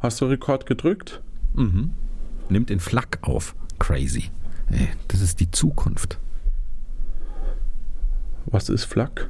Hast 0.00 0.20
du 0.20 0.26
Rekord 0.26 0.66
gedrückt? 0.66 1.20
Mhm. 1.54 1.92
Nimmt 2.48 2.70
den 2.70 2.80
Flak 2.80 3.18
auf. 3.22 3.54
Crazy. 3.78 4.30
Ey, 4.70 4.88
das 5.08 5.20
ist 5.20 5.40
die 5.40 5.50
Zukunft. 5.50 6.18
Was 8.46 8.68
ist 8.68 8.84
Flak? 8.84 9.28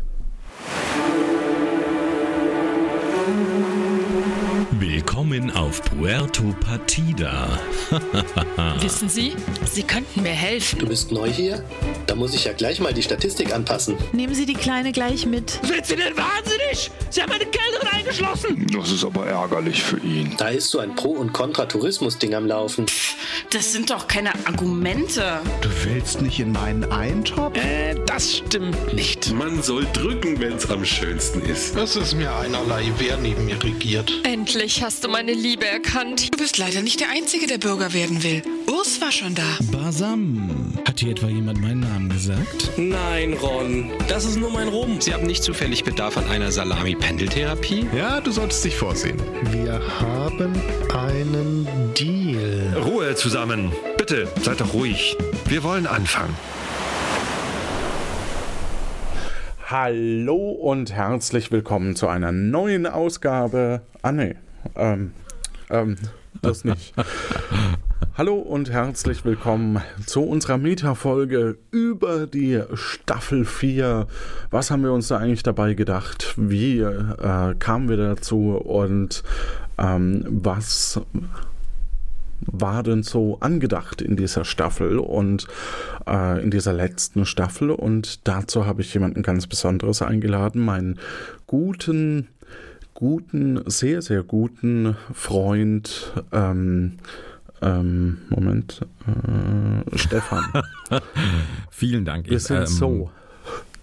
Willkommen 4.73 5.51
auf 5.53 5.83
Puerto 5.83 6.55
Partida. 6.61 7.59
Wissen 8.81 9.09
Sie, 9.09 9.35
Sie 9.71 9.83
könnten 9.83 10.23
mir 10.23 10.31
helfen. 10.31 10.79
Du 10.81 10.87
bist 10.87 11.13
neu 11.13 11.29
hier? 11.31 11.65
Da 12.07 12.15
muss 12.15 12.35
ich 12.35 12.45
ja 12.45 12.53
gleich 12.53 12.81
mal 12.81 12.93
die 12.93 13.03
Statistik 13.03 13.55
anpassen. 13.55 13.97
Nehmen 14.13 14.35
Sie 14.35 14.47
die 14.47 14.55
Kleine 14.55 14.93
gleich 14.93 15.27
mit. 15.27 15.51
Sind 15.63 15.87
Sie 15.87 15.97
denn 15.97 16.17
wahnsinnig? 16.17 16.91
Sie 17.11 17.23
haben 17.23 17.33
eine 17.33 17.45
Kellnerin 17.47 17.89
eingeschlossen. 17.93 18.67
Das 18.73 18.91
ist 18.91 19.05
aber 19.05 19.27
ärgerlich 19.27 19.83
für 19.83 19.99
ihn. 19.99 20.35
Da 20.37 20.49
ist 20.49 20.71
so 20.71 20.79
ein 20.79 20.95
Pro- 20.95 21.11
und 21.11 21.33
Kontra-Tourismus-Ding 21.33 22.35
am 22.35 22.47
Laufen. 22.47 22.87
Das 23.51 23.73
sind 23.73 23.89
doch 23.89 24.07
keine 24.07 24.35
Argumente. 24.47 25.41
Du 25.63 25.71
willst 25.85 26.21
nicht 26.21 26.39
in 26.39 26.53
meinen 26.53 26.85
Eintopf? 26.93 27.57
Äh, 27.57 27.95
das 28.05 28.37
stimmt 28.37 28.93
nicht. 28.93 29.33
Man 29.33 29.63
soll 29.63 29.87
drücken, 29.95 30.39
wenn's 30.39 30.69
am 30.69 30.85
schönsten 30.85 31.41
ist. 31.41 31.75
Das 31.75 31.97
ist 31.97 32.15
mir 32.15 32.31
einerlei, 32.37 32.93
wer 32.99 33.17
neben 33.17 33.47
mir 33.47 33.63
regiert. 33.65 34.13
Endlich 34.25 34.83
hast 34.85 35.03
du 35.03 35.09
meine 35.09 35.33
Liebe 35.33 35.67
erkannt. 35.67 36.35
Du 36.35 36.37
bist 36.37 36.59
leider 36.59 36.83
nicht 36.83 37.01
der 37.01 37.09
Einzige, 37.09 37.47
der 37.47 37.57
Bürger 37.57 37.95
werden 37.95 38.23
will. 38.23 38.43
Urs 38.67 39.01
war 39.01 39.13
schon 39.13 39.35
da. 39.35 39.57
Basam. 39.73 40.75
Hat 40.87 41.01
hier 41.01 41.13
etwa 41.13 41.29
jemand 41.29 41.59
meinen 41.63 41.81
Namen 41.81 42.11
gesagt? 42.11 42.73
Nein, 42.77 43.33
Ron. 43.33 43.91
Das 44.09 44.27
ist 44.27 44.37
nur 44.37 44.51
mein 44.51 44.69
Rum. 44.69 45.01
Sie 45.01 45.15
haben 45.15 45.27
nicht 45.27 45.43
zufällig 45.43 45.85
Bedarf 45.85 46.19
an 46.19 46.29
einer 46.29 46.53
Salami-Pendeltherapie? 46.53 47.87
Ja, 47.97 48.21
du 48.21 48.31
solltest 48.31 48.63
dich 48.67 48.77
vorsehen. 48.77 49.17
Wir 49.53 49.81
haben 50.01 50.53
einen 50.93 51.67
Deal. 51.99 52.77
Ruhe 52.85 53.15
zusammen. 53.15 53.38
Bitte, 53.97 54.27
seid 54.43 54.61
doch 54.61 54.75
ruhig. 54.75 55.17
Wir 55.47 55.63
wollen 55.63 55.87
anfangen. 55.87 56.35
Hallo 59.65 60.51
und 60.51 60.91
herzlich 60.91 61.53
willkommen 61.53 61.95
zu 61.95 62.09
einer 62.09 62.33
neuen 62.33 62.85
Ausgabe. 62.85 63.83
Ah, 64.03 64.11
nee. 64.11 64.35
Ähm, 64.75 65.13
ähm, 65.71 65.95
das 66.43 66.65
nicht. 66.65 66.93
Hallo 68.17 68.35
und 68.35 68.71
herzlich 68.71 69.25
willkommen 69.25 69.81
zu 70.05 70.25
unserer 70.25 70.59
Meta-Folge 70.59 71.59
über 71.71 72.27
die 72.27 72.61
Staffel 72.75 73.45
4. 73.45 74.09
Was 74.51 74.73
haben 74.73 74.83
wir 74.83 74.93
uns 74.93 75.07
da 75.07 75.19
eigentlich 75.19 75.45
dabei 75.45 75.75
gedacht? 75.75 76.35
Wie 76.37 76.81
äh, 76.81 77.55
kamen 77.61 77.89
wir 77.89 77.99
dazu 77.99 78.57
und 78.57 79.23
ähm, 79.79 80.25
was 80.29 81.01
war 82.53 82.83
denn 82.83 83.03
so 83.03 83.39
angedacht 83.41 84.03
in 84.03 84.17
dieser 84.17 84.45
Staffel 84.45 84.99
und 84.99 85.47
äh, 86.07 86.43
in 86.43 86.51
dieser 86.51 86.73
letzten 86.73 87.25
Staffel? 87.25 87.71
Und 87.71 88.27
dazu 88.27 88.67
habe 88.67 88.83
ich 88.83 88.93
jemanden 88.95 89.23
ganz 89.23 89.47
Besonderes 89.47 90.03
eingeladen, 90.03 90.65
meinen 90.65 90.99
guten, 91.47 92.29
guten, 92.95 93.63
sehr, 93.67 94.03
sehr 94.03 94.23
guten 94.23 94.97
Freund. 95.13 96.13
Ähm, 96.33 96.99
ähm, 97.61 98.19
Moment, 98.29 98.83
äh, 99.07 99.99
Stefan. 99.99 100.45
Vielen 101.71 102.05
Dank. 102.05 102.29
Wir 102.31 102.39
sind 102.39 102.59
ähm, 102.59 102.67
so. 102.67 103.11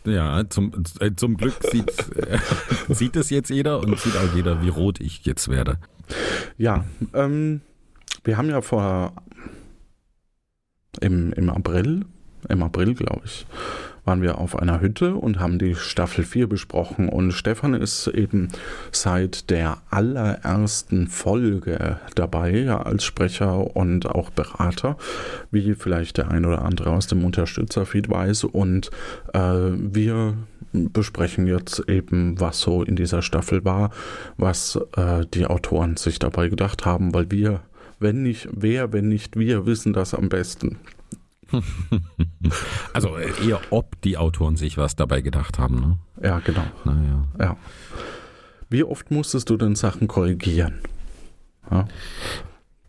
Ja, 0.06 0.44
zum, 0.50 0.72
äh, 1.00 1.12
zum 1.16 1.36
Glück 1.36 1.56
sieht, 1.72 1.92
äh, 2.16 2.38
sieht 2.94 3.16
es 3.16 3.30
jetzt 3.32 3.50
jeder 3.50 3.80
und 3.80 4.00
sieht 4.00 4.16
auch 4.16 4.36
jeder, 4.36 4.62
wie 4.62 4.70
rot 4.70 5.02
ich 5.02 5.26
jetzt 5.26 5.50
werde. 5.50 5.78
Ja, 6.58 6.86
ähm, 7.14 7.62
wir 8.26 8.38
haben 8.38 8.50
ja 8.50 8.62
vor 8.62 9.14
im, 11.02 11.34
im 11.34 11.50
April, 11.50 12.06
im 12.50 12.64
April 12.64 12.94
glaube 12.94 13.22
ich, 13.26 13.46
waren 14.06 14.22
wir 14.22 14.38
auf 14.38 14.58
einer 14.58 14.82
Hütte 14.82 15.16
und 15.16 15.40
haben 15.40 15.58
die 15.58 15.76
Staffel 15.76 16.24
4 16.24 16.48
besprochen. 16.48 17.10
Und 17.10 17.32
Stefan 17.32 17.74
ist 17.74 18.08
eben 18.08 18.50
seit 18.92 19.50
der 19.50 19.80
allerersten 19.90 21.08
Folge 21.08 22.00
dabei, 22.14 22.52
ja, 22.52 22.82
als 22.82 23.04
Sprecher 23.04 23.76
und 23.76 24.06
auch 24.06 24.30
Berater, 24.30 24.98
wie 25.50 25.74
vielleicht 25.74 26.18
der 26.18 26.30
ein 26.30 26.46
oder 26.46 26.64
andere 26.64 26.92
aus 26.92 27.08
dem 27.08 27.26
Unterstützerfeed 27.26 28.10
weiß. 28.10 28.44
Und 28.44 28.92
äh, 29.34 29.40
wir 29.40 30.36
besprechen 30.72 31.48
jetzt 31.48 31.90
eben, 31.90 32.40
was 32.40 32.60
so 32.60 32.84
in 32.84 32.96
dieser 32.96 33.22
Staffel 33.22 33.66
war, 33.66 33.90
was 34.38 34.80
äh, 34.98 35.26
die 35.34 35.48
Autoren 35.48 35.98
sich 35.98 36.20
dabei 36.20 36.50
gedacht 36.50 36.86
haben, 36.86 37.14
weil 37.14 37.32
wir, 37.32 37.62
wenn 38.00 38.24
nicht 38.24 38.48
wer, 38.52 38.94
wenn 38.94 39.08
nicht 39.10 39.38
wir, 39.38 39.66
wissen 39.66 39.94
das 39.94 40.14
am 40.14 40.30
besten. 40.30 40.80
also 42.94 43.18
eher 43.18 43.62
ob 43.70 44.02
die 44.02 44.18
Autoren 44.18 44.56
sich 44.56 44.78
was 44.78 44.96
dabei 44.96 45.22
gedacht 45.22 45.60
haben. 45.60 45.80
Ne? 45.80 45.98
Ja, 46.22 46.40
genau. 46.40 46.64
Naja. 46.84 47.28
Ja. 47.40 47.58
Wie 48.70 48.84
oft 48.84 49.12
musstest 49.12 49.50
du 49.50 49.58
denn 49.58 49.76
Sachen 49.76 50.08
korrigieren? 50.08 50.80
Ja? 51.70 51.88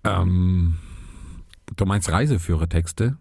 Ähm, 0.04 0.76
du 1.76 1.86
meinst 1.86 2.10
Reiseführertexte? 2.10 3.16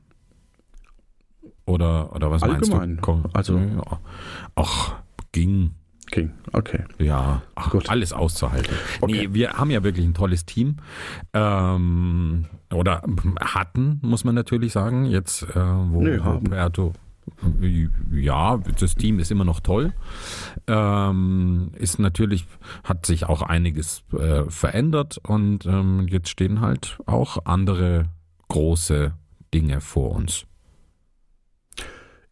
Oder, 1.65 2.15
oder 2.15 2.31
was 2.31 2.43
Allgemein. 2.43 2.99
meinst 3.01 3.07
du? 3.07 3.23
Also, 3.33 3.57
ja. 3.57 3.99
ach, 4.55 4.95
ging. 5.31 5.71
Ging, 6.15 6.31
okay. 6.53 6.85
Ja, 6.97 7.41
ach, 7.55 7.71
Gut. 7.71 7.89
alles 7.89 8.13
auszuhalten. 8.13 8.73
Okay. 9.01 9.27
Nee, 9.27 9.33
wir 9.33 9.53
haben 9.53 9.69
ja 9.69 9.83
wirklich 9.83 10.05
ein 10.05 10.13
tolles 10.13 10.45
Team. 10.45 10.77
Ähm, 11.33 12.45
oder 12.73 13.01
hatten, 13.41 13.99
muss 14.01 14.23
man 14.23 14.33
natürlich 14.33 14.71
sagen. 14.71 15.03
Jetzt, 15.03 15.43
äh, 15.43 15.55
wo 15.55 16.01
nee, 16.01 16.15
Roberto. 16.15 16.93
Ja, 18.13 18.57
das 18.79 18.95
Team 18.95 19.19
ist 19.19 19.29
immer 19.29 19.43
noch 19.43 19.59
toll. 19.59 19.91
Ähm, 20.67 21.71
ist 21.77 21.99
natürlich, 21.99 22.45
hat 22.85 23.05
sich 23.05 23.25
auch 23.25 23.41
einiges 23.41 24.05
äh, 24.17 24.43
verändert 24.47 25.19
und 25.21 25.65
ähm, 25.65 26.07
jetzt 26.07 26.29
stehen 26.29 26.61
halt 26.61 26.97
auch 27.07 27.45
andere 27.45 28.05
große 28.47 29.11
Dinge 29.53 29.81
vor 29.81 30.11
uns. 30.11 30.45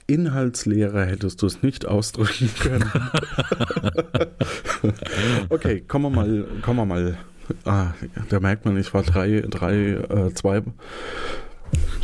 Inhaltsleere 0.07 1.05
hättest 1.05 1.41
du 1.41 1.45
es 1.45 1.63
nicht 1.63 1.85
ausdrücken 1.85 2.49
können. 2.59 2.91
okay, 5.49 5.81
kommen 5.81 6.05
wir 6.05 6.21
mal, 6.21 6.47
kommen 6.61 6.79
wir 6.79 6.85
mal. 6.85 7.17
Ah, 7.65 7.91
da 8.29 8.39
merkt 8.39 8.65
man, 8.65 8.77
ich 8.77 8.93
war 8.93 9.03
drei, 9.03 9.43
drei, 9.49 9.75
äh, 9.75 10.33
zwei, 10.33 10.61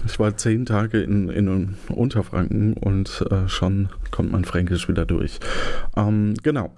ich 0.06 0.20
war 0.20 0.36
zehn 0.36 0.66
Tage 0.66 1.02
in, 1.02 1.30
in 1.30 1.76
Unterfranken 1.90 2.74
und 2.74 3.26
äh, 3.30 3.48
schon 3.48 3.90
kommt 4.12 4.32
mein 4.32 4.46
Fränkisch 4.46 4.88
wieder 4.88 5.06
durch. 5.06 5.40
Ähm, 5.96 6.34
genau. 6.44 6.74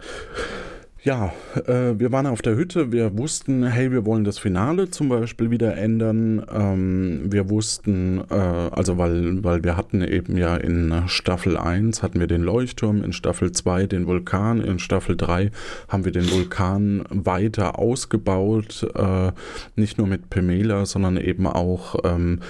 Ja, 1.04 1.34
äh, 1.66 1.98
wir 2.00 2.12
waren 2.12 2.28
auf 2.28 2.44
der 2.44 2.56
Hütte, 2.56 2.92
wir 2.92 3.18
wussten, 3.18 3.66
hey, 3.66 3.92
wir 3.92 4.06
wollen 4.06 4.24
das 4.24 4.38
Finale 4.38 4.92
zum 4.92 5.10
Beispiel 5.10 5.50
wieder 5.50 5.76
ändern. 5.76 6.46
Ähm, 6.54 7.22
wir 7.26 7.50
wussten, 7.50 8.22
äh, 8.30 8.36
also 8.36 9.00
weil, 9.00 9.44
weil 9.44 9.64
wir 9.64 9.78
hatten 9.78 10.04
eben 10.04 10.38
ja 10.38 10.56
in 10.56 10.94
Staffel 11.08 11.58
1 11.58 12.04
hatten 12.04 12.20
wir 12.20 12.28
den 12.28 12.44
Leuchtturm, 12.44 13.04
in 13.04 13.14
Staffel 13.14 13.52
2 13.52 13.88
den 13.88 14.06
Vulkan, 14.06 14.62
in 14.62 14.78
Staffel 14.78 15.18
3 15.18 15.50
haben 15.88 16.06
wir 16.06 16.12
den 16.12 16.30
Vulkan 16.30 17.04
weiter 17.10 17.80
ausgebaut, 17.80 18.88
äh, 18.94 19.32
nicht 19.76 19.98
nur 19.98 20.06
mit 20.06 20.30
Pemela, 20.30 20.86
sondern 20.86 21.18
eben 21.18 21.48
auch 21.48 21.96
ähm, 22.04 22.42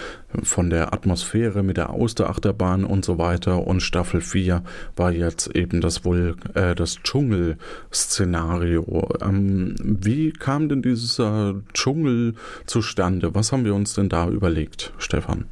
von 0.43 0.69
der 0.69 0.93
Atmosphäre 0.93 1.63
mit 1.63 1.77
der 1.77 1.89
Austerachterbahn 1.89 2.83
und 2.83 3.05
so 3.05 3.17
weiter. 3.17 3.65
Und 3.65 3.81
Staffel 3.81 4.21
4 4.21 4.63
war 4.95 5.11
jetzt 5.11 5.55
eben 5.55 5.81
das 5.81 6.05
wohl 6.05 6.35
äh, 6.53 6.75
das 6.75 6.97
Dschungel-Szenario 7.03 8.21
Szenario. 8.21 9.09
Ähm, 9.21 9.75
wie 9.79 10.31
kam 10.31 10.69
denn 10.69 10.81
dieser 10.81 11.55
Dschungel 11.73 12.35
zustande? 12.65 13.33
Was 13.35 13.51
haben 13.51 13.65
wir 13.65 13.75
uns 13.75 13.93
denn 13.93 14.09
da 14.09 14.27
überlegt, 14.29 14.93
Stefan? 14.97 15.45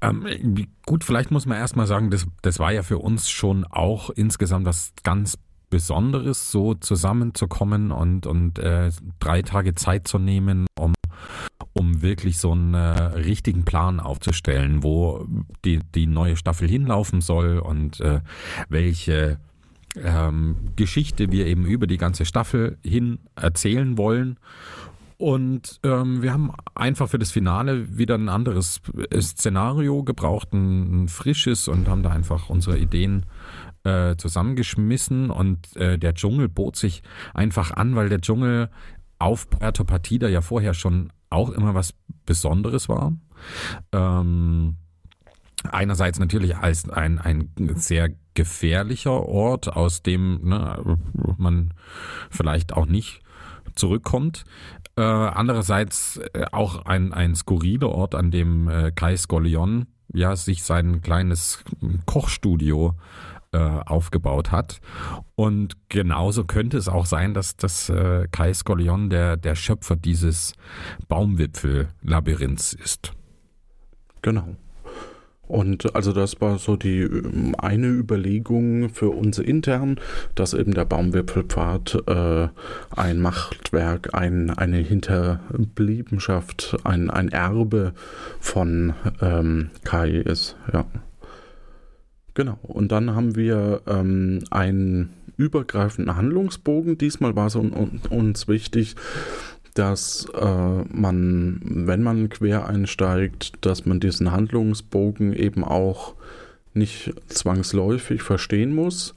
Ähm, 0.00 0.66
gut, 0.86 1.04
vielleicht 1.04 1.30
muss 1.30 1.46
man 1.46 1.58
erstmal 1.58 1.86
sagen, 1.86 2.10
das, 2.10 2.26
das 2.42 2.58
war 2.58 2.72
ja 2.72 2.82
für 2.82 2.98
uns 2.98 3.28
schon 3.30 3.64
auch 3.64 4.10
insgesamt 4.10 4.66
was 4.66 4.92
ganz 5.02 5.38
Besonderes, 5.70 6.50
so 6.50 6.74
zusammenzukommen 6.74 7.92
und, 7.92 8.26
und 8.26 8.58
äh, 8.58 8.90
drei 9.20 9.42
Tage 9.42 9.74
Zeit 9.74 10.08
zu 10.08 10.18
nehmen, 10.18 10.66
um, 10.78 10.94
um 11.72 12.02
wirklich 12.02 12.38
so 12.38 12.52
einen 12.52 12.74
äh, 12.74 12.78
richtigen 12.78 13.64
Plan 13.64 14.00
aufzustellen, 14.00 14.82
wo 14.82 15.26
die, 15.64 15.80
die 15.94 16.06
neue 16.06 16.36
Staffel 16.36 16.68
hinlaufen 16.68 17.20
soll 17.20 17.58
und 17.58 18.00
äh, 18.00 18.20
welche 18.68 19.38
ähm, 19.96 20.56
Geschichte 20.76 21.30
wir 21.32 21.46
eben 21.46 21.66
über 21.66 21.86
die 21.86 21.98
ganze 21.98 22.24
Staffel 22.24 22.78
hin 22.82 23.18
erzählen 23.36 23.98
wollen. 23.98 24.38
Und 25.16 25.80
ähm, 25.82 26.22
wir 26.22 26.32
haben 26.32 26.52
einfach 26.76 27.08
für 27.08 27.18
das 27.18 27.32
Finale 27.32 27.98
wieder 27.98 28.14
ein 28.14 28.28
anderes 28.28 28.80
Szenario 29.20 30.04
gebraucht, 30.04 30.52
ein, 30.52 31.04
ein 31.04 31.08
frisches 31.08 31.66
und 31.66 31.88
haben 31.88 32.04
da 32.04 32.10
einfach 32.10 32.48
unsere 32.48 32.78
Ideen 32.78 33.24
äh, 33.24 33.47
zusammengeschmissen 34.16 35.30
und 35.30 35.76
äh, 35.76 35.98
der 35.98 36.14
Dschungel 36.14 36.48
bot 36.48 36.76
sich 36.76 37.02
einfach 37.34 37.70
an, 37.70 37.96
weil 37.96 38.08
der 38.08 38.20
Dschungel 38.20 38.70
auf 39.18 39.48
Puerto 39.50 39.84
Partida 39.84 40.28
ja 40.28 40.40
vorher 40.40 40.74
schon 40.74 41.12
auch 41.30 41.50
immer 41.50 41.74
was 41.74 41.94
Besonderes 42.26 42.88
war. 42.88 43.12
Ähm, 43.92 44.76
einerseits 45.70 46.18
natürlich 46.18 46.56
als 46.56 46.88
ein, 46.88 47.18
ein 47.18 47.50
sehr 47.76 48.10
gefährlicher 48.34 49.26
Ort, 49.26 49.68
aus 49.68 50.02
dem 50.02 50.48
ne, 50.48 50.98
man 51.36 51.74
vielleicht 52.30 52.72
auch 52.72 52.86
nicht 52.86 53.20
zurückkommt. 53.74 54.44
Äh, 54.96 55.02
andererseits 55.02 56.18
äh, 56.34 56.46
auch 56.52 56.84
ein, 56.84 57.12
ein 57.12 57.34
skurriler 57.34 57.88
Ort, 57.88 58.14
an 58.14 58.30
dem 58.30 58.68
äh, 58.68 58.92
Kai 58.92 59.16
Scollion 59.16 59.86
ja 60.12 60.34
sich 60.36 60.62
sein 60.62 61.02
kleines 61.02 61.62
Kochstudio 62.06 62.94
äh, 63.52 63.58
aufgebaut 63.58 64.52
hat. 64.52 64.80
Und 65.34 65.76
genauso 65.88 66.44
könnte 66.44 66.76
es 66.76 66.88
auch 66.88 67.06
sein, 67.06 67.34
dass 67.34 67.56
das 67.56 67.88
äh, 67.88 68.28
Kai 68.30 68.52
Scollion 68.52 69.10
der, 69.10 69.36
der 69.36 69.54
Schöpfer 69.54 69.96
dieses 69.96 70.54
Baumwipfel-Labyrinths 71.08 72.74
ist. 72.74 73.12
Genau. 74.22 74.56
Und 75.48 75.94
also 75.96 76.12
das 76.12 76.40
war 76.42 76.58
so 76.58 76.76
die 76.76 77.00
ähm, 77.00 77.54
eine 77.56 77.86
Überlegung 77.86 78.90
für 78.90 79.08
uns 79.08 79.38
intern, 79.38 79.98
dass 80.34 80.52
eben 80.52 80.74
der 80.74 80.84
Baumwipfelpfad 80.84 82.02
äh, 82.06 82.48
ein 82.94 83.20
Machtwerk, 83.20 84.14
ein, 84.14 84.50
eine 84.50 84.76
Hinterbliebenschaft, 84.76 86.76
ein, 86.84 87.10
ein 87.10 87.30
Erbe 87.30 87.94
von 88.40 88.92
ähm, 89.22 89.70
Kai 89.84 90.10
ist. 90.10 90.56
Ja. 90.72 90.84
Genau. 92.38 92.56
Und 92.62 92.92
dann 92.92 93.16
haben 93.16 93.34
wir 93.34 93.82
ähm, 93.88 94.44
einen 94.50 95.10
übergreifenden 95.36 96.14
Handlungsbogen. 96.14 96.96
Diesmal 96.96 97.34
war 97.34 97.48
es 97.48 97.56
uns 97.56 98.46
wichtig, 98.46 98.94
dass 99.74 100.28
äh, 100.40 100.84
man, 100.88 101.60
wenn 101.64 102.04
man 102.04 102.28
quer 102.28 102.68
einsteigt, 102.68 103.54
dass 103.62 103.86
man 103.86 103.98
diesen 103.98 104.30
Handlungsbogen 104.30 105.32
eben 105.32 105.64
auch 105.64 106.14
nicht 106.74 107.12
zwangsläufig 107.26 108.22
verstehen 108.22 108.72
muss. 108.72 109.16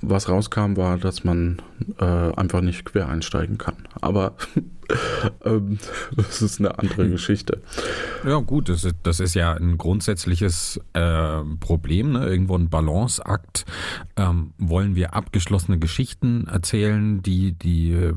Was 0.00 0.28
rauskam, 0.28 0.76
war, 0.76 0.96
dass 0.96 1.24
man 1.24 1.60
äh, 1.98 2.04
einfach 2.04 2.60
nicht 2.60 2.84
quer 2.84 3.08
einsteigen 3.08 3.58
kann. 3.58 3.74
Aber 4.00 4.36
ähm, 5.44 5.78
das 6.14 6.40
ist 6.40 6.60
eine 6.60 6.78
andere 6.78 7.08
Geschichte. 7.10 7.62
Ja, 8.24 8.38
gut, 8.38 8.68
das 8.68 8.84
ist, 8.84 8.96
das 9.02 9.18
ist 9.18 9.34
ja 9.34 9.54
ein 9.54 9.76
grundsätzliches 9.76 10.80
äh, 10.92 11.42
Problem, 11.58 12.12
ne? 12.12 12.26
irgendwo 12.26 12.56
ein 12.56 12.68
Balanceakt. 12.68 13.66
Ähm, 14.16 14.52
wollen 14.58 14.94
wir 14.94 15.14
abgeschlossene 15.14 15.78
Geschichten 15.78 16.46
erzählen, 16.46 17.20
die, 17.22 17.52
die 17.52 17.92
äh, 17.92 18.14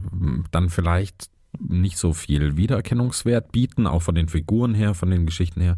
dann 0.51 0.69
vielleicht 0.69 1.30
nicht 1.59 1.97
so 1.97 2.13
viel 2.13 2.57
Wiedererkennungswert 2.57 3.51
bieten, 3.51 3.87
auch 3.87 4.01
von 4.01 4.15
den 4.15 4.29
Figuren 4.29 4.73
her, 4.73 4.93
von 4.93 5.09
den 5.09 5.25
Geschichten 5.25 5.61
her? 5.61 5.77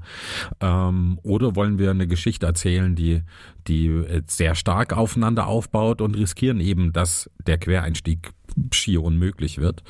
Ähm, 0.60 1.20
oder 1.24 1.56
wollen 1.56 1.80
wir 1.80 1.92
eine 1.92 2.08
Geschichte 2.08 2.46
erzählen, 2.46 2.96
die, 2.96 3.22
die 3.68 4.04
sehr 4.28 4.56
stark 4.56 4.96
aufeinander 4.96 5.48
aufbaut 5.48 6.02
und 6.02 6.16
riskieren 6.16 6.60
eben, 6.60 6.94
dass 6.94 7.30
der 7.46 7.58
Quereinstieg 7.58 8.32
schier 8.72 9.04
unmöglich 9.04 9.58
wird. 9.58 9.84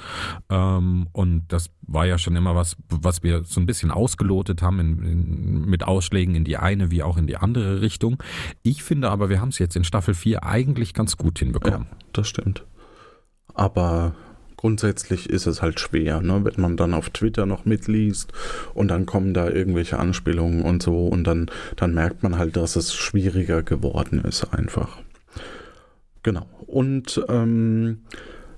Ähm, 0.49 1.07
und 1.11 1.43
das 1.49 1.69
war 1.81 2.05
ja 2.05 2.17
schon 2.17 2.35
immer 2.35 2.55
was, 2.55 2.77
was 2.89 3.23
wir 3.23 3.43
so 3.43 3.59
ein 3.59 3.65
bisschen 3.65 3.91
ausgelotet 3.91 4.61
haben 4.61 4.79
in, 4.79 5.03
in, 5.03 5.65
mit 5.65 5.83
Ausschlägen 5.83 6.35
in 6.35 6.45
die 6.45 6.57
eine 6.57 6.91
wie 6.91 7.03
auch 7.03 7.17
in 7.17 7.27
die 7.27 7.37
andere 7.37 7.81
Richtung. 7.81 8.21
Ich 8.61 8.83
finde 8.83 9.09
aber, 9.09 9.29
wir 9.29 9.41
haben 9.41 9.49
es 9.49 9.59
jetzt 9.59 9.75
in 9.75 9.83
Staffel 9.83 10.13
4 10.13 10.43
eigentlich 10.43 10.93
ganz 10.93 11.17
gut 11.17 11.39
hinbekommen. 11.39 11.87
Ja, 11.91 11.97
das 12.13 12.27
stimmt. 12.27 12.65
Aber 13.53 14.15
grundsätzlich 14.63 15.29
ist 15.29 15.45
es 15.45 15.61
halt 15.61 15.81
schwer, 15.81 16.21
ne? 16.21 16.39
wenn 16.45 16.61
man 16.61 16.77
dann 16.77 16.93
auf 16.93 17.09
Twitter 17.09 17.45
noch 17.45 17.65
mitliest 17.65 18.31
und 18.73 18.87
dann 18.87 19.05
kommen 19.05 19.33
da 19.33 19.49
irgendwelche 19.49 19.99
Anspielungen 19.99 20.61
und 20.61 20.81
so 20.81 21.05
und 21.05 21.25
dann, 21.25 21.51
dann 21.75 21.93
merkt 21.93 22.23
man 22.23 22.37
halt, 22.37 22.55
dass 22.55 22.77
es 22.77 22.95
schwieriger 22.95 23.61
geworden 23.61 24.23
ist 24.23 24.53
einfach. 24.53 24.99
Genau. 26.23 26.45
Und 26.65 27.21
ähm, 27.27 28.03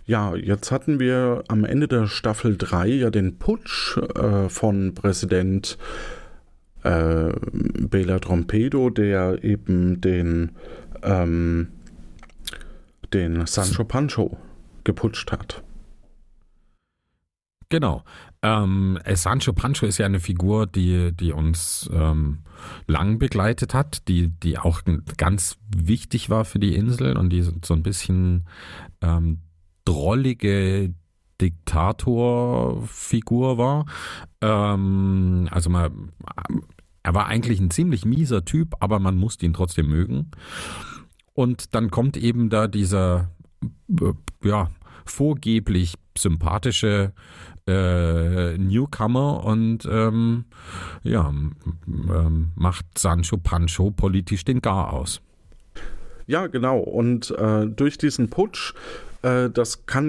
ja, 0.06 0.36
jetzt 0.36 0.72
hatten 0.72 1.00
wir 1.00 1.44
am 1.48 1.66
Ende 1.66 1.88
der 1.88 2.06
Staffel 2.06 2.56
3 2.56 2.88
ja 2.88 3.10
den 3.10 3.40
Putsch 3.40 3.98
äh, 3.98 4.48
von 4.48 4.94
Präsident 4.94 5.80
äh, 6.84 7.32
Bela 7.42 8.20
Trompedo, 8.20 8.92
der 8.92 9.44
eben 9.44 10.02
den, 10.02 10.52
ähm, 11.02 11.70
den 13.12 13.48
Sancho 13.48 13.84
Pancho 13.86 14.38
geputscht 14.84 15.32
hat. 15.32 15.65
Genau. 17.70 18.04
Ähm, 18.42 19.00
Sancho 19.14 19.54
Pancho 19.54 19.86
ist 19.86 19.98
ja 19.98 20.06
eine 20.06 20.20
Figur, 20.20 20.68
die, 20.68 21.12
die 21.12 21.32
uns 21.32 21.90
ähm, 21.92 22.40
lang 22.88 23.18
begleitet 23.18 23.74
hat, 23.74 24.08
die, 24.08 24.30
die 24.30 24.60
auch 24.60 24.82
ganz 25.18 25.58
wichtig 25.76 26.30
war 26.30 26.46
für 26.46 26.60
die 26.60 26.76
Insel 26.76 27.18
und 27.18 27.32
die 27.32 27.42
so 27.42 27.74
ein 27.74 27.84
bisschen 27.84 28.46
ähm, 29.02 29.40
drollige 29.84 30.94
Diktatorfigur 31.42 33.58
war. 33.58 33.86
Ähm, 34.42 35.50
also 35.52 35.70
man, 35.70 36.14
er 37.04 37.14
war 37.14 37.26
eigentlich 37.28 37.60
ein 37.60 37.72
ziemlich 37.72 38.06
mieser 38.06 38.46
Typ, 38.46 38.76
aber 38.80 39.00
man 39.00 39.18
musste 39.18 39.46
ihn 39.46 39.54
trotzdem 39.54 39.88
mögen. 39.88 40.32
Und 41.34 41.76
dann 41.76 41.92
kommt 41.92 42.16
eben 42.18 42.50
da 42.50 42.68
dieser, 42.68 43.32
äh, 43.90 44.14
ja, 44.44 44.70
vorgeblich 45.06 45.96
sympathische 46.18 47.14
äh, 47.68 48.58
Newcomer 48.58 49.44
und 49.44 49.88
ähm, 49.90 50.46
ja, 51.04 51.30
ähm, 51.30 52.52
macht 52.56 52.86
Sancho 52.98 53.38
Pancho 53.38 53.92
politisch 53.92 54.46
den 54.46 54.62
Gar 54.62 54.94
aus. 54.94 55.22
Ja, 56.28 56.48
genau. 56.48 56.80
Und 56.80 57.32
äh, 57.32 57.68
durch 57.68 57.98
diesen 57.98 58.30
Putsch 58.30 58.74
äh, 59.26 59.50
das 59.50 59.86
kann 59.88 60.06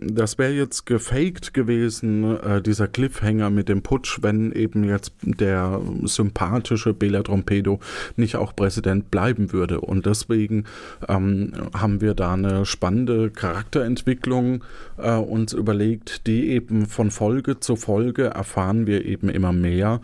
das 0.00 0.38
wäre 0.38 0.52
jetzt 0.52 0.86
gefaked 0.86 1.52
gewesen, 1.54 2.38
äh, 2.40 2.62
dieser 2.62 2.86
Cliffhanger 2.86 3.50
mit 3.50 3.68
dem 3.68 3.82
Putsch, 3.82 4.18
wenn 4.22 4.52
eben 4.52 4.84
jetzt 4.84 5.12
der 5.22 5.80
sympathische 6.04 6.94
Bela 6.94 7.22
Trompedo 7.22 7.80
nicht 8.16 8.36
auch 8.36 8.54
Präsident 8.54 9.10
bleiben 9.10 9.52
würde. 9.52 9.80
Und 9.80 10.06
deswegen 10.06 10.64
ähm, 11.08 11.52
haben 11.74 12.00
wir 12.00 12.14
da 12.14 12.34
eine 12.34 12.64
spannende 12.64 13.30
Charakterentwicklung 13.30 14.62
äh, 14.98 15.16
uns 15.16 15.52
überlegt, 15.52 16.26
die 16.26 16.50
eben 16.50 16.86
von 16.86 17.10
Folge 17.10 17.58
zu 17.58 17.74
Folge 17.74 18.26
erfahren 18.26 18.86
wir 18.86 19.04
eben 19.04 19.28
immer 19.28 19.52
mehr 19.52 20.00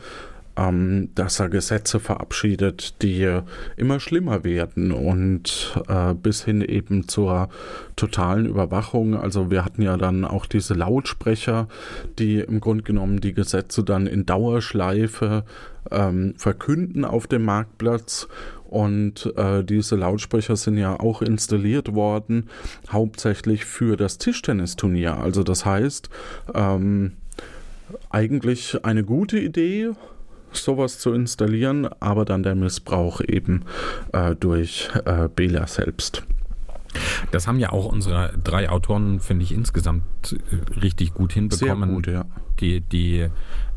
ähm, 0.56 1.10
dass 1.14 1.40
er 1.40 1.48
Gesetze 1.48 2.00
verabschiedet, 2.00 3.02
die 3.02 3.40
immer 3.76 4.00
schlimmer 4.00 4.44
werden 4.44 4.92
und 4.92 5.78
äh, 5.88 6.14
bis 6.14 6.44
hin 6.44 6.62
eben 6.62 7.08
zur 7.08 7.48
totalen 7.96 8.46
Überwachung. 8.46 9.14
Also 9.14 9.50
wir 9.50 9.64
hatten 9.64 9.82
ja 9.82 9.96
dann 9.96 10.24
auch 10.24 10.46
diese 10.46 10.74
Lautsprecher, 10.74 11.68
die 12.18 12.40
im 12.40 12.60
Grunde 12.60 12.84
genommen 12.84 13.20
die 13.20 13.34
Gesetze 13.34 13.84
dann 13.84 14.06
in 14.06 14.26
Dauerschleife 14.26 15.44
ähm, 15.90 16.34
verkünden 16.36 17.04
auf 17.04 17.26
dem 17.26 17.44
Marktplatz. 17.44 18.28
Und 18.68 19.32
äh, 19.36 19.62
diese 19.62 19.94
Lautsprecher 19.94 20.56
sind 20.56 20.76
ja 20.76 20.98
auch 20.98 21.22
installiert 21.22 21.94
worden, 21.94 22.50
hauptsächlich 22.90 23.64
für 23.64 23.96
das 23.96 24.18
Tischtennisturnier. 24.18 25.16
Also 25.18 25.44
das 25.44 25.64
heißt, 25.64 26.10
ähm, 26.52 27.12
eigentlich 28.10 28.84
eine 28.84 29.04
gute 29.04 29.38
Idee, 29.38 29.92
sowas 30.56 30.98
zu 30.98 31.12
installieren, 31.12 31.88
aber 32.00 32.24
dann 32.24 32.42
der 32.42 32.54
Missbrauch 32.54 33.20
eben 33.20 33.64
äh, 34.12 34.34
durch 34.34 34.90
äh, 35.04 35.28
Bela 35.34 35.66
selbst. 35.66 36.24
Das 37.30 37.46
haben 37.46 37.58
ja 37.58 37.72
auch 37.72 37.86
unsere 37.86 38.32
drei 38.42 38.70
Autoren, 38.70 39.20
finde 39.20 39.44
ich, 39.44 39.52
insgesamt 39.52 40.04
äh, 40.32 40.80
richtig 40.80 41.14
gut 41.14 41.32
hinbekommen. 41.32 41.88
Sehr 41.88 41.94
gut, 41.94 42.06
ja. 42.06 42.24
Die, 42.60 42.80
die 42.80 43.28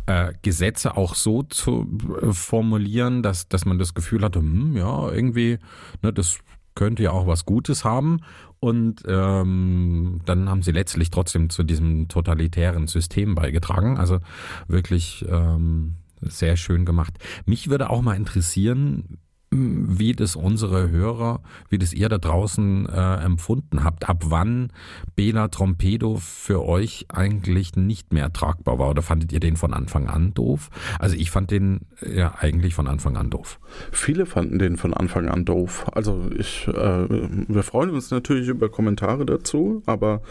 äh, 0.05 0.33
Gesetze 0.41 0.97
auch 0.97 1.15
so 1.15 1.43
zu 1.43 1.87
äh, 2.21 2.33
formulieren, 2.33 3.23
dass, 3.23 3.47
dass 3.47 3.65
man 3.65 3.77
das 3.77 3.93
Gefühl 3.93 4.23
hatte, 4.23 4.39
hm, 4.39 4.75
ja, 4.75 5.11
irgendwie, 5.11 5.59
ne, 6.01 6.13
das 6.13 6.39
könnte 6.75 7.03
ja 7.03 7.11
auch 7.11 7.27
was 7.27 7.45
Gutes 7.45 7.83
haben. 7.83 8.21
Und 8.61 9.03
ähm, 9.07 10.19
dann 10.25 10.49
haben 10.49 10.63
sie 10.63 10.71
letztlich 10.71 11.11
trotzdem 11.11 11.49
zu 11.49 11.63
diesem 11.63 12.07
totalitären 12.09 12.87
System 12.87 13.35
beigetragen. 13.35 13.97
Also 13.97 14.19
wirklich 14.67 15.25
ähm, 15.29 15.95
sehr 16.21 16.57
schön 16.57 16.85
gemacht. 16.85 17.13
Mich 17.45 17.69
würde 17.69 17.89
auch 17.89 18.01
mal 18.01 18.15
interessieren, 18.15 19.19
wie 19.51 20.13
das 20.13 20.35
unsere 20.35 20.89
Hörer, 20.89 21.41
wie 21.69 21.79
das 21.79 21.93
ihr 21.93 22.07
da 22.07 22.19
draußen 22.19 22.87
äh, 22.87 23.15
empfunden 23.23 23.83
habt. 23.83 24.07
Ab 24.07 24.25
wann 24.27 24.71
Bela 25.15 25.47
Trompedo 25.47 26.17
für 26.17 26.63
euch 26.63 27.07
eigentlich 27.09 27.75
nicht 27.75 28.13
mehr 28.13 28.31
tragbar 28.31 28.77
war? 28.77 28.89
Oder 28.89 29.01
fandet 29.01 29.31
ihr 29.31 29.39
den 29.39 29.57
von 29.57 29.73
Anfang 29.73 30.07
an 30.07 30.33
doof? 30.35 30.69
Also 30.99 31.15
ich 31.15 31.31
fand 31.31 31.49
den 31.49 31.81
ja 32.05 32.35
eigentlich 32.39 32.75
von 32.75 32.87
Anfang 32.87 33.17
an 33.17 33.31
doof. 33.31 33.59
Viele 33.91 34.27
fanden 34.27 34.59
den 34.59 34.77
von 34.77 34.93
Anfang 34.93 35.27
an 35.27 35.45
doof. 35.45 35.87
Also 35.93 36.29
ich, 36.37 36.67
äh, 36.67 37.07
wir 37.09 37.63
freuen 37.63 37.89
uns 37.89 38.11
natürlich 38.11 38.49
über 38.49 38.69
Kommentare 38.69 39.25
dazu, 39.25 39.81
aber 39.87 40.21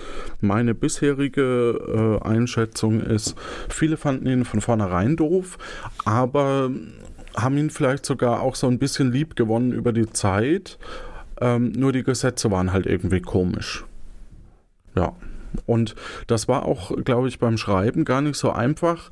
meine 0.41 0.75
bisherige 0.75 2.21
äh, 2.23 2.27
Einschätzung 2.27 3.01
ist, 3.01 3.35
viele 3.69 3.97
fanden 3.97 4.27
ihn 4.29 4.45
von 4.45 4.61
vornherein 4.61 5.17
doof, 5.17 5.59
aber 6.05 6.71
haben 7.43 7.57
ihn 7.57 7.71
vielleicht 7.71 8.05
sogar 8.05 8.43
auch 8.43 8.55
so 8.55 8.67
ein 8.67 8.79
bisschen 8.79 9.13
lieb 9.13 9.37
gewonnen 9.37 9.73
über 9.73 9.93
die 9.93 10.11
Zeit. 10.11 10.79
Ähm, 11.41 11.73
nur 11.73 11.93
die 11.93 12.03
Gesetze 12.03 12.51
waren 12.51 12.73
halt 12.73 12.87
irgendwie 12.87 13.21
komisch. 13.21 13.85
Ja. 14.97 15.13
Und 15.67 15.95
das 16.27 16.47
war 16.49 16.67
auch, 16.67 16.93
glaube 17.05 17.29
ich, 17.29 17.39
beim 17.39 17.57
Schreiben 17.57 18.05
gar 18.05 18.21
nicht 18.21 18.37
so 18.37 18.51
einfach. 18.51 19.11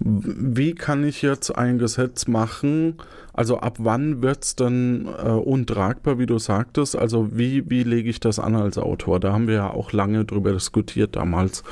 Wie 0.00 0.74
kann 0.74 1.04
ich 1.04 1.22
jetzt 1.22 1.50
ein 1.50 1.78
Gesetz 1.78 2.26
machen? 2.26 2.96
Also 3.32 3.58
ab 3.58 3.76
wann 3.78 4.22
wird 4.22 4.44
es 4.44 4.56
dann 4.56 5.06
äh, 5.06 5.28
untragbar, 5.28 6.18
wie 6.18 6.26
du 6.26 6.38
sagtest? 6.38 6.96
Also 6.96 7.36
wie, 7.36 7.70
wie 7.70 7.84
lege 7.84 8.10
ich 8.10 8.20
das 8.20 8.38
an 8.38 8.56
als 8.56 8.78
Autor? 8.78 9.20
Da 9.20 9.32
haben 9.32 9.46
wir 9.46 9.54
ja 9.54 9.70
auch 9.70 9.92
lange 9.92 10.24
drüber 10.24 10.52
diskutiert 10.52 11.14
damals, 11.14 11.62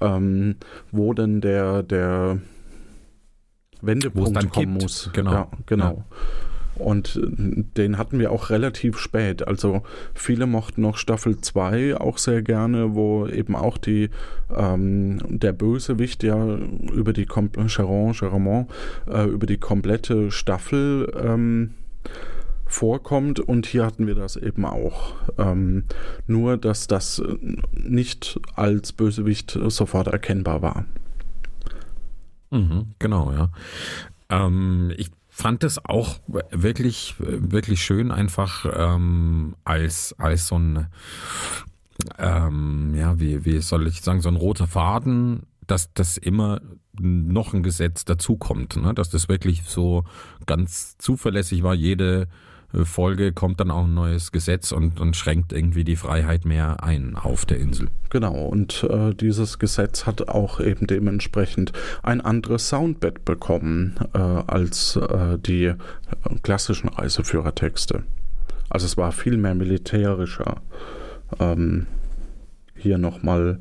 ähm, 0.00 0.56
wo 0.90 1.12
denn 1.12 1.40
der, 1.40 1.82
der 1.82 2.38
Wendepunkt 3.82 4.34
kommen 4.34 4.50
kippt. 4.50 4.82
muss. 4.82 5.10
Genau. 5.12 5.32
Ja, 5.32 5.48
genau. 5.66 5.96
Ja. 5.96 6.04
Und 6.74 7.16
äh, 7.16 7.64
den 7.76 7.98
hatten 7.98 8.18
wir 8.18 8.32
auch 8.32 8.50
relativ 8.50 8.98
spät. 8.98 9.46
Also 9.46 9.82
viele 10.14 10.46
mochten 10.46 10.82
noch 10.82 10.96
Staffel 10.96 11.38
2 11.40 11.96
auch 11.96 12.18
sehr 12.18 12.42
gerne, 12.42 12.94
wo 12.94 13.26
eben 13.26 13.54
auch 13.54 13.78
die 13.78 14.10
ähm, 14.54 15.18
der 15.28 15.52
Bösewicht 15.52 16.22
ja 16.22 16.56
über 16.92 17.12
die 17.12 17.26
Charon, 17.26 18.14
Charamont, 18.14 18.70
äh, 19.10 19.26
über 19.26 19.46
die 19.46 19.58
komplette 19.58 20.30
Staffel 20.30 21.12
ähm, 21.22 21.74
vorkommt 22.64 23.38
und 23.38 23.66
hier 23.66 23.84
hatten 23.84 24.06
wir 24.06 24.14
das 24.14 24.36
eben 24.36 24.64
auch. 24.64 25.14
Ähm, 25.36 25.84
nur, 26.26 26.56
dass 26.56 26.86
das 26.86 27.22
nicht 27.72 28.40
als 28.56 28.92
Bösewicht 28.92 29.58
sofort 29.68 30.06
erkennbar 30.06 30.62
war. 30.62 30.86
Mhm, 32.52 32.94
genau, 32.98 33.32
ja. 33.32 33.50
Ähm, 34.28 34.92
ich 34.96 35.10
fand 35.28 35.64
es 35.64 35.82
auch 35.84 36.20
wirklich, 36.50 37.14
wirklich 37.18 37.82
schön, 37.82 38.10
einfach 38.10 38.66
ähm, 38.70 39.56
als, 39.64 40.14
als 40.18 40.48
so 40.48 40.58
ein, 40.58 40.86
ähm, 42.18 42.94
ja, 42.94 43.18
wie, 43.18 43.44
wie 43.46 43.60
soll 43.60 43.86
ich 43.86 44.02
sagen, 44.02 44.20
so 44.20 44.28
ein 44.28 44.36
roter 44.36 44.66
Faden, 44.66 45.44
dass 45.66 45.94
das 45.94 46.18
immer 46.18 46.60
noch 47.00 47.54
ein 47.54 47.62
Gesetz 47.62 48.04
dazukommt, 48.04 48.76
ne? 48.76 48.92
dass 48.92 49.08
das 49.08 49.30
wirklich 49.30 49.62
so 49.62 50.04
ganz 50.44 50.98
zuverlässig 50.98 51.62
war, 51.62 51.74
jede 51.74 52.28
Folge 52.84 53.32
kommt 53.32 53.60
dann 53.60 53.70
auch 53.70 53.84
ein 53.84 53.94
neues 53.94 54.32
Gesetz 54.32 54.72
und, 54.72 55.00
und 55.00 55.16
schränkt 55.16 55.52
irgendwie 55.52 55.84
die 55.84 55.96
Freiheit 55.96 56.44
mehr 56.44 56.82
ein 56.82 57.16
auf 57.16 57.44
der 57.44 57.58
Insel. 57.58 57.88
Genau, 58.10 58.46
und 58.46 58.84
äh, 58.88 59.14
dieses 59.14 59.58
Gesetz 59.58 60.06
hat 60.06 60.28
auch 60.28 60.60
eben 60.60 60.86
dementsprechend 60.86 61.72
ein 62.02 62.20
anderes 62.20 62.68
Soundbett 62.68 63.24
bekommen 63.24 63.96
äh, 64.14 64.18
als 64.18 64.96
äh, 64.96 65.38
die 65.38 65.74
klassischen 66.42 66.88
Reiseführertexte. 66.88 68.04
Also 68.70 68.86
es 68.86 68.96
war 68.96 69.12
viel 69.12 69.36
mehr 69.36 69.54
militärischer. 69.54 70.62
Ähm, 71.38 71.86
hier 72.74 72.98
nochmal, 72.98 73.58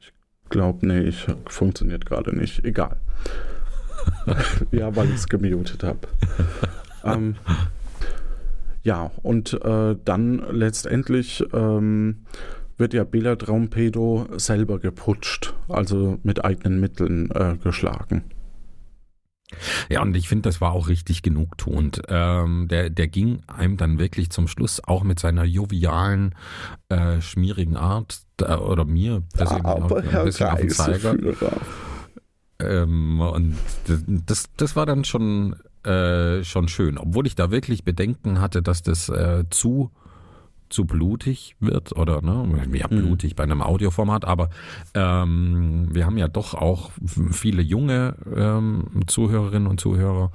ich 0.00 0.12
glaube, 0.48 0.86
nee, 0.86 1.00
ich 1.00 1.26
funktioniert 1.46 2.06
gerade 2.06 2.34
nicht. 2.34 2.64
Egal. 2.64 2.96
ja, 4.70 4.94
weil 4.96 5.08
ich 5.08 5.16
es 5.16 5.28
gemutet 5.28 5.84
habe. 5.84 6.00
ähm, 7.04 7.36
ja, 8.82 9.10
und 9.22 9.54
äh, 9.64 9.96
dann 10.04 10.42
letztendlich 10.50 11.44
ähm, 11.52 12.24
wird 12.76 12.94
ja 12.94 13.04
Bela 13.04 13.36
Traumpedo 13.36 14.26
selber 14.36 14.78
geputscht, 14.78 15.54
also 15.68 16.18
mit 16.22 16.44
eigenen 16.44 16.80
Mitteln 16.80 17.30
äh, 17.30 17.56
geschlagen. 17.62 18.24
Ja, 19.90 20.02
und 20.02 20.16
ich 20.16 20.28
finde, 20.28 20.48
das 20.48 20.60
war 20.60 20.72
auch 20.72 20.88
richtig 20.88 21.22
genugtuend. 21.22 22.02
Ähm, 22.08 22.68
der, 22.68 22.90
der 22.90 23.08
ging 23.08 23.42
einem 23.46 23.76
dann 23.76 23.98
wirklich 23.98 24.30
zum 24.30 24.48
Schluss 24.48 24.82
auch 24.82 25.02
mit 25.02 25.18
seiner 25.18 25.44
jovialen, 25.44 26.34
äh, 26.88 27.20
schmierigen 27.20 27.76
Art, 27.76 28.22
äh, 28.40 28.54
oder 28.54 28.84
mir 28.84 29.22
persönlich 29.34 29.64
Aber 29.64 29.84
auch 29.84 30.02
ein 30.02 30.24
bisschen 30.24 30.48
auf 30.48 30.60
den 30.60 30.70
Zeiger. 30.70 31.16
Ähm, 32.60 33.20
und 33.20 33.56
das, 34.26 34.46
das 34.56 34.74
war 34.74 34.86
dann 34.86 35.04
schon 35.04 35.56
äh, 35.84 36.44
schon 36.44 36.68
schön. 36.68 36.98
Obwohl 36.98 37.26
ich 37.26 37.34
da 37.34 37.50
wirklich 37.50 37.84
Bedenken 37.84 38.40
hatte, 38.40 38.62
dass 38.62 38.82
das 38.82 39.08
äh, 39.08 39.44
zu 39.50 39.90
zu 40.72 40.86
blutig 40.86 41.54
wird 41.60 41.94
oder 41.96 42.22
ne, 42.22 42.66
ja 42.72 42.86
mhm. 42.88 43.02
blutig 43.02 43.36
bei 43.36 43.42
einem 43.42 43.60
Audioformat, 43.60 44.24
aber 44.24 44.48
ähm, 44.94 45.88
wir 45.92 46.06
haben 46.06 46.16
ja 46.16 46.28
doch 46.28 46.54
auch 46.54 46.90
viele 47.30 47.60
junge 47.62 48.16
ähm, 48.34 49.02
Zuhörerinnen 49.06 49.68
und 49.68 49.80
Zuhörer. 49.80 50.32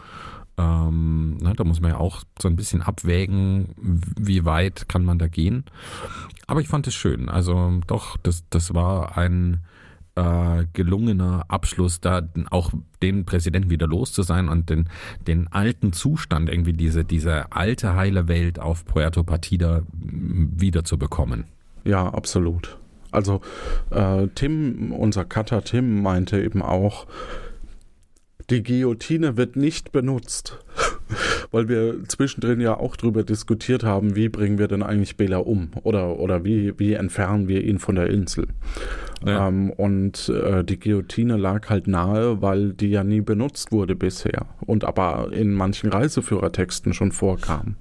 Ähm, 0.59 1.37
ne, 1.37 1.53
da 1.55 1.63
muss 1.63 1.81
man 1.81 1.91
ja 1.91 1.97
auch 1.97 2.23
so 2.39 2.47
ein 2.47 2.55
bisschen 2.55 2.81
abwägen, 2.81 3.69
wie 3.77 4.45
weit 4.45 4.87
kann 4.87 5.05
man 5.05 5.19
da 5.19 5.27
gehen. 5.27 5.65
Aber 6.47 6.61
ich 6.61 6.67
fand 6.67 6.87
es 6.87 6.95
schön. 6.95 7.29
Also 7.29 7.79
doch, 7.87 8.17
das, 8.17 8.43
das 8.49 8.73
war 8.73 9.17
ein 9.17 9.61
äh, 10.17 10.65
gelungener 10.73 11.45
Abschluss, 11.47 12.01
da 12.01 12.27
auch 12.49 12.71
den 13.03 13.25
Präsidenten 13.25 13.69
wieder 13.69 13.85
los 13.87 14.11
zu 14.11 14.23
sein 14.23 14.49
und 14.49 14.69
den, 14.69 14.89
den 15.27 15.47
alten 15.47 15.93
Zustand, 15.93 16.49
irgendwie 16.49 16.73
diese, 16.73 17.05
diese 17.05 17.51
alte 17.51 17.95
heile 17.95 18.27
Welt 18.27 18.59
auf 18.59 18.83
Puerto 18.83 19.23
Partida 19.23 19.83
wieder 19.93 20.83
zu 20.83 20.97
bekommen. 20.97 21.45
Ja, 21.83 22.11
absolut. 22.11 22.77
Also 23.11 23.41
äh, 23.91 24.27
Tim, 24.33 24.91
unser 24.91 25.23
Cutter 25.23 25.63
Tim 25.63 26.01
meinte 26.01 26.41
eben 26.41 26.61
auch, 26.63 27.05
die 28.49 28.63
Guillotine 28.63 29.37
wird 29.37 29.55
nicht 29.55 29.91
benutzt. 29.91 30.57
Weil 31.51 31.69
wir 31.69 32.03
zwischendrin 32.07 32.59
ja 32.59 32.77
auch 32.77 32.95
darüber 32.95 33.23
diskutiert 33.23 33.83
haben, 33.83 34.15
wie 34.15 34.29
bringen 34.29 34.57
wir 34.57 34.67
denn 34.67 34.83
eigentlich 34.83 35.17
Bela 35.17 35.37
um? 35.37 35.69
Oder, 35.83 36.19
oder 36.19 36.43
wie, 36.43 36.77
wie 36.77 36.93
entfernen 36.93 37.47
wir 37.47 37.63
ihn 37.63 37.79
von 37.79 37.95
der 37.95 38.07
Insel? 38.07 38.47
Ja. 39.25 39.47
Ähm, 39.47 39.71
und 39.71 40.29
äh, 40.29 40.63
die 40.63 40.79
Guillotine 40.79 41.37
lag 41.37 41.69
halt 41.69 41.87
nahe, 41.87 42.41
weil 42.41 42.73
die 42.73 42.89
ja 42.89 43.03
nie 43.03 43.21
benutzt 43.21 43.71
wurde 43.71 43.95
bisher 43.95 44.45
und 44.65 44.83
aber 44.83 45.29
in 45.31 45.53
manchen 45.53 45.89
Reiseführertexten 45.89 46.93
schon 46.93 47.11
vorkam. 47.11 47.75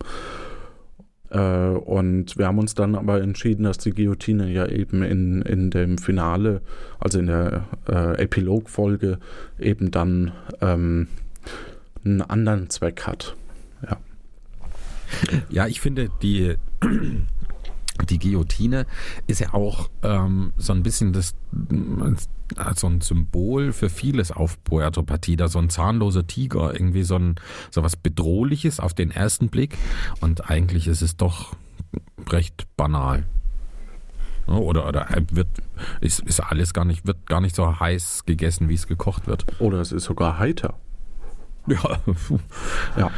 Äh, 1.30 1.38
und 1.38 2.38
wir 2.38 2.46
haben 2.46 2.58
uns 2.58 2.74
dann 2.74 2.94
aber 2.94 3.20
entschieden, 3.20 3.64
dass 3.64 3.78
die 3.78 3.90
Guillotine 3.90 4.50
ja 4.50 4.66
eben 4.66 5.02
in, 5.02 5.42
in 5.42 5.70
dem 5.70 5.98
Finale, 5.98 6.62
also 6.98 7.18
in 7.18 7.26
der 7.26 7.64
äh, 7.88 8.22
Epilogfolge, 8.22 9.18
eben 9.58 9.90
dann 9.90 10.32
ähm, 10.60 11.08
einen 12.06 12.22
anderen 12.22 12.70
Zweck 12.70 13.06
hat. 13.06 13.36
Ja. 13.82 13.98
Ja, 15.48 15.66
ich 15.66 15.80
finde, 15.80 16.10
die 16.22 16.56
die 18.08 18.18
Guillotine 18.18 18.86
ist 19.26 19.40
ja 19.40 19.54
auch 19.54 19.88
ähm, 20.02 20.52
so 20.56 20.72
ein 20.72 20.82
bisschen 20.82 21.12
das 21.12 21.34
so 22.76 22.86
ein 22.86 23.00
Symbol 23.00 23.72
für 23.72 23.90
vieles 23.90 24.30
auf 24.30 24.62
Puerto 24.62 25.02
Partida, 25.02 25.48
so 25.48 25.58
ein 25.58 25.68
zahnloser 25.68 26.26
Tiger, 26.26 26.72
irgendwie 26.74 27.02
so 27.02 27.16
ein 27.16 27.34
so 27.70 27.82
was 27.82 27.96
bedrohliches 27.96 28.78
auf 28.78 28.94
den 28.94 29.10
ersten 29.10 29.48
Blick 29.48 29.76
und 30.20 30.48
eigentlich 30.48 30.86
ist 30.86 31.02
es 31.02 31.16
doch 31.16 31.56
recht 32.30 32.66
banal. 32.76 33.24
Oder, 34.46 34.86
oder 34.86 35.08
wird, 35.32 35.48
ist, 36.00 36.20
ist 36.20 36.38
alles 36.38 36.72
gar 36.72 36.84
nicht, 36.84 37.04
wird 37.04 37.26
gar 37.26 37.40
nicht 37.40 37.56
so 37.56 37.80
heiß 37.80 38.26
gegessen, 38.26 38.68
wie 38.68 38.74
es 38.74 38.86
gekocht 38.86 39.26
wird. 39.26 39.44
Oder 39.60 39.80
es 39.80 39.90
ist 39.90 40.04
sogar 40.04 40.38
heiter. 40.38 40.74
Ja. 41.66 41.98
ja. 42.96 43.10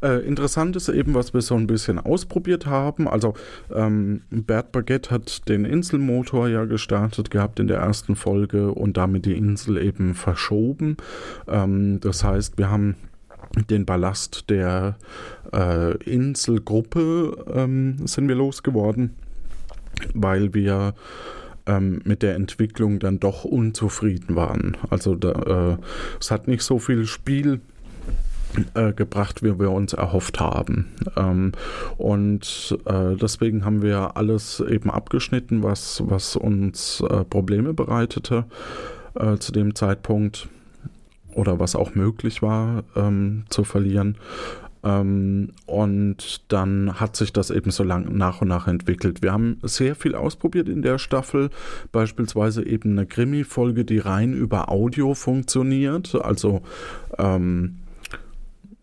Äh, 0.00 0.26
interessant 0.26 0.76
ist 0.76 0.88
eben, 0.88 1.14
was 1.14 1.34
wir 1.34 1.40
so 1.40 1.56
ein 1.56 1.66
bisschen 1.66 1.98
ausprobiert 1.98 2.66
haben. 2.66 3.08
Also 3.08 3.34
ähm, 3.74 4.22
Bert 4.30 4.70
Baguette 4.72 5.10
hat 5.10 5.48
den 5.48 5.64
Inselmotor 5.64 6.48
ja 6.48 6.64
gestartet 6.64 7.30
gehabt 7.30 7.58
in 7.58 7.66
der 7.66 7.78
ersten 7.78 8.14
Folge 8.14 8.72
und 8.72 8.96
damit 8.96 9.26
die 9.26 9.36
Insel 9.36 9.78
eben 9.78 10.14
verschoben. 10.14 10.96
Ähm, 11.48 11.98
das 12.00 12.22
heißt, 12.22 12.58
wir 12.58 12.70
haben 12.70 12.96
den 13.70 13.86
Ballast 13.86 14.50
der 14.50 14.96
äh, 15.52 15.96
Inselgruppe 16.04 17.44
ähm, 17.52 18.06
sind 18.06 18.28
wir 18.28 18.34
losgeworden, 18.34 19.16
weil 20.14 20.54
wir 20.54 20.94
ähm, 21.68 22.00
mit 22.04 22.22
der 22.22 22.34
Entwicklung 22.34 22.98
dann 22.98 23.20
doch 23.20 23.44
unzufrieden 23.44 24.34
waren. 24.34 24.76
Also 24.90 25.14
da, 25.14 25.74
äh, 25.74 25.76
es 26.18 26.30
hat 26.30 26.48
nicht 26.48 26.62
so 26.62 26.78
viel 26.78 27.06
Spiel 27.06 27.60
äh, 28.74 28.92
gebracht, 28.92 29.42
wie 29.42 29.58
wir 29.58 29.70
uns 29.70 29.92
erhofft 29.92 30.40
haben. 30.40 30.88
Ähm, 31.16 31.52
und 31.98 32.76
äh, 32.86 33.14
deswegen 33.14 33.64
haben 33.64 33.82
wir 33.82 34.16
alles 34.16 34.60
eben 34.60 34.90
abgeschnitten, 34.90 35.62
was, 35.62 36.02
was 36.06 36.34
uns 36.34 37.02
äh, 37.08 37.24
Probleme 37.24 37.74
bereitete 37.74 38.46
äh, 39.14 39.36
zu 39.36 39.52
dem 39.52 39.74
Zeitpunkt 39.74 40.48
oder 41.34 41.60
was 41.60 41.76
auch 41.76 41.94
möglich 41.94 42.42
war 42.42 42.84
ähm, 42.96 43.44
zu 43.50 43.64
verlieren. 43.64 44.16
Ähm, 44.88 45.50
und 45.66 46.42
dann 46.48 47.00
hat 47.00 47.16
sich 47.16 47.32
das 47.32 47.50
eben 47.50 47.70
so 47.70 47.84
lang 47.84 48.16
nach 48.16 48.40
und 48.40 48.48
nach 48.48 48.66
entwickelt. 48.66 49.22
Wir 49.22 49.32
haben 49.32 49.58
sehr 49.62 49.94
viel 49.94 50.14
ausprobiert 50.14 50.68
in 50.68 50.82
der 50.82 50.98
Staffel, 50.98 51.50
beispielsweise 51.92 52.64
eben 52.64 52.92
eine 52.92 53.06
Krimi-Folge, 53.06 53.84
die 53.84 53.98
rein 53.98 54.32
über 54.32 54.70
Audio 54.70 55.14
funktioniert. 55.14 56.14
Also 56.14 56.62
ähm, 57.18 57.78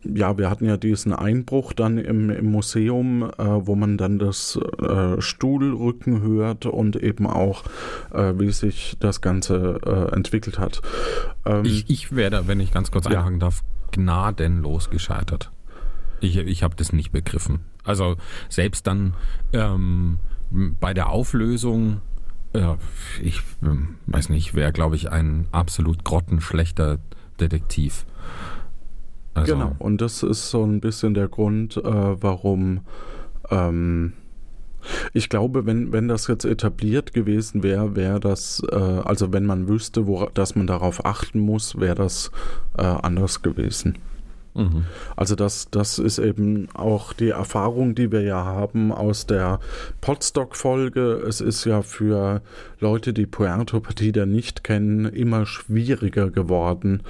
ja, 0.03 0.38
wir 0.38 0.51
hatten 0.51 0.65
ja 0.65 0.77
diesen 0.77 1.13
Einbruch 1.13 1.74
dann 1.74 1.97
im, 1.97 2.29
im 2.29 2.51
Museum, 2.51 3.24
äh, 3.24 3.43
wo 3.43 3.74
man 3.75 3.97
dann 3.97 4.19
das 4.19 4.59
äh, 4.79 5.19
Stuhlrücken 5.19 6.21
hört 6.21 6.67
und 6.67 6.95
eben 6.95 7.25
auch, 7.25 7.63
äh, 8.13 8.33
wie 8.38 8.51
sich 8.51 8.97
das 9.00 9.21
Ganze 9.21 9.79
äh, 9.83 10.15
entwickelt 10.15 10.59
hat. 10.59 10.81
Ähm, 11.45 11.65
ich, 11.65 11.89
ich 11.89 12.15
werde, 12.15 12.47
wenn 12.47 12.59
ich 12.59 12.71
ganz 12.71 12.91
kurz 12.91 13.05
ja. 13.05 13.17
einhaken 13.17 13.39
darf, 13.39 13.63
gnadenlos 13.91 14.91
gescheitert. 14.91 15.51
Ich, 16.25 16.38
ich 16.38 16.63
habe 16.63 16.75
das 16.75 16.94
nicht 16.94 17.12
begriffen. 17.12 17.62
Also 17.84 18.17
selbst 18.50 18.88
dann 18.88 19.13
ähm, 19.53 20.20
bei 20.79 20.94
der 20.94 21.10
Auflösung, 21.10 22.01
äh, 22.53 22.75
ich 23.22 23.41
weiß 24.08 24.29
nicht, 24.29 24.53
wäre, 24.53 24.72
glaube 24.72 24.96
ich, 24.96 25.12
ein 25.12 25.48
absolut 25.51 26.03
grottenschlechter 26.03 27.00
Detektiv. 27.39 28.05
Also 29.34 29.53
genau, 29.53 29.75
und 29.79 30.01
das 30.01 30.24
ist 30.24 30.50
so 30.50 30.63
ein 30.63 30.79
bisschen 30.79 31.13
der 31.13 31.27
Grund, 31.27 31.77
äh, 31.77 31.84
warum 31.84 32.82
ähm, 33.51 34.13
ich 35.13 35.29
glaube, 35.29 35.65
wenn, 35.65 35.91
wenn 35.91 36.08
das 36.08 36.27
jetzt 36.27 36.46
etabliert 36.46 37.13
gewesen 37.13 37.63
wäre, 37.63 37.96
wäre 37.96 38.20
das, 38.20 38.62
äh, 38.72 38.75
also 38.75 39.34
wenn 39.34 39.46
man 39.46 39.67
wüsste, 39.67 40.08
wo, 40.08 40.27
dass 40.34 40.55
man 40.55 40.67
darauf 40.67 41.05
achten 41.05 41.39
muss, 41.39 41.79
wäre 41.79 41.96
das 41.96 42.32
äh, 42.77 42.84
anders 42.84 43.41
gewesen. 43.41 43.98
Mhm. 44.55 44.85
Also 45.15 45.35
das, 45.35 45.69
das 45.69 46.00
ist 46.00 46.17
eben 46.17 46.69
auch 46.74 47.13
die 47.13 47.29
Erfahrung, 47.29 47.93
die 47.93 48.12
wir 48.12 48.21
ja 48.21 48.43
haben 48.43 48.91
aus 48.91 49.27
der 49.27 49.59
Podstock-Folge. 50.01 51.24
Es 51.27 51.41
ist 51.41 51.65
ja 51.65 51.81
für 51.81 52.41
Leute, 52.79 53.13
die 53.13 53.25
Puerto 53.25 53.79
Partida 53.81 54.25
nicht 54.25 54.63
kennen, 54.63 55.05
immer 55.05 55.45
schwieriger 55.45 56.31
geworden, 56.31 57.03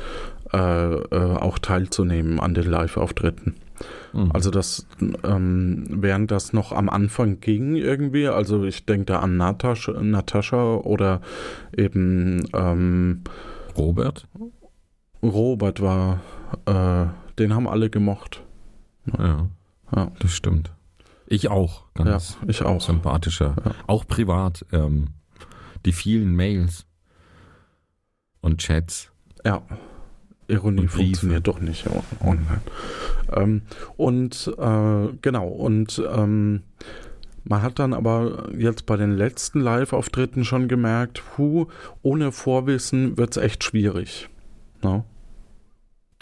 äh, 0.51 0.95
äh, 0.95 1.37
auch 1.37 1.59
teilzunehmen 1.59 2.39
an 2.39 2.53
den 2.53 2.69
Live-Auftritten. 2.69 3.55
Mhm. 4.13 4.31
Also 4.33 4.49
das, 4.49 4.87
ähm, 5.23 5.85
während 5.89 6.31
das 6.31 6.53
noch 6.53 6.71
am 6.71 6.89
Anfang 6.89 7.41
ging 7.41 7.75
irgendwie, 7.75 8.27
also 8.27 8.63
ich 8.63 8.85
denke 8.85 9.05
da 9.05 9.19
an 9.19 9.37
Natascha, 9.37 10.01
Natascha 10.01 10.75
oder 10.75 11.21
eben 11.75 12.47
ähm, 12.53 13.21
Robert. 13.77 14.27
Robert 15.21 15.81
war, 15.81 16.21
äh, 16.65 17.07
den 17.39 17.53
haben 17.53 17.67
alle 17.67 17.89
gemocht. 17.89 18.43
Ja, 19.17 19.49
ja. 19.95 20.11
das 20.19 20.31
stimmt. 20.31 20.71
Ich 21.27 21.49
auch, 21.49 21.85
ganz 21.93 22.37
ja, 22.41 22.47
ich 22.47 22.61
auch. 22.63 22.81
sympathischer. 22.81 23.55
Ja. 23.63 23.71
Auch 23.87 24.07
privat. 24.07 24.65
Ähm, 24.71 25.09
die 25.85 25.91
vielen 25.91 26.35
Mails 26.35 26.85
und 28.41 28.59
Chats. 28.59 29.11
Ja. 29.43 29.61
Ironie 30.47 30.87
funktioniert 30.87 31.47
doch 31.47 31.59
nicht 31.59 31.87
online. 32.21 32.61
Ähm, 33.31 33.63
und 33.97 34.53
äh, 34.59 35.07
genau, 35.21 35.47
und 35.47 36.01
ähm, 36.07 36.61
man 37.43 37.61
hat 37.61 37.79
dann 37.79 37.93
aber 37.93 38.49
jetzt 38.57 38.85
bei 38.85 38.97
den 38.97 39.11
letzten 39.11 39.59
Live-Auftritten 39.59 40.45
schon 40.45 40.67
gemerkt, 40.67 41.23
hu, 41.37 41.67
ohne 42.03 42.31
Vorwissen 42.31 43.17
wird 43.17 43.31
es 43.31 43.43
echt 43.43 43.63
schwierig. 43.63 44.29
No? 44.83 45.05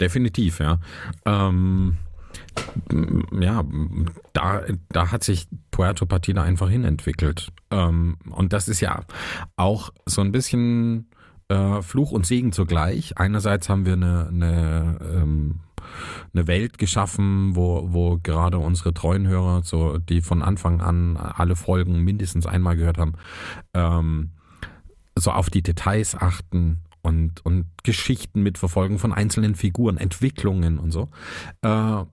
Definitiv, 0.00 0.60
ja. 0.60 0.78
Ähm, 1.24 1.96
ja, 3.40 3.64
da, 4.32 4.62
da 4.88 5.12
hat 5.12 5.22
sich 5.22 5.46
Puerto 5.70 6.06
Partida 6.06 6.42
einfach 6.42 6.68
hinentwickelt. 6.68 7.52
Ähm, 7.70 8.16
und 8.30 8.52
das 8.52 8.68
ist 8.68 8.80
ja 8.80 9.02
auch 9.56 9.90
so 10.06 10.20
ein 10.20 10.32
bisschen 10.32 11.08
äh, 11.48 11.82
Fluch 11.82 12.10
und 12.10 12.26
Segen 12.26 12.52
zugleich. 12.52 13.18
Einerseits 13.18 13.68
haben 13.68 13.86
wir 13.86 13.94
eine, 13.94 14.28
eine, 14.28 14.98
ähm, 15.12 15.60
eine 16.32 16.46
Welt 16.46 16.78
geschaffen, 16.78 17.54
wo, 17.54 17.92
wo 17.92 18.18
gerade 18.22 18.58
unsere 18.58 18.94
treuen 18.94 19.26
Hörer, 19.26 19.62
so, 19.62 19.98
die 19.98 20.20
von 20.20 20.42
Anfang 20.42 20.80
an 20.80 21.16
alle 21.16 21.56
Folgen 21.56 22.02
mindestens 22.02 22.46
einmal 22.46 22.76
gehört 22.76 22.98
haben, 22.98 23.14
ähm, 23.74 24.30
so 25.16 25.30
auf 25.30 25.50
die 25.50 25.62
Details 25.62 26.16
achten 26.16 26.78
und, 27.04 27.44
und 27.44 27.66
Geschichten 27.82 28.42
mitverfolgen 28.42 28.98
von 28.98 29.12
einzelnen 29.12 29.54
Figuren, 29.54 29.98
Entwicklungen 29.98 30.78
und 30.78 30.90
so. 30.90 31.08
Äh, 31.62 32.04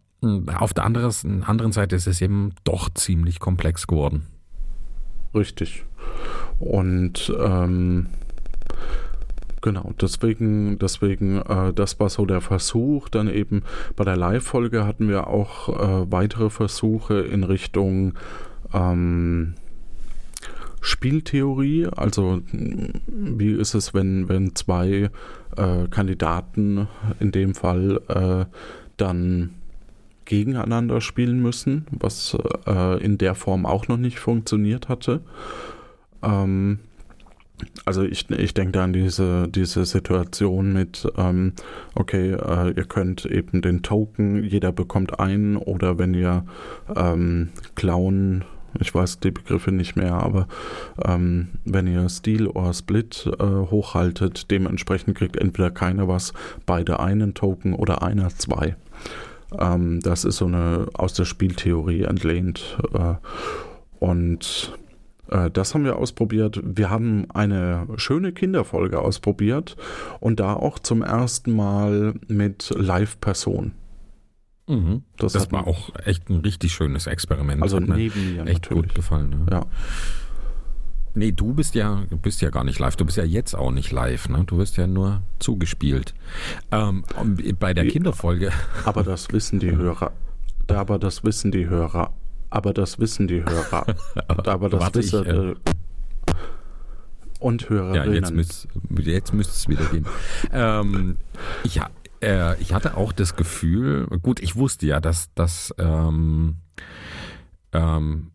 auf 0.55 0.73
der 0.73 0.83
anderen, 0.83 1.71
Seite 1.71 1.95
ist 1.95 2.05
es 2.05 2.21
eben 2.21 2.51
doch 2.63 2.89
ziemlich 2.93 3.39
komplex 3.39 3.87
geworden. 3.87 4.27
Richtig. 5.33 5.85
Und 6.59 7.33
ähm, 7.39 8.07
Genau, 9.63 9.91
deswegen, 10.01 10.79
deswegen, 10.79 11.37
äh, 11.37 11.71
das 11.71 11.99
war 11.99 12.09
so 12.09 12.25
der 12.25 12.41
Versuch. 12.41 13.09
Dann 13.09 13.29
eben 13.29 13.61
bei 13.95 14.03
der 14.03 14.17
Live-Folge 14.17 14.87
hatten 14.87 15.07
wir 15.07 15.27
auch 15.27 15.69
äh, 15.69 16.11
weitere 16.11 16.49
Versuche 16.49 17.19
in 17.19 17.43
Richtung 17.43 18.15
ähm, 18.73 19.53
Spieltheorie. 20.81 21.87
Also 21.87 22.41
wie 23.07 23.51
ist 23.51 23.73
es, 23.75 23.93
wenn, 23.93 24.27
wenn 24.27 24.55
zwei 24.55 25.09
äh, 25.55 25.87
Kandidaten 25.89 26.87
in 27.19 27.31
dem 27.31 27.55
Fall 27.55 28.01
äh, 28.07 28.45
dann 28.97 29.51
gegeneinander 30.25 31.01
spielen 31.01 31.41
müssen, 31.41 31.85
was 31.91 32.37
äh, 32.65 33.03
in 33.03 33.17
der 33.17 33.35
Form 33.35 33.65
auch 33.65 33.87
noch 33.87 33.97
nicht 33.97 34.19
funktioniert 34.19 34.89
hatte. 34.89 35.21
Ähm, 36.23 36.79
also 37.85 38.03
ich, 38.03 38.29
ich 38.29 38.53
denke 38.53 38.73
da 38.73 38.83
an 38.83 38.93
diese, 38.93 39.47
diese 39.47 39.85
Situation 39.85 40.73
mit, 40.73 41.07
ähm, 41.17 41.53
okay, 41.95 42.31
äh, 42.31 42.71
ihr 42.71 42.85
könnt 42.85 43.25
eben 43.25 43.61
den 43.61 43.83
Token, 43.83 44.43
jeder 44.43 44.71
bekommt 44.71 45.19
einen 45.19 45.57
oder 45.57 45.99
wenn 45.99 46.13
ihr 46.13 46.45
ähm, 46.95 47.49
klauen, 47.75 48.45
ich 48.79 48.93
weiß 48.93 49.19
die 49.19 49.31
Begriffe 49.31 49.71
nicht 49.71 49.95
mehr, 49.95 50.13
aber 50.13 50.47
ähm, 51.03 51.49
wenn 51.65 51.87
ihr 51.87 52.07
Steal 52.09 52.47
oder 52.47 52.73
Split 52.73 53.29
äh, 53.39 53.43
hochhaltet, 53.43 54.49
dementsprechend 54.51 55.17
kriegt 55.17 55.37
entweder 55.37 55.71
keiner 55.71 56.07
was, 56.07 56.33
beide 56.65 56.99
einen 56.99 57.33
Token 57.33 57.73
oder 57.73 58.01
einer 58.01 58.29
zwei. 58.29 58.75
Ähm, 59.59 59.99
das 60.01 60.25
ist 60.25 60.37
so 60.37 60.45
eine 60.45 60.87
aus 60.93 61.13
der 61.13 61.25
Spieltheorie 61.25 62.03
entlehnt. 62.03 62.77
Äh, 62.93 63.15
und 63.99 64.73
äh, 65.29 65.49
das 65.49 65.73
haben 65.73 65.85
wir 65.85 65.97
ausprobiert. 65.97 66.61
Wir 66.63 66.89
haben 66.89 67.25
eine 67.31 67.87
schöne 67.95 68.31
Kinderfolge 68.31 68.99
ausprobiert 68.99 69.77
und 70.19 70.39
da 70.39 70.53
auch 70.53 70.79
zum 70.79 71.01
ersten 71.01 71.55
Mal 71.55 72.13
mit 72.27 72.73
Live-Person. 72.75 73.73
Mhm. 74.67 75.03
Das, 75.17 75.33
das 75.33 75.51
war 75.51 75.67
auch 75.67 75.89
echt 76.05 76.29
ein 76.29 76.37
richtig 76.37 76.73
schönes 76.73 77.07
Experiment. 77.07 77.61
Also 77.61 77.79
neben 77.79 78.35
mir 78.35 78.45
echt 78.45 78.63
natürlich. 78.63 78.83
gut 78.83 78.95
gefallen. 78.95 79.47
Ja. 79.49 79.59
ja. 79.59 79.65
Nee, 81.13 81.33
du 81.33 81.53
bist 81.53 81.75
ja, 81.75 82.05
bist 82.21 82.41
ja 82.41 82.49
gar 82.51 82.63
nicht 82.63 82.79
live. 82.79 82.95
Du 82.95 83.05
bist 83.05 83.17
ja 83.17 83.25
jetzt 83.25 83.53
auch 83.53 83.71
nicht 83.71 83.91
live, 83.91 84.29
ne? 84.29 84.45
Du 84.45 84.57
wirst 84.57 84.77
ja 84.77 84.87
nur 84.87 85.21
zugespielt. 85.39 86.13
Ähm, 86.71 87.03
bei 87.59 87.73
der 87.73 87.87
Kinderfolge. 87.87 88.51
Aber 88.85 89.03
das 89.03 89.31
wissen 89.33 89.59
die 89.59 89.75
Hörer. 89.75 90.13
Aber 90.67 90.99
das 90.99 91.23
wissen 91.25 91.51
die 91.51 91.67
Hörer 91.67 92.13
aber 92.51 92.73
das 92.73 92.99
wissen 92.99 93.27
die 93.27 93.43
Hörer. 93.43 93.85
aber 94.45 94.69
das 94.69 94.93
wissen 94.93 95.25
äh, 95.25 95.55
und 97.39 97.69
Hörerinnen. 97.69 98.07
Ja, 98.07 98.13
jetzt, 98.13 98.31
müsst, 98.33 98.67
jetzt 98.99 99.33
müsste 99.33 99.53
es 99.53 99.67
wieder 99.67 99.85
gehen. 99.85 100.05
ähm, 100.53 101.17
ja, 101.63 101.89
äh, 102.21 102.59
ich 102.61 102.73
hatte 102.73 102.97
auch 102.97 103.11
das 103.11 103.35
Gefühl, 103.35 104.07
gut, 104.21 104.39
ich 104.39 104.55
wusste 104.55 104.85
ja, 104.85 104.99
dass 104.99 105.33
das 105.35 105.73
ähm, 105.77 106.57
ähm, 107.73 108.31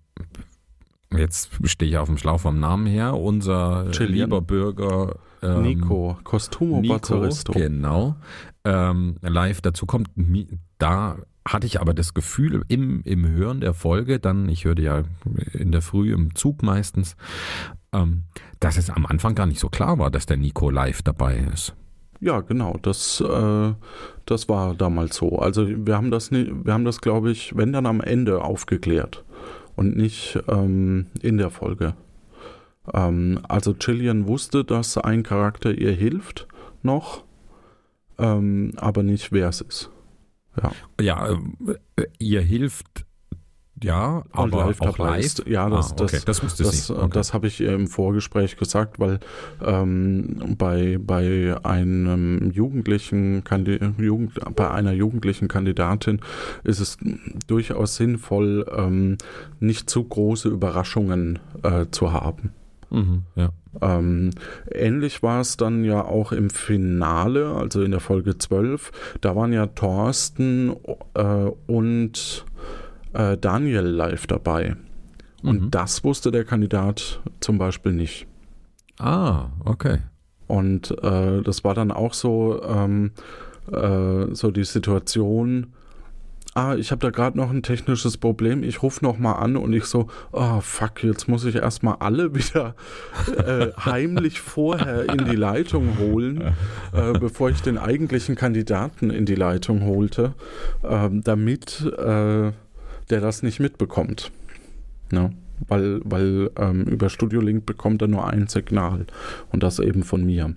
jetzt 1.16 1.50
stehe 1.64 1.90
ich 1.90 1.98
auf 1.98 2.08
dem 2.08 2.18
Schlauch 2.18 2.40
vom 2.40 2.58
Namen 2.58 2.86
her, 2.86 3.14
unser 3.14 3.90
Chilean. 3.92 4.12
lieber 4.12 4.40
Bürger 4.40 5.16
ähm, 5.42 5.62
Nico, 5.62 6.18
Costumo 6.24 6.80
Nico, 6.80 6.96
Genau. 7.52 8.16
Ähm, 8.64 9.16
live 9.22 9.60
dazu 9.60 9.86
kommt, 9.86 10.10
da 10.78 11.18
hatte 11.46 11.66
ich 11.66 11.80
aber 11.80 11.94
das 11.94 12.14
Gefühl 12.14 12.64
im, 12.68 13.02
im 13.04 13.28
Hören 13.28 13.60
der 13.60 13.74
Folge, 13.74 14.18
dann, 14.18 14.48
ich 14.48 14.64
hörte 14.64 14.82
ja 14.82 15.04
in 15.52 15.70
der 15.70 15.82
Früh 15.82 16.12
im 16.12 16.34
Zug 16.34 16.62
meistens, 16.62 17.16
ähm, 17.92 18.24
dass 18.58 18.76
es 18.76 18.90
am 18.90 19.06
Anfang 19.06 19.36
gar 19.36 19.46
nicht 19.46 19.60
so 19.60 19.68
klar 19.68 19.98
war, 19.98 20.10
dass 20.10 20.26
der 20.26 20.36
Nico 20.36 20.70
live 20.70 21.02
dabei 21.02 21.36
ist. 21.52 21.74
Ja, 22.26 22.40
genau. 22.40 22.76
Das, 22.82 23.20
äh, 23.20 23.72
das 24.24 24.48
war 24.48 24.74
damals 24.74 25.14
so. 25.14 25.38
Also 25.38 25.64
wir 25.68 25.96
haben 25.96 26.10
das, 26.10 26.32
wir 26.32 26.72
haben 26.72 26.84
das, 26.84 27.00
glaube 27.00 27.30
ich, 27.30 27.56
wenn 27.56 27.72
dann 27.72 27.86
am 27.86 28.00
Ende 28.00 28.42
aufgeklärt 28.42 29.24
und 29.76 29.96
nicht 29.96 30.36
ähm, 30.48 31.06
in 31.22 31.38
der 31.38 31.50
Folge. 31.50 31.94
Ähm, 32.92 33.38
also 33.48 33.74
Chillian 33.74 34.26
wusste, 34.26 34.64
dass 34.64 34.98
ein 34.98 35.22
Charakter 35.22 35.70
ihr 35.72 35.92
hilft 35.92 36.48
noch, 36.82 37.22
ähm, 38.18 38.72
aber 38.74 39.04
nicht 39.04 39.30
wer 39.30 39.50
es 39.50 39.60
ist. 39.60 39.90
Ja, 40.60 40.72
ja 41.00 41.28
äh, 41.94 42.06
ihr 42.18 42.40
hilft 42.40 43.05
ja, 43.82 44.22
aber 44.32 44.66
live 44.66 44.80
auch 44.80 44.98
live. 44.98 45.46
Ja, 45.46 45.68
das, 45.68 45.92
ah, 45.92 45.96
okay. 46.00 46.12
das, 46.12 46.24
das, 46.24 46.42
wusste 46.42 46.62
das, 46.62 46.90
okay. 46.90 47.08
das 47.12 47.34
habe 47.34 47.46
ich 47.46 47.60
im 47.60 47.88
Vorgespräch 47.88 48.56
gesagt, 48.56 48.98
weil 48.98 49.20
ähm, 49.62 50.54
bei, 50.56 50.98
bei 50.98 51.56
einem 51.62 52.50
jugendlichen 52.52 53.42
Jugend, 53.98 54.32
bei 54.56 54.70
einer 54.70 54.92
jugendlichen 54.92 55.48
Kandidatin 55.48 56.20
ist 56.64 56.80
es 56.80 56.96
durchaus 57.46 57.96
sinnvoll, 57.96 58.66
ähm, 58.74 59.18
nicht 59.60 59.90
zu 59.90 60.04
große 60.04 60.48
Überraschungen 60.48 61.38
äh, 61.62 61.86
zu 61.90 62.12
haben. 62.12 62.52
Mhm, 62.90 63.22
ja. 63.34 63.50
Ähm, 63.82 64.30
ähnlich 64.70 65.22
war 65.22 65.40
es 65.40 65.56
dann 65.56 65.84
ja 65.84 66.02
auch 66.02 66.32
im 66.32 66.48
Finale, 66.50 67.48
also 67.48 67.82
in 67.82 67.90
der 67.90 68.00
Folge 68.00 68.38
12. 68.38 68.90
Da 69.20 69.36
waren 69.36 69.52
ja 69.52 69.66
Thorsten 69.66 70.74
äh, 71.14 71.50
und 71.66 72.46
äh, 73.16 73.36
Daniel 73.36 73.86
live 73.86 74.26
dabei. 74.26 74.76
Und 75.42 75.62
mhm. 75.62 75.70
das 75.70 76.04
wusste 76.04 76.30
der 76.30 76.44
Kandidat 76.44 77.20
zum 77.40 77.58
Beispiel 77.58 77.92
nicht. 77.92 78.26
Ah, 78.98 79.46
okay. 79.64 79.98
Und 80.46 80.90
äh, 81.02 81.42
das 81.42 81.64
war 81.64 81.74
dann 81.74 81.90
auch 81.90 82.14
so, 82.14 82.62
ähm, 82.62 83.12
äh, 83.72 84.34
so 84.34 84.50
die 84.50 84.64
Situation, 84.64 85.72
ah, 86.54 86.74
ich 86.76 86.90
habe 86.90 87.00
da 87.00 87.10
gerade 87.10 87.36
noch 87.36 87.50
ein 87.50 87.62
technisches 87.62 88.16
Problem, 88.16 88.62
ich 88.62 88.82
rufe 88.82 89.04
nochmal 89.04 89.42
an 89.42 89.56
und 89.56 89.72
ich 89.72 89.84
so, 89.84 90.06
oh 90.32 90.60
fuck, 90.60 91.02
jetzt 91.02 91.28
muss 91.28 91.44
ich 91.44 91.56
erstmal 91.56 91.96
alle 91.98 92.34
wieder 92.34 92.74
äh, 93.36 93.72
heimlich 93.84 94.40
vorher 94.40 95.08
in 95.12 95.26
die 95.26 95.36
Leitung 95.36 95.98
holen, 95.98 96.54
äh, 96.92 97.12
bevor 97.18 97.50
ich 97.50 97.60
den 97.60 97.76
eigentlichen 97.76 98.36
Kandidaten 98.36 99.10
in 99.10 99.26
die 99.26 99.34
Leitung 99.34 99.84
holte, 99.84 100.34
ähm, 100.84 101.22
damit 101.22 101.82
äh, 101.98 102.52
der 103.10 103.20
das 103.20 103.42
nicht 103.42 103.60
mitbekommt. 103.60 104.30
Ne? 105.10 105.30
Weil, 105.68 106.00
weil 106.04 106.50
ähm, 106.58 106.84
über 106.84 107.08
Studio 107.08 107.40
Link 107.40 107.66
bekommt 107.66 108.02
er 108.02 108.08
nur 108.08 108.26
ein 108.26 108.46
Signal 108.46 109.06
und 109.52 109.62
das 109.62 109.78
eben 109.78 110.02
von 110.02 110.24
mir. 110.24 110.54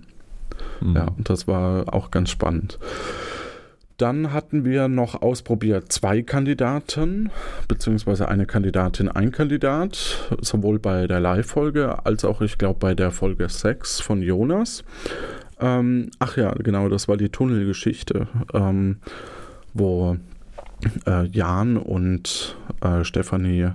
Mhm. 0.80 0.96
Ja, 0.96 1.08
und 1.16 1.28
das 1.28 1.48
war 1.48 1.92
auch 1.94 2.10
ganz 2.10 2.30
spannend. 2.30 2.78
Dann 3.96 4.32
hatten 4.32 4.64
wir 4.64 4.88
noch 4.88 5.20
ausprobiert 5.20 5.92
zwei 5.92 6.22
Kandidaten, 6.22 7.30
beziehungsweise 7.68 8.28
eine 8.28 8.46
Kandidatin, 8.46 9.10
ein 9.10 9.30
Kandidat, 9.30 10.30
sowohl 10.40 10.78
bei 10.78 11.06
der 11.06 11.20
Live-Folge 11.20 12.06
als 12.06 12.24
auch, 12.24 12.40
ich 12.40 12.56
glaube, 12.56 12.78
bei 12.78 12.94
der 12.94 13.10
Folge 13.10 13.46
6 13.46 14.00
von 14.00 14.22
Jonas. 14.22 14.84
Ähm, 15.60 16.10
ach 16.18 16.38
ja, 16.38 16.52
genau, 16.52 16.88
das 16.88 17.08
war 17.08 17.18
die 17.18 17.28
Tunnelgeschichte, 17.28 18.26
ähm, 18.54 18.96
wo 19.74 20.16
äh, 21.06 21.26
Jan 21.26 21.76
und 21.76 22.56
äh, 22.80 23.04
Stefanie 23.04 23.72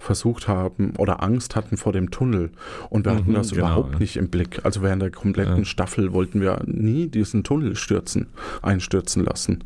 versucht 0.00 0.48
haben 0.48 0.94
oder 0.96 1.22
Angst 1.22 1.54
hatten 1.54 1.76
vor 1.76 1.92
dem 1.92 2.10
Tunnel. 2.10 2.50
Und 2.88 3.04
wir 3.04 3.12
mhm, 3.12 3.16
hatten 3.18 3.34
das 3.34 3.50
genau, 3.50 3.66
überhaupt 3.66 3.92
ja. 3.92 3.98
nicht 3.98 4.16
im 4.16 4.28
Blick. 4.28 4.64
Also 4.64 4.82
während 4.82 5.02
der 5.02 5.10
kompletten 5.10 5.58
ja. 5.58 5.64
Staffel 5.64 6.12
wollten 6.12 6.40
wir 6.40 6.62
nie 6.64 7.06
diesen 7.06 7.44
Tunnel 7.44 7.76
stürzen, 7.76 8.28
einstürzen 8.62 9.24
lassen. 9.24 9.62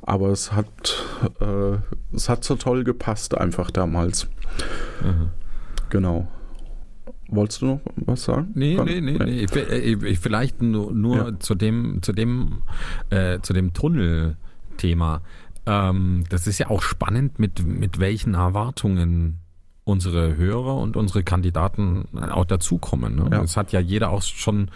Aber 0.00 0.28
es 0.28 0.52
hat, 0.52 1.04
äh, 1.40 1.76
es 2.14 2.28
hat 2.28 2.44
so 2.44 2.54
toll 2.54 2.84
gepasst 2.84 3.36
einfach 3.36 3.70
damals. 3.70 4.28
Mhm. 5.02 5.30
Genau. 5.90 6.28
Wolltest 7.28 7.62
du 7.62 7.66
noch 7.66 7.80
was 7.96 8.24
sagen? 8.24 8.52
Nee, 8.54 8.78
nee, 8.84 9.00
nee, 9.00 9.18
nee. 9.18 9.40
Ich, 9.44 10.02
ich, 10.02 10.18
vielleicht 10.18 10.62
nur, 10.62 10.92
nur 10.92 11.16
ja. 11.16 11.38
zu 11.40 11.54
dem, 11.54 12.00
zu 12.02 12.12
dem, 12.12 12.62
äh, 13.10 13.40
zu 13.40 13.52
dem 13.52 13.72
Tunnelthema. 13.72 15.22
Ähm, 15.66 16.24
das 16.28 16.46
ist 16.46 16.58
ja 16.58 16.70
auch 16.70 16.82
spannend, 16.82 17.38
mit, 17.38 17.64
mit 17.64 17.98
welchen 17.98 18.34
Erwartungen 18.34 19.38
unsere 19.84 20.36
Hörer 20.36 20.76
und 20.76 20.96
unsere 20.96 21.24
Kandidaten 21.24 22.06
auch 22.30 22.44
dazukommen. 22.44 23.16
Ne? 23.16 23.28
Ja. 23.32 23.56
Hat 23.56 23.72
ja 23.72 23.80
jeder 23.80 24.10
auch 24.10 24.22
schon 24.22 24.70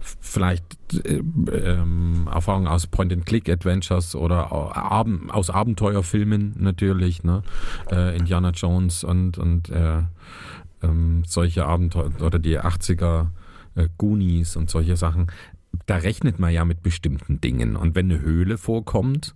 vielleicht 0.00 0.64
äh, 1.04 1.20
ähm, 1.52 2.28
Erfahrungen 2.32 2.68
aus 2.68 2.86
Point-and-Click-Adventures 2.86 4.14
oder 4.14 4.52
aus 4.52 5.50
Abenteuerfilmen 5.50 6.54
natürlich, 6.58 7.24
ne? 7.24 7.42
Äh, 7.90 8.16
Indiana 8.16 8.50
Jones 8.50 9.02
und, 9.02 9.36
und 9.36 9.68
äh, 9.70 10.02
ähm, 10.82 11.22
solche 11.26 11.66
Abenteuer 11.66 12.10
oder 12.20 12.38
die 12.38 12.60
80er 12.60 13.30
äh, 13.74 13.88
Goonies 13.98 14.54
und 14.56 14.70
solche 14.70 14.96
Sachen. 14.96 15.26
Da 15.86 15.96
rechnet 15.96 16.38
man 16.38 16.52
ja 16.52 16.64
mit 16.64 16.82
bestimmten 16.82 17.40
Dingen. 17.40 17.74
Und 17.74 17.96
wenn 17.96 18.12
eine 18.12 18.20
Höhle 18.20 18.58
vorkommt, 18.58 19.34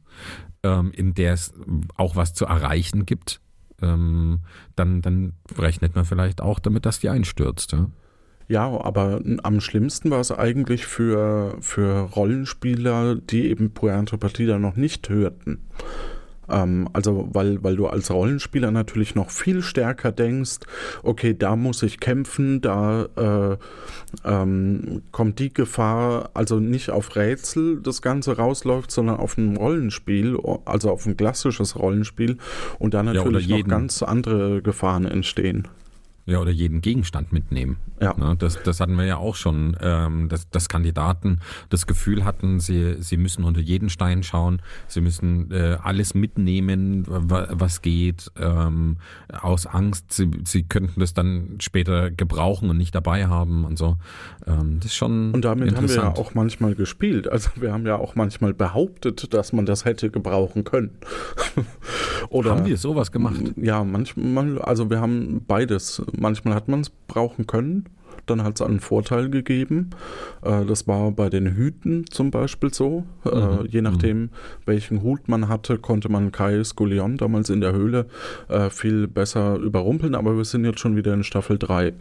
ähm, 0.67 0.93
in 0.93 1.15
der 1.15 1.33
es 1.35 1.55
auch 1.97 2.17
was 2.17 2.35
zu 2.35 2.45
erreichen 2.47 3.07
gibt, 3.07 3.41
ähm, 3.83 4.41
dann, 4.75 5.03
dann 5.03 5.35
rechnet 5.57 5.95
man 5.95 6.05
vielleicht 6.05 6.41
auch 6.41 6.59
damit, 6.59 6.87
dass 6.87 7.01
die 7.01 7.09
einstürzt. 7.09 7.73
Ja? 7.73 7.91
Ja, 8.49 8.69
aber 8.69 9.21
am 9.43 9.61
schlimmsten 9.61 10.11
war 10.11 10.21
es 10.21 10.31
eigentlich 10.31 10.87
für, 10.87 11.57
für 11.61 12.03
Rollenspieler, 12.13 13.17
die 13.17 13.49
eben 13.49 13.73
Puerto 13.73 14.17
Partida 14.19 14.59
noch 14.59 14.77
nicht 14.77 15.09
hörten. 15.09 15.67
Ähm, 16.49 16.89
also, 16.93 17.29
weil, 17.33 17.63
weil 17.63 17.77
du 17.77 17.87
als 17.87 18.11
Rollenspieler 18.11 18.71
natürlich 18.71 19.15
noch 19.15 19.31
viel 19.31 19.63
stärker 19.63 20.13
denkst, 20.13 20.59
okay, 21.03 21.35
da 21.37 21.57
muss 21.57 21.83
ich 21.83 22.01
kämpfen, 22.01 22.61
da 22.61 23.07
äh, 23.17 23.57
ähm, 24.25 25.03
kommt 25.13 25.39
die 25.39 25.53
Gefahr, 25.53 26.31
also 26.35 26.61
nicht 26.61 26.91
auf 26.91 27.15
Rätsel 27.17 27.81
das 27.83 28.03
Ganze 28.03 28.37
rausläuft, 28.37 28.91
sondern 28.91 29.17
auf 29.17 29.37
ein 29.37 29.57
Rollenspiel, 29.57 30.39
also 30.65 30.91
auf 30.91 31.07
ein 31.07 31.17
klassisches 31.17 31.79
Rollenspiel 31.79 32.39
und 32.79 32.95
da 32.95 33.03
natürlich 33.03 33.47
ja, 33.47 33.59
noch 33.59 33.67
ganz 33.67 34.03
andere 34.03 34.63
Gefahren 34.63 35.05
entstehen. 35.05 35.69
Ja, 36.29 36.41
oder 36.41 36.51
jeden 36.51 36.81
Gegenstand 36.81 37.33
mitnehmen. 37.33 37.77
Ja. 38.01 38.13
Ne, 38.17 38.35
das, 38.37 38.61
das 38.63 38.81
hatten 38.81 38.97
wir 38.97 39.05
ja 39.05 39.17
auch 39.17 39.37
schon, 39.37 39.77
ähm, 39.81 40.29
dass, 40.29 40.51
dass 40.51 40.69
Kandidaten 40.69 41.39
das 41.69 41.87
Gefühl 41.87 42.25
hatten, 42.25 42.59
sie, 42.59 42.97
sie 43.01 43.17
müssen 43.17 43.45
unter 43.45 43.61
jeden 43.61 43.91
Stein 43.91 44.25
schauen, 44.25 44.61
sie 44.89 45.01
müssen 45.01 45.53
äh, 45.53 45.79
alles 45.81 46.15
mitnehmen, 46.15 47.05
was 47.07 47.81
geht, 47.81 48.33
ähm, 48.41 48.97
aus 49.33 49.67
Angst, 49.67 50.13
sie, 50.13 50.29
sie 50.45 50.65
könnten 50.65 50.99
das 50.99 51.15
dann 51.15 51.59
später 51.61 52.11
gebrauchen 52.11 52.71
und 52.71 52.77
nicht 52.77 52.95
dabei 52.95 53.29
haben 53.29 53.65
und 53.65 53.79
so. 53.79 53.97
Ähm, 54.49 54.79
das 54.81 54.87
ist 54.87 54.97
schon 54.97 55.33
Und 55.33 55.45
damit 55.45 55.77
haben 55.77 55.89
wir 55.89 55.95
ja 55.95 56.15
auch 56.15 56.35
manchmal 56.35 56.75
gespielt. 56.75 57.31
Also 57.31 57.51
wir 57.55 57.73
haben 57.73 57.87
ja 57.87 57.97
auch 57.97 58.17
manchmal 58.17 58.53
behauptet, 58.53 59.33
dass 59.33 59.53
man 59.53 59.65
das 59.65 59.85
hätte 59.85 60.11
gebrauchen 60.11 60.65
können. 60.65 60.91
Oder, 62.31 62.51
haben 62.51 62.67
wir 62.67 62.77
sowas 62.77 63.13
gemacht? 63.13 63.41
Ja, 63.57 63.85
manchmal, 63.85 64.61
also 64.61 64.91
wir 64.91 65.01
haben 65.01 65.45
beides 65.47 66.03
manchmal 66.17 66.55
hat 66.55 66.69
man 66.69 66.81
es 66.81 66.91
brauchen 66.91 67.47
können. 67.47 67.87
Dann 68.25 68.43
hat 68.43 68.57
es 68.57 68.63
einen 68.63 68.81
Vorteil 68.81 69.31
gegeben. 69.31 69.91
Äh, 70.43 70.65
das 70.65 70.89
war 70.89 71.13
bei 71.13 71.29
den 71.29 71.55
Hüten 71.55 72.07
zum 72.11 72.31
Beispiel 72.31 72.73
so. 72.73 73.05
Äh, 73.25 73.37
mhm. 73.37 73.67
je 73.67 73.83
nachdem, 73.83 74.23
mhm. 74.23 74.31
welchen 74.65 75.03
Hut 75.03 75.29
man 75.29 75.49
hatte, 75.49 75.79
konnte 75.79 76.09
man 76.09 76.33
Kai 76.33 76.65
Skullion 76.65 77.19
damals 77.19 77.51
in 77.51 77.61
der 77.61 77.73
Höhle 77.73 78.07
äh, 78.49 78.71
viel 78.71 79.07
besser 79.07 79.57
überrumpeln. 79.57 80.15
Aber 80.15 80.37
wir 80.37 80.45
sind 80.45 80.65
jetzt 80.65 80.81
schon 80.81 80.97
wieder 80.97 81.15
in 81.15 81.25
Staffel 81.25 81.59
3. 81.59 81.93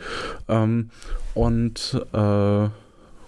Ähm, 0.47 0.89
und 1.34 2.01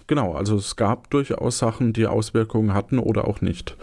genau, 0.08 0.34
also 0.34 0.56
es 0.56 0.78
gab 0.78 1.10
durchaus 1.10 1.58
Sachen, 1.58 1.92
die 1.92 2.08
Auswirkungen 2.08 2.74
hatten 2.74 3.00
oder 3.00 3.28
auch 3.28 3.42
nicht. 3.42 3.76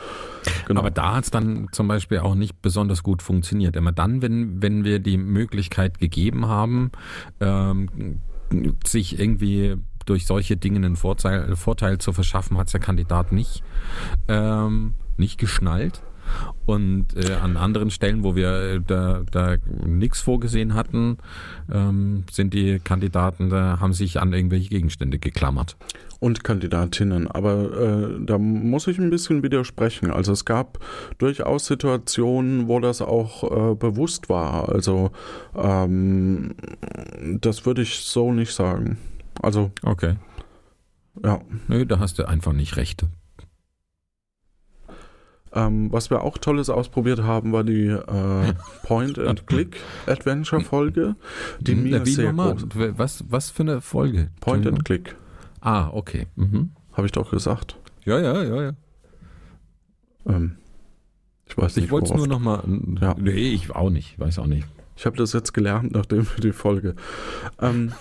Genau. 0.66 0.80
Aber 0.80 0.90
da 0.90 1.16
hat 1.16 1.24
es 1.24 1.30
dann 1.30 1.68
zum 1.72 1.88
Beispiel 1.88 2.18
auch 2.18 2.35
nicht 2.35 2.61
besonders 2.62 3.02
gut 3.02 3.22
funktioniert. 3.22 3.76
Immer 3.76 3.92
dann, 3.92 4.22
wenn, 4.22 4.62
wenn 4.62 4.85
wir 4.85 4.98
die 4.98 5.16
Möglichkeit 5.16 5.98
gegeben 5.98 6.46
haben, 6.46 6.90
ähm, 7.40 8.20
sich 8.85 9.18
irgendwie 9.18 9.76
durch 10.07 10.26
solche 10.26 10.57
Dinge 10.57 10.76
einen 10.76 10.96
Vorteil, 10.96 11.57
Vorteil 11.57 11.98
zu 11.98 12.12
verschaffen, 12.12 12.59
hat 12.59 12.72
der 12.72 12.80
Kandidat 12.80 13.33
nicht, 13.33 13.62
ähm, 14.28 14.94
nicht 15.16 15.38
geschnallt. 15.38 16.02
Und 16.66 17.06
äh, 17.16 17.34
an 17.34 17.56
anderen 17.56 17.90
Stellen, 17.90 18.24
wo 18.24 18.34
wir 18.36 18.50
äh, 18.52 18.80
da, 18.80 19.22
da 19.30 19.56
nichts 19.84 20.20
vorgesehen 20.20 20.74
hatten, 20.74 21.18
ähm, 21.72 22.24
sind 22.30 22.54
die 22.54 22.78
Kandidaten, 22.78 23.50
da 23.50 23.80
haben 23.80 23.92
sich 23.92 24.20
an 24.20 24.32
irgendwelche 24.32 24.70
Gegenstände 24.70 25.18
geklammert. 25.18 25.76
Und 26.20 26.42
Kandidatinnen, 26.42 27.30
aber 27.30 28.16
äh, 28.18 28.24
da 28.24 28.38
muss 28.38 28.86
ich 28.86 28.98
ein 28.98 29.10
bisschen 29.10 29.42
widersprechen. 29.42 30.10
Also 30.10 30.32
es 30.32 30.46
gab 30.46 30.78
durchaus 31.18 31.66
Situationen, 31.66 32.66
wo 32.66 32.80
das 32.80 33.02
auch 33.02 33.72
äh, 33.72 33.74
bewusst 33.74 34.30
war. 34.30 34.70
Also 34.70 35.10
ähm, 35.54 36.54
das 37.40 37.66
würde 37.66 37.82
ich 37.82 37.98
so 37.98 38.32
nicht 38.32 38.54
sagen. 38.54 38.96
Also 39.42 39.70
okay. 39.82 40.14
Ja. 41.22 41.40
Nö, 41.68 41.84
da 41.84 41.98
hast 41.98 42.18
du 42.18 42.26
einfach 42.26 42.52
nicht 42.52 42.76
recht. 42.76 43.04
Ähm, 45.56 45.92
was 45.92 46.10
wir 46.10 46.24
auch 46.24 46.36
Tolles 46.38 46.68
ausprobiert 46.68 47.22
haben, 47.22 47.52
war 47.52 47.62
die 47.62 47.86
äh, 47.86 48.54
Point-and-Click-Adventure-Folge, 48.82 51.14
die 51.60 51.76
mir 51.76 52.04
Wie 52.04 52.10
sehr 52.10 52.32
nochmal? 52.32 52.56
groß... 52.56 52.98
Was, 52.98 53.24
was 53.28 53.50
für 53.50 53.62
eine 53.62 53.80
Folge? 53.80 54.30
Point-and-Click, 54.40 55.14
Ah, 55.60 55.88
okay. 55.92 56.26
Mhm. 56.36 56.70
habe 56.92 57.06
ich 57.06 57.12
doch 57.12 57.30
gesagt. 57.30 57.76
Ja, 58.04 58.18
ja, 58.20 58.42
ja, 58.42 58.62
ja. 58.62 58.72
Ähm, 60.26 60.56
ich 61.46 61.56
weiß 61.56 61.76
nicht, 61.76 61.86
Ich 61.86 61.90
wollte 61.90 62.10
es 62.12 62.16
nur 62.16 62.26
nochmal. 62.26 62.62
Ja. 63.00 63.14
Nee, 63.18 63.30
ich 63.30 63.74
auch 63.74 63.90
nicht. 63.90 64.18
Weiß 64.18 64.38
auch 64.38 64.46
nicht. 64.46 64.66
Ich 64.96 65.07
habe 65.07 65.16
das 65.16 65.33
jetzt 65.33 65.52
gelernt, 65.54 65.92
nachdem 65.92 66.24
wir 66.26 66.40
die 66.42 66.52
Folge 66.52 66.94
ähm, 67.61 67.92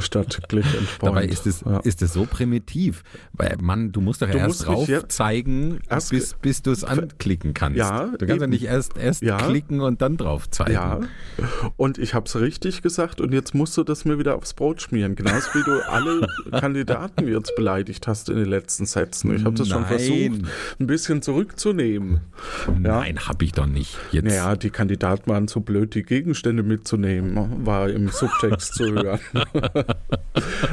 statt 0.00 0.40
Click 0.48 0.64
and 0.66 0.98
Point. 0.98 1.02
Dabei 1.16 1.24
ist 1.26 1.46
es, 1.46 1.60
ja. 1.60 1.78
ist 1.80 2.02
es 2.02 2.12
so 2.12 2.24
primitiv. 2.24 3.02
Weil 3.32 3.56
man, 3.60 3.92
du 3.92 4.00
musst 4.00 4.20
doch 4.22 4.28
Du 4.30 4.36
erst 4.38 4.66
drauf 4.66 4.88
zeigen, 5.08 5.78
Erst- 5.88 6.10
bis, 6.10 6.34
bis 6.34 6.62
du 6.62 6.72
es 6.72 6.82
anklicken 6.84 7.54
kannst. 7.54 7.78
Ja, 7.78 8.06
du 8.06 8.18
kannst 8.18 8.28
ja 8.28 8.34
eben. 8.36 8.50
nicht 8.50 8.64
erst, 8.64 8.96
erst 8.96 9.22
Ja. 9.22 9.36
klicken 9.36 9.80
und 9.80 10.02
dann 10.02 10.16
drauf 10.16 10.50
zeigen. 10.50 10.72
Ja, 10.72 11.00
und 11.76 11.98
ich 11.98 12.14
habe 12.14 12.26
es 12.26 12.34
richtig 12.40 12.82
gesagt 12.82 13.20
und 13.20 13.32
jetzt 13.32 13.54
musst 13.54 13.76
du 13.76 13.84
das 13.84 14.04
mir 14.04 14.18
wieder 14.18 14.34
aufs 14.36 14.54
Brot 14.54 14.82
schmieren. 14.82 15.14
Genauso 15.14 15.48
wie 15.54 15.62
du 15.62 15.88
alle 15.88 16.26
Kandidaten 16.60 17.28
jetzt 17.28 17.54
beleidigt 17.56 18.06
hast 18.08 18.28
in 18.28 18.36
den 18.36 18.46
letzten 18.48 18.86
Sätzen. 18.86 19.34
Ich 19.36 19.44
habe 19.44 19.54
das 19.54 19.68
schon 19.68 19.82
Nein. 19.82 19.88
versucht, 19.98 20.52
ein 20.80 20.86
bisschen 20.86 21.22
zurückzunehmen. 21.22 22.20
Ja. 22.66 22.74
Nein, 22.78 23.20
hab 23.28 23.40
ich 23.42 23.52
doch 23.52 23.66
nicht. 23.66 23.96
Jetzt. 24.10 24.24
Naja, 24.24 24.56
die 24.56 24.70
Kandidaten 24.70 25.30
waren 25.30 25.46
zu 25.48 25.60
blöd, 25.60 25.94
die 25.94 26.07
Gegenstände 26.08 26.62
mitzunehmen, 26.62 27.66
war 27.66 27.90
im 27.90 28.08
Subtext 28.08 28.74
zu 28.74 28.92
hören. 28.92 29.20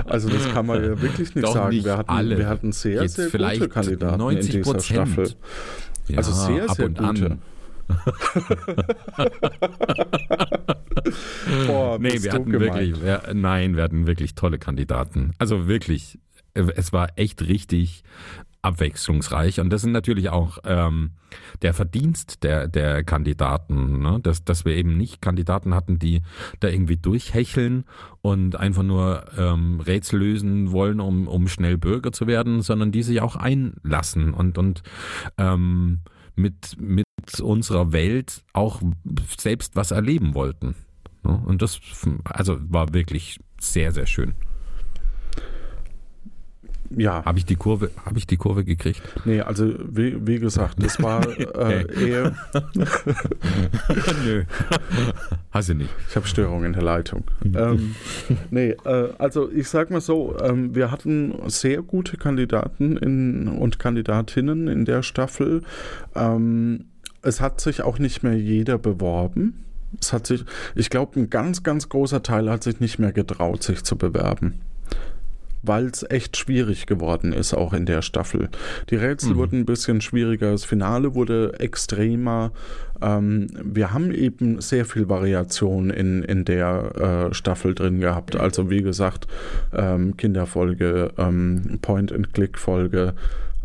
also 0.05 0.29
das 0.29 0.49
kann 0.53 0.65
man 0.65 0.81
ja 0.81 1.01
wirklich 1.01 1.35
nicht 1.35 1.45
Doch 1.45 1.53
sagen. 1.53 1.75
nicht 1.75 1.83
wir, 1.83 1.97
hatten, 1.97 2.09
alle. 2.09 2.37
wir 2.37 2.47
hatten 2.47 2.71
sehr, 2.71 3.01
Jetzt 3.01 3.17
sehr 3.17 3.27
vielleicht 3.27 3.59
gute 3.59 3.73
Kandidaten 3.73 4.17
90 4.17 4.55
in 4.55 4.63
dieser 4.63 4.79
Staffel. 4.79 5.29
Ja, 6.07 6.17
also 6.17 6.31
sehr, 6.31 6.69
sehr 6.69 6.85
und 6.85 6.97
gute. 6.97 7.25
an. 7.25 7.41
Boah, 11.67 11.99
Nee, 11.99 12.23
wir 12.23 12.31
hatten 12.31 12.53
wirklich, 12.53 13.01
wir, 13.01 13.21
nein, 13.33 13.75
wir 13.75 13.83
hatten 13.83 14.07
wirklich 14.07 14.35
tolle 14.35 14.57
Kandidaten. 14.57 15.33
Also 15.37 15.67
wirklich, 15.67 16.17
es 16.53 16.93
war 16.93 17.09
echt 17.17 17.41
richtig 17.41 18.03
abwechslungsreich 18.65 19.59
und 19.59 19.69
das 19.69 19.81
sind 19.81 19.91
natürlich 19.91 20.29
auch 20.29 20.57
ähm, 20.65 21.11
der 21.61 21.73
Verdienst 21.73 22.43
der, 22.43 22.67
der 22.67 23.03
Kandidaten, 23.03 23.99
ne? 23.99 24.19
dass, 24.21 24.43
dass 24.43 24.65
wir 24.65 24.73
eben 24.73 24.97
nicht 24.97 25.21
Kandidaten 25.21 25.75
hatten, 25.75 25.99
die 25.99 26.21
da 26.59 26.67
irgendwie 26.67 26.97
durchhecheln 26.97 27.85
und 28.21 28.55
einfach 28.55 28.83
nur 28.83 29.25
ähm, 29.37 29.79
Rätsel 29.79 30.19
lösen 30.19 30.71
wollen, 30.71 30.99
um, 30.99 31.27
um 31.27 31.47
schnell 31.47 31.77
Bürger 31.77 32.11
zu 32.11 32.27
werden, 32.27 32.61
sondern 32.61 32.91
die 32.91 33.03
sich 33.03 33.21
auch 33.21 33.35
einlassen 33.35 34.33
und, 34.33 34.57
und 34.57 34.81
ähm, 35.37 35.99
mit, 36.35 36.75
mit 36.79 37.05
unserer 37.41 37.91
Welt 37.91 38.43
auch 38.53 38.81
selbst 39.37 39.75
was 39.75 39.91
erleben 39.91 40.33
wollten. 40.33 40.75
Ne? 41.23 41.41
Und 41.45 41.61
das 41.61 41.79
also 42.25 42.57
war 42.69 42.93
wirklich 42.93 43.39
sehr, 43.59 43.91
sehr 43.91 44.07
schön. 44.07 44.33
Ja. 46.89 47.23
Habe 47.25 47.37
ich 47.39 47.45
die 47.45 47.55
Kurve, 47.55 47.91
habe 48.05 48.17
ich 48.17 48.27
die 48.27 48.37
Kurve 48.37 48.63
gekriegt? 48.63 49.01
Nee, 49.25 49.41
also 49.41 49.73
wie, 49.89 50.15
wie 50.25 50.39
gesagt, 50.39 50.81
das 50.83 51.01
war 51.01 51.25
äh, 51.55 52.09
eher. 52.09 52.35
Nö. 54.25 54.43
Hast 55.51 55.69
du 55.69 55.73
nicht. 55.73 55.89
Ich 56.09 56.15
habe 56.15 56.27
Störungen 56.27 56.65
in 56.65 56.73
der 56.73 56.83
Leitung. 56.83 57.23
ähm, 57.43 57.95
nee, 58.51 58.75
äh, 58.85 59.09
also 59.17 59.51
ich 59.51 59.69
sag 59.69 59.89
mal 59.89 60.01
so, 60.01 60.35
ähm, 60.41 60.75
wir 60.75 60.91
hatten 60.91 61.33
sehr 61.47 61.81
gute 61.81 62.17
Kandidaten 62.17 62.97
in, 62.97 63.47
und 63.47 63.79
Kandidatinnen 63.79 64.67
in 64.67 64.85
der 64.85 65.03
Staffel. 65.03 65.63
Ähm, 66.15 66.85
es 67.21 67.41
hat 67.41 67.59
sich 67.59 67.81
auch 67.81 67.99
nicht 67.99 68.23
mehr 68.23 68.37
jeder 68.37 68.77
beworben. 68.77 69.65
Es 69.99 70.13
hat 70.13 70.27
sich, 70.27 70.45
ich 70.75 70.89
glaube, 70.89 71.19
ein 71.19 71.29
ganz, 71.29 71.63
ganz 71.63 71.89
großer 71.89 72.21
Teil 72.21 72.49
hat 72.49 72.63
sich 72.63 72.79
nicht 72.79 72.99
mehr 72.99 73.13
getraut, 73.13 73.63
sich 73.63 73.83
zu 73.83 73.97
bewerben 73.97 74.61
weil 75.67 75.85
es 75.87 76.05
echt 76.09 76.37
schwierig 76.37 76.85
geworden 76.85 77.33
ist, 77.33 77.53
auch 77.53 77.73
in 77.73 77.85
der 77.85 78.01
Staffel. 78.01 78.49
Die 78.89 78.95
Rätsel 78.95 79.31
Mhm. 79.33 79.37
wurden 79.37 79.59
ein 79.59 79.65
bisschen 79.65 80.01
schwieriger, 80.01 80.51
das 80.51 80.65
Finale 80.65 81.15
wurde 81.15 81.59
extremer. 81.59 82.51
Ähm, 83.01 83.47
wir 83.63 83.93
haben 83.93 84.11
eben 84.11 84.61
sehr 84.61 84.85
viel 84.85 85.09
Variation 85.09 85.89
in, 85.89 86.23
in 86.23 86.45
der 86.45 87.27
äh, 87.29 87.33
Staffel 87.33 87.75
drin 87.75 87.99
gehabt. 87.99 88.35
Also 88.35 88.69
wie 88.69 88.81
gesagt, 88.81 89.27
ähm, 89.73 90.15
Kinderfolge, 90.17 91.11
ähm, 91.17 91.79
Point-and-Click-Folge, 91.81 93.13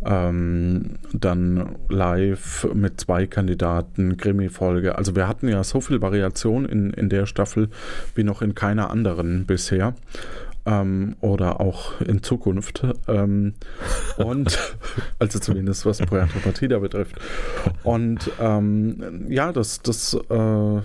ähm, 0.05 0.97
dann 1.13 1.77
live 1.91 2.67
mit 2.75 3.01
zwei 3.01 3.27
Kandidaten, 3.27 4.17
Krimi-Folge. 4.17 4.97
Also 4.97 5.15
wir 5.15 5.29
hatten 5.29 5.47
ja 5.49 5.63
so 5.63 5.81
viel 5.81 6.01
Variation 6.01 6.65
in, 6.65 6.91
in 6.95 7.09
der 7.11 7.27
Staffel 7.27 7.69
wie 8.15 8.25
noch 8.25 8.41
in 8.43 8.55
keiner 8.55 8.91
anderen 8.91 9.45
bisher 9.47 9.95
ähm, 10.67 11.17
oder 11.21 11.61
auch 11.61 12.01
in 12.01 12.23
Zukunft. 12.23 12.87
Ähm, 13.09 13.55
und 14.19 14.59
also 15.19 15.39
zumindest 15.39 15.87
was 15.87 15.99
Puerto 15.99 16.39
Partida 16.41 16.79
betrifft. 16.79 17.17
Und 17.83 18.31
ähm, 18.41 19.27
ja, 19.29 19.53
das, 19.53 19.83
das 19.83 20.15
äh, 20.15 20.83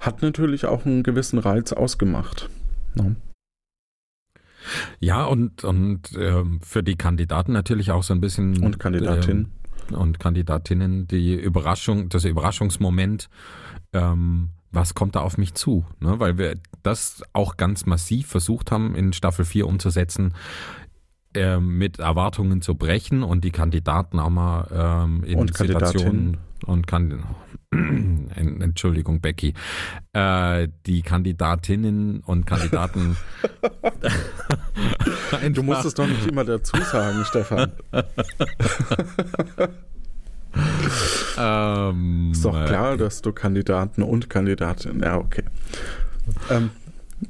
hat 0.00 0.22
natürlich 0.22 0.66
auch 0.66 0.84
einen 0.84 1.02
gewissen 1.02 1.38
Reiz 1.38 1.72
ausgemacht. 1.72 2.48
Ne? 2.94 3.16
Ja, 5.00 5.24
und, 5.24 5.64
und 5.64 6.12
ähm, 6.18 6.60
für 6.62 6.82
die 6.82 6.96
Kandidaten 6.96 7.52
natürlich 7.52 7.90
auch 7.90 8.02
so 8.02 8.14
ein 8.14 8.20
bisschen. 8.20 8.62
Und 8.62 8.78
Kandidatinnen. 8.78 9.44
Ähm, 9.90 9.96
und 9.96 10.20
Kandidatinnen 10.20 11.06
die 11.06 11.34
Überraschung, 11.34 12.08
das 12.08 12.24
Überraschungsmoment, 12.24 13.28
ähm, 13.92 14.50
was 14.72 14.94
kommt 14.94 15.16
da 15.16 15.20
auf 15.20 15.38
mich 15.38 15.54
zu? 15.54 15.84
Ne? 16.00 16.18
Weil 16.18 16.38
wir 16.38 16.56
das 16.82 17.22
auch 17.32 17.56
ganz 17.56 17.86
massiv 17.86 18.26
versucht 18.26 18.72
haben, 18.72 18.94
in 18.94 19.12
Staffel 19.12 19.44
4 19.44 19.66
umzusetzen, 19.66 20.34
äh, 21.34 21.58
mit 21.58 21.98
Erwartungen 21.98 22.62
zu 22.62 22.74
brechen 22.74 23.22
und 23.22 23.44
die 23.44 23.52
Kandidaten 23.52 24.18
auch 24.18 24.30
mal 24.30 24.68
ähm, 24.72 25.24
in 25.24 25.38
Und 25.38 25.56
Situationen 25.56 26.38
und 26.64 26.86
kann 26.86 27.24
Entschuldigung, 27.72 29.20
Becky, 29.20 29.54
äh, 30.12 30.68
die 30.86 31.02
Kandidatinnen 31.02 32.20
und 32.20 32.46
Kandidaten. 32.46 33.16
du 35.52 35.62
musst 35.62 35.86
es 35.86 35.94
doch 35.94 36.06
nicht 36.06 36.26
immer 36.26 36.44
dazu 36.44 36.76
sagen, 36.82 37.24
Stefan. 37.24 37.72
ähm, 41.38 42.30
ist 42.32 42.44
doch 42.44 42.64
klar, 42.66 42.96
dass 42.96 43.22
du 43.22 43.32
Kandidaten 43.32 44.02
und 44.02 44.30
Kandidatinnen. 44.30 45.02
Ja, 45.02 45.18
okay. 45.18 45.44
Ähm, 46.50 46.70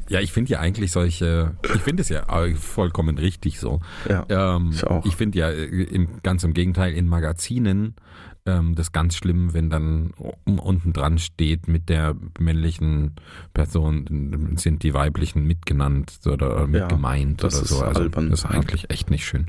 ja, 0.08 0.20
ich 0.20 0.32
finde 0.32 0.52
ja 0.52 0.60
eigentlich 0.60 0.90
solche, 0.90 1.52
ich 1.74 1.82
finde 1.82 2.02
es 2.02 2.08
ja 2.08 2.24
vollkommen 2.56 3.18
richtig 3.18 3.60
so. 3.60 3.80
Ja, 4.08 4.24
ähm, 4.28 4.70
ich 4.72 4.84
auch. 4.84 5.04
Ich 5.04 5.16
finde 5.16 5.38
ja 5.38 5.50
im, 5.50 6.08
ganz 6.22 6.44
im 6.44 6.54
Gegenteil 6.54 6.92
in 6.94 7.08
Magazinen 7.08 7.94
ähm, 8.44 8.74
das 8.74 8.92
ganz 8.92 9.16
schlimm, 9.16 9.54
wenn 9.54 9.70
dann 9.70 10.12
unten 10.44 10.92
dran 10.92 11.18
steht, 11.18 11.68
mit 11.68 11.88
der 11.88 12.16
männlichen 12.38 13.14
Person 13.54 14.56
sind 14.56 14.82
die 14.82 14.94
weiblichen 14.94 15.46
mitgenannt 15.46 16.20
oder 16.26 16.66
mitgemeint 16.66 17.42
ja, 17.42 17.48
oder 17.48 17.56
so. 17.64 17.82
Also, 17.82 18.00
albern. 18.00 18.30
das 18.30 18.40
ist 18.40 18.46
eigentlich 18.46 18.90
echt 18.90 19.10
nicht 19.10 19.24
schön. 19.24 19.46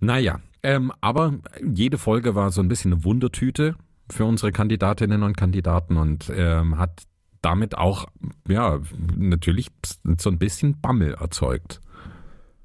Naja, 0.00 0.40
ähm, 0.62 0.92
aber 1.00 1.34
jede 1.64 1.98
Folge 1.98 2.34
war 2.34 2.50
so 2.50 2.60
ein 2.60 2.68
bisschen 2.68 2.92
eine 2.92 3.04
Wundertüte 3.04 3.76
für 4.10 4.24
unsere 4.24 4.52
Kandidatinnen 4.52 5.22
und 5.22 5.36
Kandidaten 5.36 5.96
und 5.96 6.30
ähm, 6.34 6.78
hat 6.78 7.02
damit 7.42 7.76
auch, 7.76 8.06
ja, 8.48 8.80
natürlich 9.16 9.68
so 10.18 10.30
ein 10.30 10.38
bisschen 10.38 10.80
Bammel 10.80 11.14
erzeugt. 11.14 11.80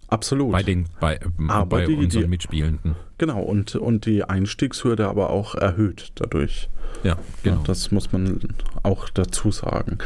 Absolut. 0.07 0.51
Bei 0.51 0.63
den, 0.63 0.87
bei, 0.99 1.19
aber 1.47 1.65
bei 1.65 1.85
die, 1.85 1.95
unseren 1.95 2.23
die, 2.23 2.27
Mitspielenden. 2.27 2.95
Genau, 3.17 3.41
und, 3.41 3.75
und 3.75 4.05
die 4.05 4.23
Einstiegshürde 4.23 5.07
aber 5.07 5.29
auch 5.29 5.55
erhöht 5.55 6.11
dadurch. 6.15 6.69
Ja, 7.03 7.17
genau. 7.41 7.57
Ja, 7.57 7.63
das 7.65 7.91
muss 7.91 8.11
man 8.11 8.39
auch 8.83 9.09
dazu 9.09 9.51
sagen. 9.51 9.97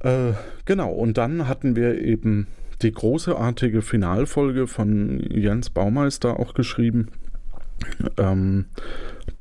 Äh, 0.00 0.32
genau, 0.64 0.90
und 0.90 1.18
dann 1.18 1.48
hatten 1.48 1.76
wir 1.76 2.00
eben 2.00 2.46
die 2.82 2.92
großartige 2.92 3.82
Finalfolge 3.82 4.66
von 4.66 5.20
Jens 5.30 5.70
Baumeister 5.70 6.38
auch 6.38 6.54
geschrieben, 6.54 7.08
ähm, 8.16 8.66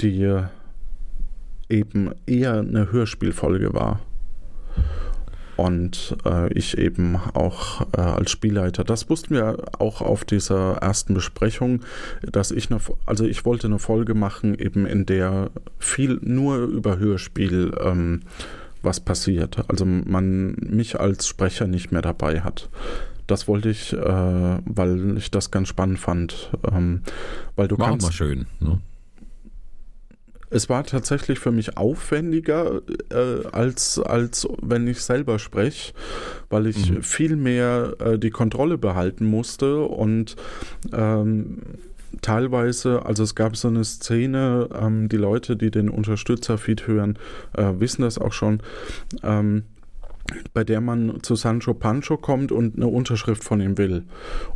die 0.02 0.44
eben 1.70 2.12
eher 2.26 2.60
eine 2.60 2.92
Hörspielfolge 2.92 3.74
war 3.74 4.02
und 5.60 6.16
äh, 6.26 6.52
ich 6.54 6.78
eben 6.78 7.18
auch 7.18 7.82
äh, 7.92 8.00
als 8.00 8.32
Spielleiter. 8.32 8.86
Das 8.86 9.10
wussten 9.10 9.36
wir 9.36 9.58
auch 9.78 10.02
auf 10.02 10.24
dieser 10.24 10.78
ersten 10.78 11.14
Besprechung, 11.14 11.82
dass 12.22 12.52
ich 12.52 12.72
eine, 12.72 12.80
also 13.06 13.26
ich 13.26 13.44
wollte 13.44 13.68
eine 13.68 13.78
Folge 13.78 14.14
machen, 14.14 14.58
eben 14.58 14.86
in 14.86 15.06
der 15.06 15.52
viel 15.78 16.18
nur 16.22 16.60
über 16.60 16.98
Hörspiel 16.98 17.74
ähm, 17.84 18.22
was 18.82 19.02
passiert. 19.02 19.70
Also 19.70 19.86
man 19.86 20.56
mich 20.62 20.98
als 20.98 21.28
Sprecher 21.28 21.68
nicht 21.68 21.92
mehr 21.92 22.02
dabei 22.02 22.40
hat. 22.40 22.70
Das 23.30 23.48
wollte 23.48 23.70
ich, 23.70 23.94
äh, 23.94 23.98
weil 23.98 25.18
ich 25.18 25.32
das 25.32 25.52
ganz 25.52 25.68
spannend 25.68 26.00
fand. 26.00 26.52
Ähm, 26.72 27.02
weil 27.56 27.68
du 27.68 27.78
War 27.78 27.90
kannst, 27.90 28.08
mal 28.08 28.12
schön. 28.12 28.48
Ne? 28.60 28.80
es 30.50 30.70
war 30.70 30.84
tatsächlich 30.84 31.40
für 31.40 31.52
mich 31.52 31.78
aufwendiger, 31.78 32.82
äh, 33.12 33.48
als, 33.52 34.00
als 34.00 34.48
wenn 34.62 34.88
ich 34.88 35.02
selber 35.02 35.40
spreche, 35.40 35.94
weil 36.50 36.68
ich 36.68 36.92
mhm. 36.92 37.04
viel 37.04 37.36
mehr 37.36 37.96
äh, 38.00 38.18
die 38.18 38.32
Kontrolle 38.32 38.78
behalten 38.78 39.26
musste 39.26 39.82
und 39.82 40.36
ähm, 40.92 41.60
teilweise, 42.22 43.06
also 43.06 43.24
es 43.24 43.36
gab 43.36 43.56
so 43.56 43.68
eine 43.68 43.84
Szene, 43.84 44.70
ähm, 44.74 45.10
die 45.10 45.18
Leute, 45.18 45.56
die 45.56 45.70
den 45.70 45.90
Unterstützerfeed 45.90 46.88
hören, 46.88 47.20
äh, 47.56 47.74
wissen 47.78 48.02
das 48.02 48.18
auch 48.18 48.34
schon. 48.34 48.62
Ähm, 49.24 49.64
bei 50.54 50.64
der 50.64 50.82
man 50.82 51.22
zu 51.22 51.36
Sancho 51.36 51.74
Pancho 51.74 52.18
kommt 52.18 52.52
und 52.52 52.76
eine 52.76 52.88
Unterschrift 52.88 53.44
von 53.44 53.62
ihm 53.62 53.78
will. 53.78 54.04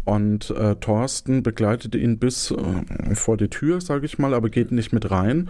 Und 0.05 0.49
äh, 0.51 0.75
Thorsten 0.75 1.43
begleitet 1.43 1.95
ihn 1.95 2.19
bis 2.19 2.51
äh, 2.51 3.15
vor 3.15 3.37
die 3.37 3.49
Tür, 3.49 3.81
sage 3.81 4.05
ich 4.05 4.19
mal, 4.19 4.33
aber 4.33 4.49
geht 4.49 4.71
nicht 4.71 4.93
mit 4.93 5.11
rein. 5.11 5.49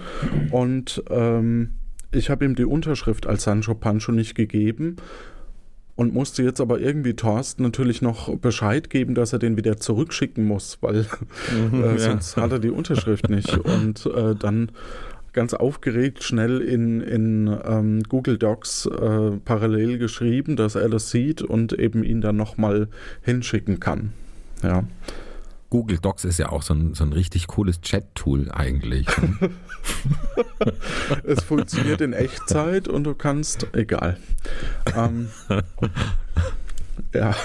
Und 0.52 1.04
ähm, 1.10 1.74
ich 2.12 2.30
habe 2.30 2.46
ihm 2.46 2.56
die 2.56 2.66
Unterschrift 2.66 3.26
als 3.26 3.44
Sancho 3.44 3.74
Pancho 3.74 4.12
nicht 4.12 4.36
gegeben 4.36 4.98
und 5.96 6.14
musste 6.14 6.44
jetzt 6.44 6.60
aber 6.60 6.80
irgendwie 6.80 7.14
Thorsten 7.14 7.64
natürlich 7.64 8.02
noch 8.02 8.36
Bescheid 8.38 8.90
geben, 8.90 9.16
dass 9.16 9.34
er 9.34 9.40
den 9.40 9.58
wieder 9.58 9.78
zurückschicken 9.78 10.46
muss, 10.46 10.80
weil 10.82 11.06
mhm, 11.72 11.84
äh, 11.84 11.98
sonst 12.00 12.36
ja. 12.36 12.44
hat 12.44 12.52
er 12.52 12.60
die 12.60 12.72
Unterschrift 12.72 13.30
nicht. 13.30 13.58
Und 13.58 14.06
äh, 14.08 14.36
dann 14.36 14.72
ganz 15.34 15.54
aufgeregt 15.54 16.24
schnell 16.24 16.62
in, 16.62 17.02
in 17.02 17.60
ähm, 17.66 18.04
Google 18.04 18.38
Docs 18.38 18.86
äh, 18.86 19.32
parallel 19.44 19.98
geschrieben, 19.98 20.56
dass 20.56 20.76
er 20.76 20.90
das 20.90 21.10
sieht 21.10 21.42
und 21.42 21.74
eben 21.74 22.04
ihn 22.04 22.22
dann 22.22 22.36
nochmal 22.36 22.88
hinschicken 23.22 23.80
kann. 23.80 24.14
Ja. 24.62 24.84
Google 25.70 25.98
Docs 25.98 26.26
ist 26.26 26.38
ja 26.38 26.50
auch 26.50 26.62
so 26.62 26.76
ein, 26.76 26.94
so 26.94 27.04
ein 27.04 27.14
richtig 27.14 27.48
cooles 27.48 27.82
Chat-Tool 27.82 28.52
eigentlich. 28.52 29.08
Ne? 29.18 29.50
es 31.24 31.44
funktioniert 31.44 32.02
in 32.02 32.14
Echtzeit 32.14 32.88
und 32.88 33.04
du 33.04 33.16
kannst, 33.16 33.68
egal. 33.74 34.18
Ähm, 34.96 35.30
ja. 37.14 37.36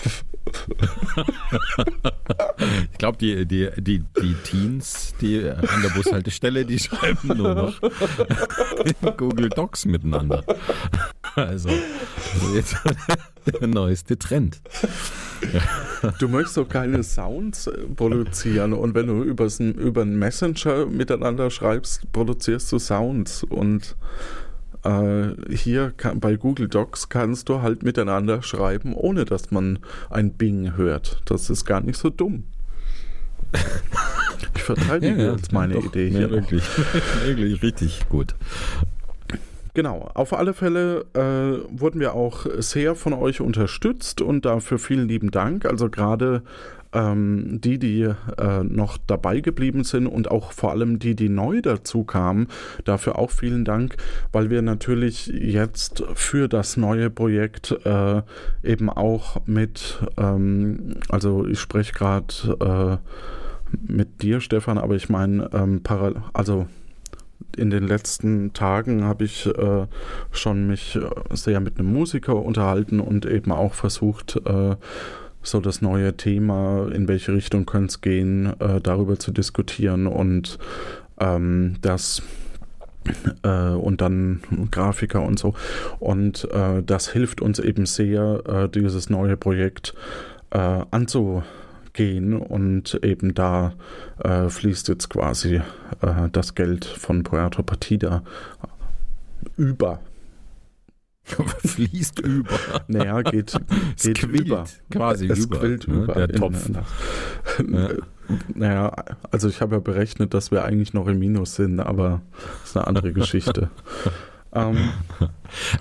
ich 2.93 2.99
glaube, 2.99 3.19
die, 3.19 3.47
die, 3.47 3.69
die, 3.77 4.05
die 4.21 4.35
Teens, 4.45 5.15
die 5.21 5.49
an 5.49 5.83
der 5.83 5.91
Bushaltestelle, 5.91 6.65
die 6.65 6.79
schreiben 6.79 7.37
nur 7.37 7.55
noch 7.55 7.81
Google 9.17 9.49
Docs 9.49 9.87
miteinander. 9.87 10.45
Also, 11.35 11.69
also 11.69 12.55
jetzt 12.55 12.77
der 13.61 13.69
neueste 13.69 14.19
Trend. 14.19 14.61
Du 16.19 16.29
möchtest 16.29 16.57
doch 16.57 16.69
keine 16.69 17.03
Sounds 17.03 17.69
äh, 17.69 17.73
produzieren 17.95 18.73
und 18.73 18.95
wenn 18.95 19.07
du 19.07 19.23
über 19.23 20.03
einen 20.03 20.19
Messenger 20.19 20.87
miteinander 20.87 21.51
schreibst, 21.51 22.11
produzierst 22.13 22.71
du 22.73 22.79
Sounds 22.79 23.45
und 23.45 23.97
äh, 24.85 25.55
hier 25.55 25.93
kann, 25.97 26.21
bei 26.21 26.37
Google 26.37 26.69
Docs 26.69 27.09
kannst 27.09 27.49
du 27.49 27.63
halt 27.63 27.83
miteinander 27.83 28.43
schreiben, 28.43 28.95
ohne 28.95 29.25
dass 29.25 29.51
man 29.51 29.79
ein 30.11 30.33
Bing 30.33 30.77
hört. 30.77 31.23
Das 31.25 31.51
ist 31.51 31.65
gar 31.65 31.81
nicht 31.81 31.99
so 31.99 32.11
dumm. 32.11 32.45
Ich 34.55 34.63
verteidige 34.63 35.17
ja, 35.17 35.27
ja, 35.29 35.33
jetzt 35.33 35.53
meine 35.53 35.75
doch, 35.75 35.85
Idee 35.85 36.11
hier. 36.11 36.31
Wirklich, 36.31 36.65
wirklich 37.25 37.63
richtig 37.63 38.09
gut. 38.09 38.35
Genau, 39.75 40.11
auf 40.15 40.33
alle 40.33 40.55
Fälle 40.55 41.05
äh, 41.15 41.81
wurden 41.81 42.01
wir 42.01 42.15
auch 42.15 42.47
sehr 42.59 42.95
von 42.95 43.13
euch 43.13 43.41
unterstützt 43.41 44.21
und 44.21 44.45
dafür 44.45 44.79
vielen 44.79 45.09
lieben 45.09 45.31
Dank. 45.31 45.65
Also 45.67 45.89
gerade 45.89 46.43
ähm, 46.93 47.61
die, 47.61 47.79
die 47.79 48.03
äh, 48.03 48.65
noch 48.65 48.99
dabei 49.07 49.41
geblieben 49.41 49.85
sind 49.85 50.07
und 50.07 50.31
auch 50.31 50.53
vor 50.53 50.71
allem 50.71 50.99
die, 50.99 51.15
die 51.15 51.29
neu 51.29 51.61
dazu 51.61 52.05
kamen. 52.05 52.49
Dafür 52.85 53.19
auch 53.19 53.31
vielen 53.31 53.65
Dank, 53.65 53.97
weil 54.33 54.51
wir 54.51 54.63
natürlich 54.63 55.27
jetzt 55.29 56.05
für 56.15 56.49
das 56.49 56.77
neue 56.77 57.11
Projekt 57.11 57.77
äh, 57.85 58.23
eben 58.63 58.91
auch 58.91 59.41
mit, 59.47 59.99
ähm, 60.17 60.97
also 61.09 61.47
ich 61.47 61.61
spreche 61.61 61.93
gerade 61.93 63.01
äh, 63.03 63.09
mit 63.87 64.23
dir, 64.23 64.41
Stefan, 64.41 64.79
aber 64.79 64.95
ich 64.95 65.09
meine, 65.09 65.51
ähm, 65.53 65.83
also 66.33 66.67
in 67.57 67.71
den 67.71 67.87
letzten 67.87 68.53
Tagen 68.53 69.05
habe 69.05 69.25
ich 69.25 69.47
äh, 69.47 69.87
schon 70.31 70.67
mich 70.67 70.97
äh, 70.97 71.09
sehr 71.33 71.61
mit 71.61 71.79
einem 71.79 71.93
Musiker 71.93 72.37
unterhalten 72.37 73.01
und 73.01 73.27
eben 73.27 73.53
auch 73.53 73.75
versucht, 73.75 74.41
äh, 74.45 74.77
so 75.49 75.61
das 75.61 75.83
neue 75.83 76.17
Thema, 76.17 76.89
in 76.93 77.09
welche 77.09 77.33
Richtung 77.33 77.67
könnte 77.67 77.89
es 77.89 78.01
gehen, 78.01 78.53
äh, 78.61 78.81
darüber 78.81 79.19
zu 79.19 79.33
diskutieren 79.33 80.07
und 80.07 80.59
ähm, 81.19 81.77
das 81.81 82.23
äh, 83.43 83.71
und 83.71 84.01
dann 84.01 84.41
Grafiker 84.71 85.23
und 85.23 85.39
so. 85.39 85.55
Und 85.99 86.49
äh, 86.53 86.83
das 86.83 87.09
hilft 87.09 87.41
uns 87.41 87.59
eben 87.59 87.87
sehr, 87.87 88.43
äh, 88.47 88.69
dieses 88.69 89.11
neue 89.11 89.37
Projekt 89.37 89.95
äh, 90.51 90.59
anzugehen 90.91 92.35
und 92.35 93.01
eben 93.03 93.35
da 93.35 93.75
äh, 94.23 94.49
fließt 94.49 94.89
jetzt 94.89 95.09
quasi 95.11 95.61
das 96.33 96.55
Geld 96.55 96.85
von 96.85 97.25
Puerto 97.25 97.65
Partida 97.65 98.23
über 99.57 99.99
fließt 101.65 102.21
über. 102.21 102.59
Naja, 102.89 103.23
geht, 103.23 103.53
geht 104.03 104.19
quillt, 104.19 104.47
über. 104.47 104.65
Quasi 104.91 105.27
es 105.27 105.45
über. 105.45 105.59
quillt 105.59 105.89
ne, 105.89 105.95
über. 105.95 106.15
Der 106.15 106.29
Topf. 106.29 106.71
Ja. 107.59 107.89
Naja, 108.55 108.93
also 109.31 109.49
ich 109.49 109.63
habe 109.63 109.77
ja 109.77 109.81
berechnet, 109.81 110.35
dass 110.35 110.51
wir 110.51 110.65
eigentlich 110.65 110.93
noch 110.93 111.07
im 111.07 111.19
Minus 111.19 111.55
sind, 111.55 111.81
aber 111.81 112.21
das 112.61 112.71
ist 112.71 112.77
eine 112.77 112.87
andere 112.87 113.13
Geschichte. 113.15 113.71
ähm, 114.53 114.91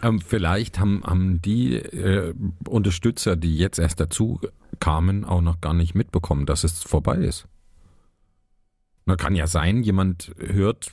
ähm, 0.01 0.21
vielleicht 0.21 0.79
haben, 0.79 1.03
haben 1.03 1.41
die 1.41 1.75
äh, 1.75 2.33
Unterstützer, 2.67 3.35
die 3.35 3.57
jetzt 3.57 3.79
erst 3.79 3.99
dazu 3.99 4.39
kamen, 4.79 5.25
auch 5.25 5.41
noch 5.41 5.59
gar 5.59 5.73
nicht 5.73 5.93
mitbekommen, 5.93 6.45
dass 6.45 6.63
es 6.63 6.83
vorbei 6.83 7.17
ist. 7.17 7.47
Na, 9.05 9.15
kann 9.15 9.35
ja 9.35 9.47
sein, 9.47 9.83
jemand 9.83 10.31
hört 10.37 10.91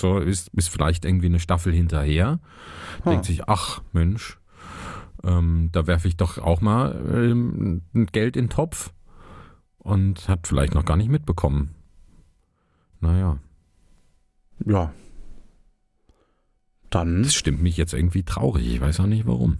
so 0.00 0.18
ist, 0.18 0.48
ist 0.54 0.68
vielleicht 0.68 1.04
irgendwie 1.04 1.26
eine 1.26 1.40
Staffel 1.40 1.72
hinterher, 1.72 2.40
hm. 3.02 3.12
denkt 3.12 3.26
sich, 3.26 3.48
ach 3.48 3.82
Mensch, 3.92 4.38
ähm, 5.22 5.68
da 5.72 5.86
werfe 5.86 6.08
ich 6.08 6.16
doch 6.16 6.38
auch 6.38 6.60
mal 6.60 7.00
ähm, 7.12 7.82
Geld 8.12 8.36
in 8.36 8.44
den 8.44 8.50
Topf 8.50 8.92
und 9.78 10.28
hat 10.28 10.46
vielleicht 10.46 10.74
noch 10.74 10.84
gar 10.84 10.96
nicht 10.96 11.10
mitbekommen. 11.10 11.74
Naja. 13.00 13.38
Ja. 14.66 14.92
Dann. 16.90 17.22
Das 17.22 17.34
stimmt 17.34 17.62
mich 17.62 17.76
jetzt 17.76 17.94
irgendwie 17.94 18.24
traurig. 18.24 18.66
Ich 18.66 18.80
weiß 18.80 19.00
auch 19.00 19.06
nicht 19.06 19.26
warum. 19.26 19.58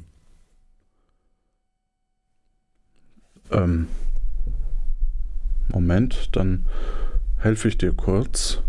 Ähm, 3.51 3.89
Moment, 5.69 6.37
dann 6.37 6.67
helfe 7.39 7.69
ich 7.69 7.79
dir 7.79 7.93
kurz. 7.93 8.63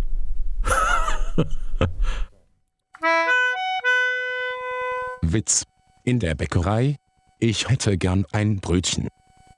Witz. 5.21 5.65
In 6.03 6.19
der 6.19 6.35
Bäckerei? 6.35 6.97
Ich 7.39 7.69
hätte 7.69 7.97
gern 7.97 8.25
ein 8.31 8.59
Brötchen. 8.59 9.07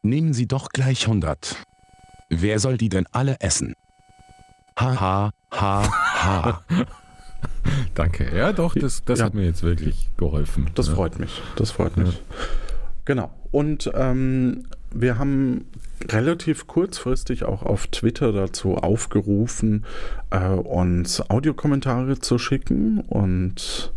Nehmen 0.02 0.34
Sie 0.34 0.48
doch 0.48 0.70
gleich 0.70 1.08
100. 1.08 1.56
Wer 2.30 2.60
soll 2.60 2.78
die 2.78 2.90
denn 2.90 3.08
alle 3.12 3.40
essen? 3.40 3.76
Ha 4.80 5.00
ha 5.00 5.32
ha 5.52 5.88
ha. 6.24 6.64
Danke. 7.94 8.36
Ja, 8.36 8.52
doch, 8.52 8.76
das, 8.76 9.04
das 9.06 9.20
ja. 9.20 9.26
hat 9.26 9.34
mir 9.34 9.46
jetzt 9.46 9.64
wirklich 9.64 10.10
geholfen. 10.18 10.70
Das 10.76 10.88
ja. 10.88 10.96
freut 10.96 11.20
mich. 11.20 11.42
Das 11.56 11.72
freut 11.72 11.96
mich. 11.98 12.14
Ja. 12.14 12.20
Genau. 13.06 13.32
Und 13.52 13.92
ähm, 13.94 14.68
wir 14.94 15.18
haben 15.18 15.66
relativ 16.10 16.68
kurzfristig 16.68 17.44
auch 17.44 17.64
auf 17.64 17.88
Twitter 17.88 18.32
dazu 18.32 18.76
aufgerufen, 18.76 19.86
äh, 20.32 20.48
uns 20.50 21.30
Audiokommentare 21.30 22.20
zu 22.20 22.38
schicken 22.38 23.02
und 23.02 23.94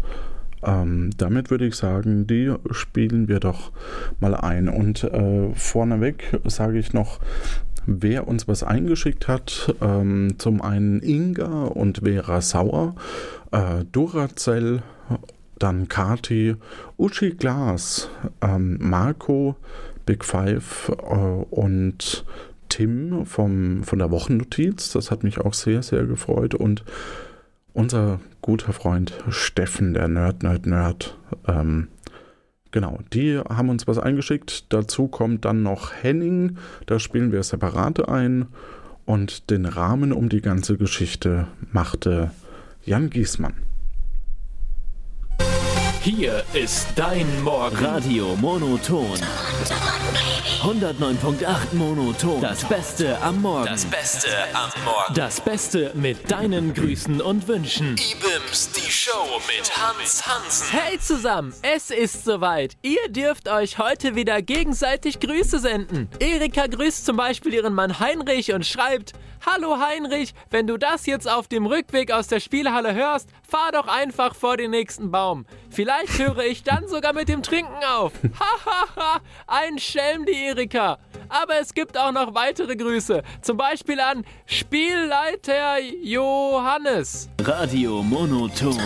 ähm, 0.63 1.11
damit 1.17 1.51
würde 1.51 1.67
ich 1.67 1.77
sagen, 1.77 2.27
die 2.27 2.53
spielen 2.71 3.29
wir 3.29 3.41
doch 3.41 3.73
mal 4.21 4.35
ein. 4.35 4.69
Und 4.69 5.05
äh, 5.05 5.55
vorneweg 5.55 6.41
sage 6.45 6.79
ich 6.79 6.93
noch, 6.93 7.21
wer 7.87 8.27
uns 8.27 8.49
was 8.49 8.63
eingeschickt 8.63 9.29
hat. 9.29 9.75
Ähm, 9.81 10.35
zum 10.39 10.61
einen 10.61 11.01
Inga 11.03 11.65
und 11.67 11.99
Vera 12.05 12.41
Sauer, 12.41 12.97
äh, 13.53 13.85
Duracell, 13.93 14.83
dann 15.59 15.89
Kati, 15.89 16.57
Uschi 16.97 17.31
Glas, 17.31 18.11
ähm, 18.43 18.79
Marco, 18.81 19.57
Big 20.07 20.25
Five 20.25 20.91
äh, 20.99 21.15
und 21.15 22.25
Tim 22.69 23.27
vom, 23.27 23.85
von 23.85 23.99
der 23.99 24.11
Wochennotiz. 24.11 24.93
Das 24.93 25.11
hat 25.11 25.23
mich 25.23 25.39
auch 25.39 25.55
sehr, 25.55 25.83
sehr 25.83 26.05
gefreut. 26.07 26.55
Und 26.55 26.85
unser 27.73 28.21
guter 28.41 28.73
Freund 28.73 29.13
Steffen, 29.29 29.93
der 29.93 30.09
Nerd, 30.09 30.43
Nerd, 30.43 30.67
Nerd. 30.67 31.19
Ähm, 31.47 31.89
genau, 32.71 33.01
die 33.13 33.39
haben 33.39 33.69
uns 33.69 33.87
was 33.87 33.99
eingeschickt. 33.99 34.73
Dazu 34.73 35.09
kommt 35.09 35.45
dann 35.45 35.63
noch 35.63 35.93
Henning. 35.93 36.57
Da 36.87 36.99
spielen 36.99 37.33
wir 37.33 37.43
separate 37.43 38.09
ein. 38.09 38.47
Und 39.05 39.51
den 39.51 39.67
Rahmen 39.67 40.13
um 40.13 40.29
die 40.29 40.41
ganze 40.41 40.77
Geschichte 40.77 41.47
machte 41.71 42.31
Jan 42.85 43.11
Giesmann. 43.11 43.55
Hier 46.07 46.45
ist 46.53 46.87
dein 46.95 47.27
Morgen. 47.43 47.85
Radio 47.85 48.37
Monoton. 48.37 49.19
109.8 50.63 51.73
Monoton. 51.73 52.41
Das 52.41 52.65
Beste 52.65 53.21
am 53.21 53.43
Morgen. 53.43 53.67
Das 53.67 53.85
Beste 53.85 54.29
am 54.53 54.71
Morgen. 54.85 55.15
Das 55.15 55.41
Beste 55.41 55.91
mit 55.95 56.31
deinen 56.31 56.75
Grüßen 56.75 57.21
und 57.21 57.49
Wünschen. 57.49 57.97
Ibims, 57.97 58.71
die 58.71 58.89
Show 58.89 59.41
mit 59.49 59.77
Hans 59.77 60.25
Hansen. 60.25 60.69
Hey 60.71 61.01
zusammen, 61.01 61.53
es 61.63 61.91
ist 61.91 62.25
soweit. 62.25 62.77
Ihr 62.83 63.09
dürft 63.09 63.49
euch 63.49 63.79
heute 63.79 64.15
wieder 64.15 64.43
gegenseitig 64.43 65.19
Grüße 65.19 65.59
senden. 65.59 66.09
Erika 66.21 66.69
grüßt 66.69 67.05
zum 67.05 67.17
Beispiel 67.17 67.53
ihren 67.55 67.75
Mann 67.75 67.99
Heinrich 67.99 68.53
und 68.53 68.65
schreibt: 68.65 69.13
Hallo 69.45 69.79
Heinrich, 69.79 70.35
wenn 70.51 70.67
du 70.67 70.77
das 70.77 71.07
jetzt 71.07 71.29
auf 71.29 71.49
dem 71.49 71.67
Rückweg 71.67 72.11
aus 72.13 72.29
der 72.29 72.41
Spielhalle 72.41 72.95
hörst, 72.95 73.29
fahr 73.49 73.73
doch 73.73 73.87
einfach 73.87 74.35
vor 74.35 74.57
den 74.57 74.71
nächsten 74.71 75.11
Baum. 75.11 75.47
Vielleicht 75.77 76.19
höre 76.19 76.39
ich 76.39 76.63
dann 76.63 76.89
sogar 76.89 77.13
mit 77.13 77.29
dem 77.29 77.43
Trinken 77.43 77.85
auf. 77.85 78.13
Hahaha, 78.41 79.21
ein 79.47 79.79
Schelm 79.79 80.25
die 80.25 80.33
Erika. 80.33 80.97
Aber 81.29 81.61
es 81.61 81.75
gibt 81.75 81.99
auch 81.99 82.13
noch 82.13 82.35
weitere 82.35 82.77
Grüße. 82.77 83.23
Zum 83.43 83.59
Beispiel 83.59 84.01
an 84.01 84.25
Spielleiter 84.47 85.79
Johannes. 86.03 87.29
Radio 87.43 88.03
Monoton. 88.03 88.81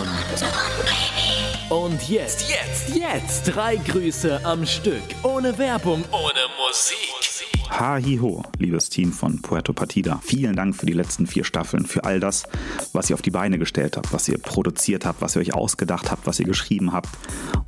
Und 1.69 2.09
jetzt, 2.09 2.49
jetzt, 2.49 2.93
jetzt 2.93 3.43
drei 3.45 3.77
Grüße 3.77 4.41
am 4.43 4.65
Stück. 4.65 5.01
Ohne 5.23 5.57
Werbung, 5.57 6.03
ohne 6.11 6.41
Musik. 6.57 7.60
Ha, 7.71 7.93
hi, 7.95 8.19
ho, 8.21 8.43
liebes 8.59 8.89
Team 8.89 9.13
von 9.13 9.41
Puerto 9.41 9.71
Partida. 9.71 10.19
Vielen 10.23 10.55
Dank 10.55 10.75
für 10.75 10.85
die 10.85 10.93
letzten 10.93 11.25
vier 11.25 11.45
Staffeln, 11.45 11.85
für 11.85 12.03
all 12.03 12.19
das, 12.19 12.43
was 12.91 13.09
ihr 13.09 13.13
auf 13.13 13.21
die 13.21 13.31
Beine 13.31 13.57
gestellt 13.57 13.95
habt, 13.95 14.11
was 14.11 14.27
ihr 14.27 14.37
produziert 14.37 15.05
habt, 15.05 15.21
was 15.21 15.35
ihr 15.35 15.41
euch 15.41 15.53
ausgedacht 15.55 16.11
habt, 16.11 16.27
was 16.27 16.39
ihr 16.39 16.45
geschrieben 16.45 16.91
habt 16.91 17.09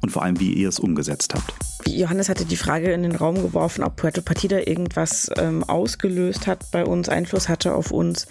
und 0.02 0.12
vor 0.12 0.22
allem, 0.22 0.40
wie 0.40 0.54
ihr 0.54 0.68
es 0.70 0.78
umgesetzt 0.78 1.34
habt. 1.34 1.54
Johannes 1.88 2.30
hatte 2.30 2.46
die 2.46 2.58
Frage 2.58 2.92
in 2.92 3.04
den 3.04 3.16
Raum 3.16 3.36
geworfen, 3.36 3.84
ob 3.84 3.96
Puerto 3.96 4.22
Partida 4.22 4.60
irgendwas 4.60 5.30
ähm, 5.38 5.64
ausgelöst 5.64 6.48
hat 6.48 6.72
bei 6.72 6.86
uns, 6.86 7.10
Einfluss 7.10 7.50
hatte 7.50 7.74
auf 7.74 7.92
uns. 7.92 8.28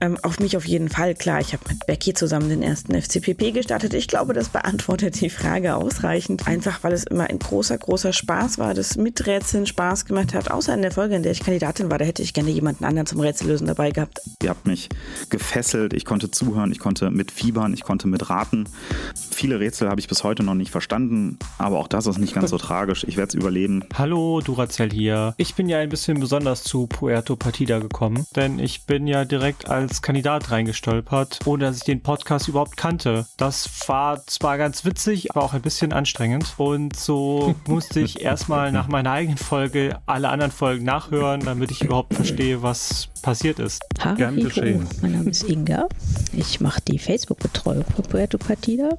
Ähm, 0.00 0.16
auf 0.22 0.38
mich 0.38 0.56
auf 0.56 0.64
jeden 0.64 0.88
Fall. 0.88 1.14
Klar, 1.14 1.40
ich 1.40 1.52
habe 1.52 1.64
mit 1.68 1.86
Becky 1.86 2.14
zusammen 2.14 2.48
den 2.48 2.62
ersten 2.62 2.94
FCPP 3.00 3.52
gestartet. 3.52 3.94
Ich 3.94 4.08
glaube, 4.08 4.32
das 4.32 4.48
beantwortet 4.48 5.20
die 5.20 5.30
Frage 5.30 5.74
ausreichend. 5.74 6.46
Einfach, 6.46 6.82
weil 6.82 6.92
es 6.92 7.04
immer 7.04 7.28
ein 7.28 7.38
großer, 7.38 7.76
großer 7.78 8.12
Spaß 8.12 8.58
war, 8.58 8.74
das 8.74 8.96
Miträtseln 8.96 9.66
Spaß 9.66 10.04
gemacht 10.04 10.34
hat. 10.34 10.50
Außer 10.50 10.72
in 10.74 10.82
der 10.82 10.92
Folge, 10.98 11.14
in 11.14 11.22
der 11.22 11.30
ich 11.30 11.44
Kandidatin 11.44 11.92
war, 11.92 11.98
da 11.98 12.04
hätte 12.04 12.22
ich 12.22 12.34
gerne 12.34 12.50
jemanden 12.50 12.84
anderen 12.84 13.06
zum 13.06 13.20
Rätsellösen 13.20 13.68
dabei 13.68 13.92
gehabt. 13.92 14.20
Ihr 14.42 14.50
habt 14.50 14.66
mich 14.66 14.88
gefesselt, 15.30 15.92
ich 15.92 16.04
konnte 16.04 16.28
zuhören, 16.32 16.72
ich 16.72 16.80
konnte 16.80 17.12
mitfiebern, 17.12 17.72
ich 17.72 17.84
konnte 17.84 18.08
mitraten. 18.08 18.68
Viele 19.14 19.60
Rätsel 19.60 19.88
habe 19.88 20.00
ich 20.00 20.08
bis 20.08 20.24
heute 20.24 20.42
noch 20.42 20.54
nicht 20.54 20.72
verstanden, 20.72 21.38
aber 21.56 21.78
auch 21.78 21.86
das 21.86 22.08
ist 22.08 22.18
nicht 22.18 22.34
ganz 22.34 22.50
so 22.50 22.58
tragisch. 22.58 23.04
Ich 23.06 23.16
werde 23.16 23.28
es 23.28 23.34
überleben. 23.34 23.84
Hallo, 23.94 24.40
Duracell 24.40 24.90
hier. 24.90 25.34
Ich 25.36 25.54
bin 25.54 25.68
ja 25.68 25.78
ein 25.78 25.88
bisschen 25.88 26.18
besonders 26.18 26.64
zu 26.64 26.88
Puerto 26.88 27.36
Partida 27.36 27.78
gekommen, 27.78 28.26
denn 28.34 28.58
ich 28.58 28.84
bin 28.84 29.06
ja 29.06 29.24
direkt 29.24 29.68
als 29.68 30.02
Kandidat 30.02 30.50
reingestolpert, 30.50 31.38
ohne 31.44 31.66
dass 31.66 31.76
ich 31.76 31.84
den 31.84 32.02
Podcast 32.02 32.48
überhaupt 32.48 32.76
kannte. 32.76 33.28
Das 33.36 33.70
war 33.86 34.26
zwar 34.26 34.58
ganz 34.58 34.84
witzig, 34.84 35.30
aber 35.30 35.44
auch 35.44 35.54
ein 35.54 35.62
bisschen 35.62 35.92
anstrengend. 35.92 36.54
Und 36.56 36.96
so 36.96 37.54
musste 37.68 38.00
ich 38.00 38.20
erstmal 38.20 38.72
nach 38.72 38.88
meiner 38.88 39.12
eigenen 39.12 39.38
Folge 39.38 40.00
alle 40.04 40.30
anderen 40.30 40.50
Folgen 40.50 40.87
nachhören, 40.88 41.40
damit 41.44 41.70
ich 41.70 41.82
überhaupt 41.82 42.14
verstehe, 42.14 42.62
was 42.62 43.10
passiert 43.18 43.58
ist. 43.58 43.82
Ha, 44.02 44.14
Gern 44.14 44.36
geschehen. 44.36 44.86
Mein 45.02 45.12
Name 45.12 45.30
ist 45.30 45.44
Inga. 45.44 45.88
Ich 46.32 46.60
mache 46.60 46.80
die 46.86 46.98
Facebook-Betreuung 46.98 47.84
für 47.94 48.02
Puerto 48.02 48.38
Partida 48.38 48.90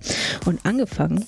und 0.45 0.65
angefangen 0.65 1.25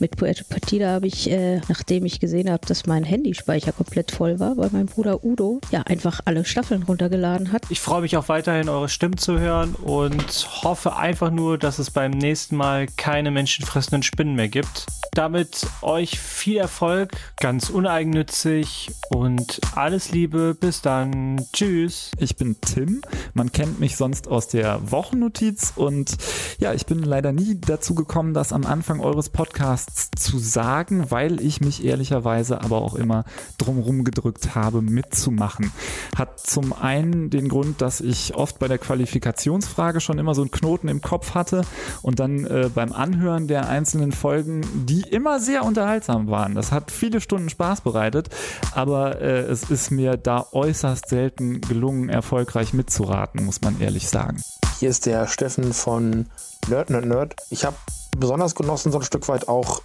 mit 0.00 0.16
Puerto 0.16 0.44
Partida 0.48 0.88
habe 0.88 1.06
ich, 1.06 1.30
äh, 1.30 1.60
nachdem 1.68 2.06
ich 2.06 2.20
gesehen 2.20 2.50
habe, 2.50 2.66
dass 2.66 2.86
mein 2.86 3.04
Handyspeicher 3.04 3.72
komplett 3.72 4.10
voll 4.10 4.40
war, 4.40 4.56
weil 4.56 4.70
mein 4.72 4.86
Bruder 4.86 5.22
Udo 5.24 5.60
ja 5.70 5.82
einfach 5.82 6.20
alle 6.24 6.44
Staffeln 6.44 6.82
runtergeladen 6.82 7.52
hat. 7.52 7.62
Ich 7.68 7.80
freue 7.80 8.00
mich 8.00 8.16
auch 8.16 8.28
weiterhin, 8.28 8.68
eure 8.68 8.88
Stimmen 8.88 9.18
zu 9.18 9.38
hören 9.38 9.74
und 9.74 10.48
hoffe 10.62 10.96
einfach 10.96 11.30
nur, 11.30 11.58
dass 11.58 11.78
es 11.78 11.90
beim 11.90 12.12
nächsten 12.12 12.56
Mal 12.56 12.86
keine 12.96 13.30
menschenfressenden 13.30 14.02
Spinnen 14.02 14.34
mehr 14.34 14.48
gibt. 14.48 14.86
Damit 15.12 15.66
euch 15.82 16.18
viel 16.18 16.58
Erfolg, 16.58 17.12
ganz 17.38 17.68
uneigennützig 17.68 18.92
und 19.10 19.60
alles 19.74 20.12
Liebe. 20.12 20.56
Bis 20.58 20.82
dann. 20.82 21.44
Tschüss. 21.52 22.12
Ich 22.18 22.29
bin 22.36 22.56
Tim. 22.60 23.02
Man 23.34 23.52
kennt 23.52 23.80
mich 23.80 23.96
sonst 23.96 24.28
aus 24.28 24.48
der 24.48 24.90
Wochennotiz 24.90 25.72
und 25.76 26.16
ja, 26.58 26.74
ich 26.74 26.86
bin 26.86 27.02
leider 27.02 27.32
nie 27.32 27.58
dazu 27.60 27.94
gekommen, 27.94 28.34
das 28.34 28.52
am 28.52 28.66
Anfang 28.66 29.00
eures 29.00 29.28
Podcasts 29.28 30.10
zu 30.16 30.38
sagen, 30.38 31.10
weil 31.10 31.40
ich 31.40 31.60
mich 31.60 31.84
ehrlicherweise 31.84 32.60
aber 32.60 32.82
auch 32.82 32.94
immer 32.94 33.24
drumherum 33.58 34.04
gedrückt 34.04 34.54
habe, 34.54 34.82
mitzumachen. 34.82 35.72
Hat 36.16 36.40
zum 36.40 36.72
einen 36.72 37.30
den 37.30 37.48
Grund, 37.48 37.80
dass 37.80 38.00
ich 38.00 38.34
oft 38.34 38.58
bei 38.58 38.68
der 38.68 38.78
Qualifikationsfrage 38.78 40.00
schon 40.00 40.18
immer 40.18 40.34
so 40.34 40.42
einen 40.42 40.50
Knoten 40.50 40.88
im 40.88 41.00
Kopf 41.00 41.34
hatte 41.34 41.62
und 42.02 42.20
dann 42.20 42.44
äh, 42.46 42.70
beim 42.74 42.92
Anhören 42.92 43.48
der 43.48 43.68
einzelnen 43.68 44.12
Folgen, 44.12 44.62
die 44.86 45.02
immer 45.02 45.40
sehr 45.40 45.64
unterhaltsam 45.64 46.28
waren. 46.28 46.54
Das 46.54 46.72
hat 46.72 46.90
viele 46.90 47.20
Stunden 47.20 47.48
Spaß 47.48 47.80
bereitet, 47.82 48.28
aber 48.74 49.20
äh, 49.20 49.40
es 49.40 49.70
ist 49.70 49.90
mir 49.90 50.16
da 50.16 50.46
äußerst 50.52 51.08
selten 51.08 51.60
gelungen, 51.60 52.08
erfolgreich 52.20 52.74
mitzuraten, 52.74 53.44
muss 53.46 53.62
man 53.62 53.80
ehrlich 53.80 54.08
sagen. 54.08 54.42
Hier 54.78 54.90
ist 54.90 55.06
der 55.06 55.26
Steffen 55.26 55.72
von 55.72 56.26
Nerd 56.68 56.90
Nerd 56.90 57.06
Nerd. 57.06 57.34
Ich 57.48 57.64
habe 57.64 57.76
besonders 58.16 58.54
genossen, 58.54 58.92
so 58.92 58.98
ein 58.98 59.04
Stück 59.04 59.26
weit 59.28 59.48
auch 59.48 59.80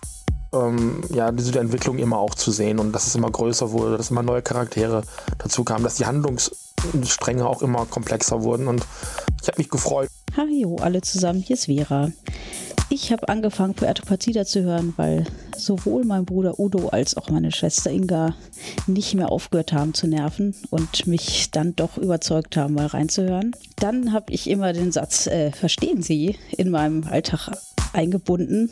ähm, 0.54 1.02
ja, 1.14 1.32
diese 1.32 1.58
Entwicklung 1.58 1.98
immer 1.98 2.18
auch 2.18 2.36
zu 2.36 2.52
sehen 2.52 2.80
und 2.80 2.92
dass 2.92 3.08
es 3.08 3.16
immer 3.16 3.32
größer 3.32 3.72
wurde, 3.72 3.98
dass 3.98 4.12
immer 4.12 4.22
neue 4.24 4.42
Charaktere 4.42 5.04
dazu 5.38 5.64
kamen, 5.64 5.86
dass 5.86 5.96
die 5.96 6.06
Handlungsstränge 6.06 7.48
auch 7.48 7.62
immer 7.62 7.86
komplexer 7.86 8.44
wurden 8.44 8.68
und 8.68 8.86
ich 9.42 9.48
habe 9.48 9.58
mich 9.58 9.70
gefreut. 9.70 10.10
Hallo 10.36 10.76
alle 10.82 11.02
zusammen, 11.02 11.40
hier 11.40 11.56
ist 11.56 11.66
Vera. 11.66 12.12
Ich 12.90 13.12
habe 13.12 13.28
angefangen, 13.30 13.74
Puerto 13.74 14.06
Partida 14.06 14.46
zu 14.46 14.62
hören, 14.64 14.94
weil 14.96 15.26
sowohl 15.58 16.06
mein 16.06 16.26
Bruder 16.26 16.60
Udo 16.60 16.90
als 16.90 17.18
auch 17.18 17.30
meine 17.30 17.52
Schwester 17.52 17.92
Inga 17.92 18.36
nicht 18.88 19.16
mehr 19.16 19.32
aufgehört 19.32 19.74
haben 19.74 19.94
zu 19.94 20.08
nerven 20.08 20.56
und 20.70 21.08
mich 21.08 21.52
dann 21.52 21.76
doch 21.76 21.98
überzeugt 21.98 22.58
haben, 22.58 22.76
mal 22.76 22.86
reinzuhören. 22.86 23.56
Dann 23.78 24.14
habe 24.14 24.32
ich 24.32 24.50
immer 24.50 24.72
den 24.72 24.92
Satz, 24.92 25.28
äh, 25.28 25.52
verstehen 25.52 26.02
Sie, 26.04 26.38
in 26.58 26.70
meinem 26.70 27.04
Alltag 27.06 27.58
eingebunden 27.94 28.70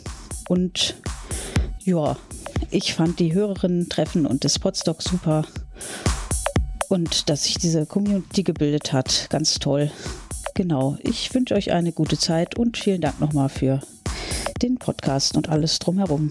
und 0.48 0.96
ja, 1.84 2.18
ich 2.70 2.94
fand 2.94 3.20
die 3.20 3.34
Hörerinnen-Treffen 3.34 4.26
und 4.26 4.46
das 4.46 4.60
Podstock 4.60 5.02
super 5.02 5.46
und 6.88 7.30
dass 7.30 7.46
sich 7.46 7.58
diese 7.58 7.86
Community 7.86 8.44
gebildet 8.44 8.94
hat, 8.94 9.28
ganz 9.30 9.60
toll. 9.60 9.92
Genau, 10.56 10.98
ich 11.02 11.34
wünsche 11.34 11.56
euch 11.56 11.72
eine 11.72 11.92
gute 11.92 12.18
Zeit 12.18 12.60
und 12.60 12.78
vielen 12.78 13.02
Dank 13.02 13.20
nochmal 13.20 13.50
für 13.50 13.80
den 14.62 14.78
Podcast 14.78 15.36
und 15.36 15.50
alles 15.50 15.80
drumherum. 15.80 16.30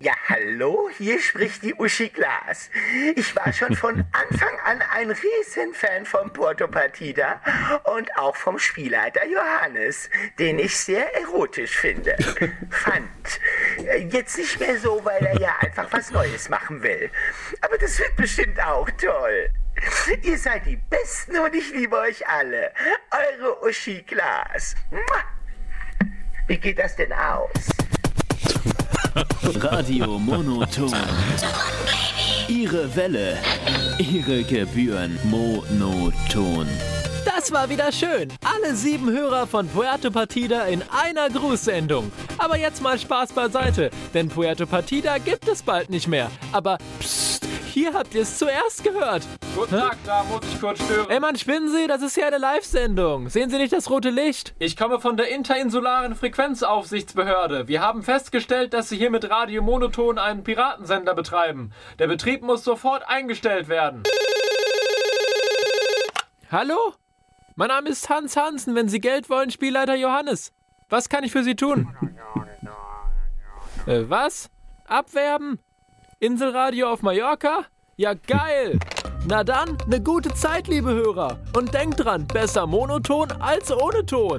Ja, 0.00 0.14
hallo, 0.26 0.88
hier 0.96 1.20
spricht 1.20 1.62
die 1.62 1.74
Uschi 1.74 2.08
Glas. 2.08 2.70
Ich 3.14 3.36
war 3.36 3.52
schon 3.52 3.76
von 3.76 4.04
Anfang 4.30 4.58
an 4.64 4.82
ein 4.94 5.10
Riesenfan 5.10 6.06
von 6.06 6.32
Porto 6.32 6.66
Partida 6.66 7.42
und 7.94 8.16
auch 8.16 8.36
vom 8.36 8.58
Spielleiter 8.58 9.26
Johannes, 9.26 10.08
den 10.38 10.58
ich 10.58 10.74
sehr 10.74 11.14
erotisch 11.14 11.76
finde. 11.76 12.16
Fand. 12.70 13.40
Jetzt 14.10 14.38
nicht 14.38 14.58
mehr 14.58 14.78
so, 14.78 15.04
weil 15.04 15.24
er 15.26 15.38
ja 15.38 15.54
einfach 15.60 15.86
was 15.92 16.10
Neues 16.10 16.48
machen 16.48 16.82
will. 16.82 17.10
Aber 17.60 17.76
das 17.76 17.98
wird 17.98 18.16
bestimmt 18.16 18.58
auch 18.64 18.88
toll. 18.92 19.50
Ihr 20.22 20.38
seid 20.38 20.66
die 20.66 20.76
Besten 20.76 21.38
und 21.38 21.54
ich 21.54 21.72
liebe 21.72 21.96
euch 21.96 22.26
alle. 22.26 22.70
Eure 23.10 23.68
Uschi 23.68 24.02
Glas. 24.02 24.74
Wie 26.46 26.56
geht 26.56 26.78
das 26.78 26.96
denn 26.96 27.12
aus? 27.12 27.50
Radio 29.62 30.18
Monoton. 30.18 30.92
Ihre 32.48 32.94
Welle, 32.96 33.38
Ihre 33.98 34.42
Gebühren 34.42 35.18
monoton. 35.24 36.66
Das 37.24 37.52
war 37.52 37.68
wieder 37.68 37.92
schön. 37.92 38.28
Alle 38.44 38.74
sieben 38.74 39.10
Hörer 39.10 39.46
von 39.46 39.68
Puerto 39.68 40.10
Partida 40.10 40.64
in 40.66 40.82
einer 40.90 41.30
Grußsendung. 41.30 42.10
Aber 42.38 42.58
jetzt 42.58 42.82
mal 42.82 42.98
Spaß 42.98 43.32
beiseite, 43.32 43.90
denn 44.12 44.28
Puerto 44.28 44.66
Partida 44.66 45.18
gibt 45.18 45.48
es 45.48 45.62
bald 45.62 45.88
nicht 45.88 46.08
mehr. 46.08 46.30
Aber 46.52 46.78
psst, 46.98 47.31
hier 47.72 47.94
habt 47.94 48.14
ihr 48.14 48.22
es 48.22 48.38
zuerst 48.38 48.84
gehört. 48.84 49.26
Guten 49.56 49.78
Tag, 49.78 49.96
da 50.04 50.22
muss 50.24 50.40
ich 50.44 50.60
kurz 50.60 50.82
stören. 50.84 51.08
Ey 51.08 51.20
Mann, 51.20 51.36
spinnen 51.36 51.70
Sie, 51.70 51.86
das 51.86 52.02
ist 52.02 52.14
hier 52.14 52.26
eine 52.26 52.38
Live-Sendung. 52.38 53.30
Sehen 53.30 53.48
Sie 53.48 53.56
nicht 53.56 53.72
das 53.72 53.88
rote 53.88 54.10
Licht? 54.10 54.54
Ich 54.58 54.76
komme 54.76 55.00
von 55.00 55.16
der 55.16 55.30
Interinsularen 55.30 56.14
Frequenzaufsichtsbehörde. 56.14 57.68
Wir 57.68 57.80
haben 57.80 58.02
festgestellt, 58.02 58.74
dass 58.74 58.90
Sie 58.90 58.98
hier 58.98 59.10
mit 59.10 59.28
Radio 59.30 59.62
Monoton 59.62 60.18
einen 60.18 60.44
Piratensender 60.44 61.14
betreiben. 61.14 61.72
Der 61.98 62.08
Betrieb 62.08 62.42
muss 62.42 62.62
sofort 62.62 63.08
eingestellt 63.08 63.68
werden. 63.68 64.02
Hallo? 66.50 66.92
Mein 67.56 67.68
Name 67.68 67.88
ist 67.88 68.10
Hans 68.10 68.36
Hansen. 68.36 68.74
Wenn 68.74 68.88
Sie 68.88 69.00
Geld 69.00 69.30
wollen, 69.30 69.50
Spielleiter 69.50 69.94
Johannes. 69.94 70.52
Was 70.90 71.08
kann 71.08 71.24
ich 71.24 71.32
für 71.32 71.42
Sie 71.42 71.56
tun? 71.56 71.88
äh, 73.86 74.02
was? 74.08 74.50
Abwerben? 74.86 75.58
Inselradio 76.22 76.86
auf 76.86 77.02
Mallorca? 77.02 77.64
Ja, 77.96 78.14
geil! 78.14 78.78
Na 79.26 79.42
dann, 79.42 79.76
eine 79.84 80.00
gute 80.00 80.32
Zeit, 80.32 80.68
liebe 80.68 80.90
Hörer. 80.90 81.40
Und 81.56 81.74
denkt 81.74 82.04
dran, 82.04 82.28
besser 82.28 82.64
monoton 82.64 83.32
als 83.40 83.72
ohne 83.72 84.06
Ton. 84.06 84.38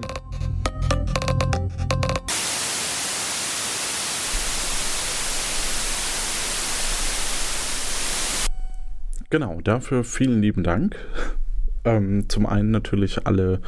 Genau, 9.29 9.59
dafür 9.61 10.05
vielen 10.05 10.41
lieben 10.41 10.63
Dank. 10.63 10.95
Ähm, 11.83 12.29
zum 12.29 12.45
einen 12.45 12.71
natürlich 12.71 13.27
alle, 13.27 13.59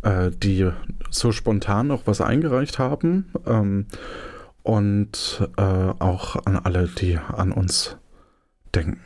äh, 0.00 0.30
die 0.30 0.70
so 1.10 1.32
spontan 1.32 1.88
noch 1.88 2.06
was 2.06 2.22
eingereicht 2.22 2.78
haben. 2.78 3.30
Ähm, 3.46 3.88
und 4.68 5.48
äh, 5.56 5.62
auch 5.62 6.44
an 6.44 6.56
alle, 6.56 6.88
die 6.88 7.16
an 7.16 7.52
uns 7.52 7.96
denken. 8.74 9.00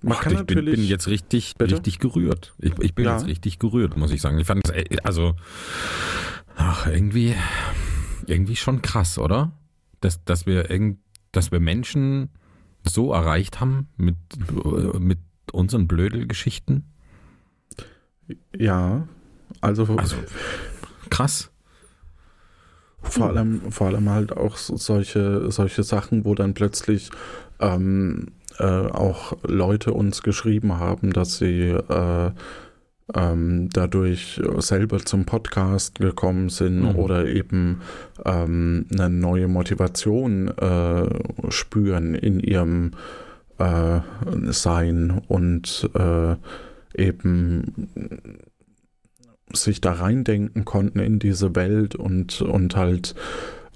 Man 0.00 0.16
Ach, 0.16 0.22
kann 0.22 0.32
ich 0.32 0.38
natürlich, 0.38 0.64
bin, 0.64 0.80
bin 0.80 0.84
jetzt 0.88 1.06
richtig, 1.06 1.54
richtig 1.60 1.98
gerührt. 1.98 2.54
Ich, 2.58 2.72
ich 2.78 2.94
bin 2.94 3.04
ja. 3.04 3.18
jetzt 3.18 3.26
richtig 3.26 3.58
gerührt, 3.58 3.98
muss 3.98 4.10
ich 4.10 4.22
sagen. 4.22 4.38
Ich 4.38 4.46
fand 4.46 4.66
es, 4.66 4.70
äh, 4.70 4.96
also, 5.02 5.34
ach, 6.56 6.86
irgendwie, 6.86 7.34
irgendwie 8.26 8.56
schon 8.56 8.80
krass, 8.80 9.18
oder? 9.18 9.52
Dass, 10.00 10.24
dass 10.24 10.46
wir 10.46 10.70
irgend, 10.70 11.00
dass 11.32 11.52
wir 11.52 11.60
Menschen 11.60 12.30
so 12.84 13.12
erreicht 13.12 13.60
haben 13.60 13.88
mit, 13.98 14.16
mit 14.98 15.18
unseren 15.52 15.86
Blödelgeschichten. 15.86 16.90
Ja, 18.56 19.06
also, 19.60 19.94
also 19.96 20.16
krass. 21.10 21.50
Vor 23.02 23.28
allem, 23.28 23.60
vor 23.70 23.88
allem 23.88 24.10
halt 24.10 24.36
auch 24.36 24.56
solche, 24.56 25.50
solche 25.50 25.82
Sachen, 25.82 26.24
wo 26.24 26.34
dann 26.34 26.54
plötzlich 26.54 27.10
ähm, 27.60 28.28
äh, 28.58 28.64
auch 28.64 29.36
Leute 29.46 29.92
uns 29.92 30.22
geschrieben 30.22 30.78
haben, 30.78 31.12
dass 31.12 31.38
sie 31.38 31.70
äh, 31.70 32.30
ähm, 33.14 33.70
dadurch 33.72 34.40
selber 34.58 34.98
zum 34.98 35.24
Podcast 35.24 35.98
gekommen 35.98 36.50
sind 36.50 36.80
mhm. 36.80 36.96
oder 36.96 37.26
eben 37.26 37.80
ähm, 38.24 38.86
eine 38.92 39.08
neue 39.08 39.48
Motivation 39.48 40.48
äh, 40.48 41.08
spüren 41.50 42.14
in 42.14 42.40
ihrem 42.40 42.92
äh, 43.58 44.00
Sein 44.50 45.22
und 45.28 45.88
äh, 45.94 46.36
eben 46.94 47.88
sich 49.52 49.80
da 49.80 49.92
reindenken 49.92 50.64
konnten 50.64 50.98
in 50.98 51.18
diese 51.18 51.54
Welt 51.54 51.94
und, 51.94 52.40
und 52.42 52.76
halt 52.76 53.14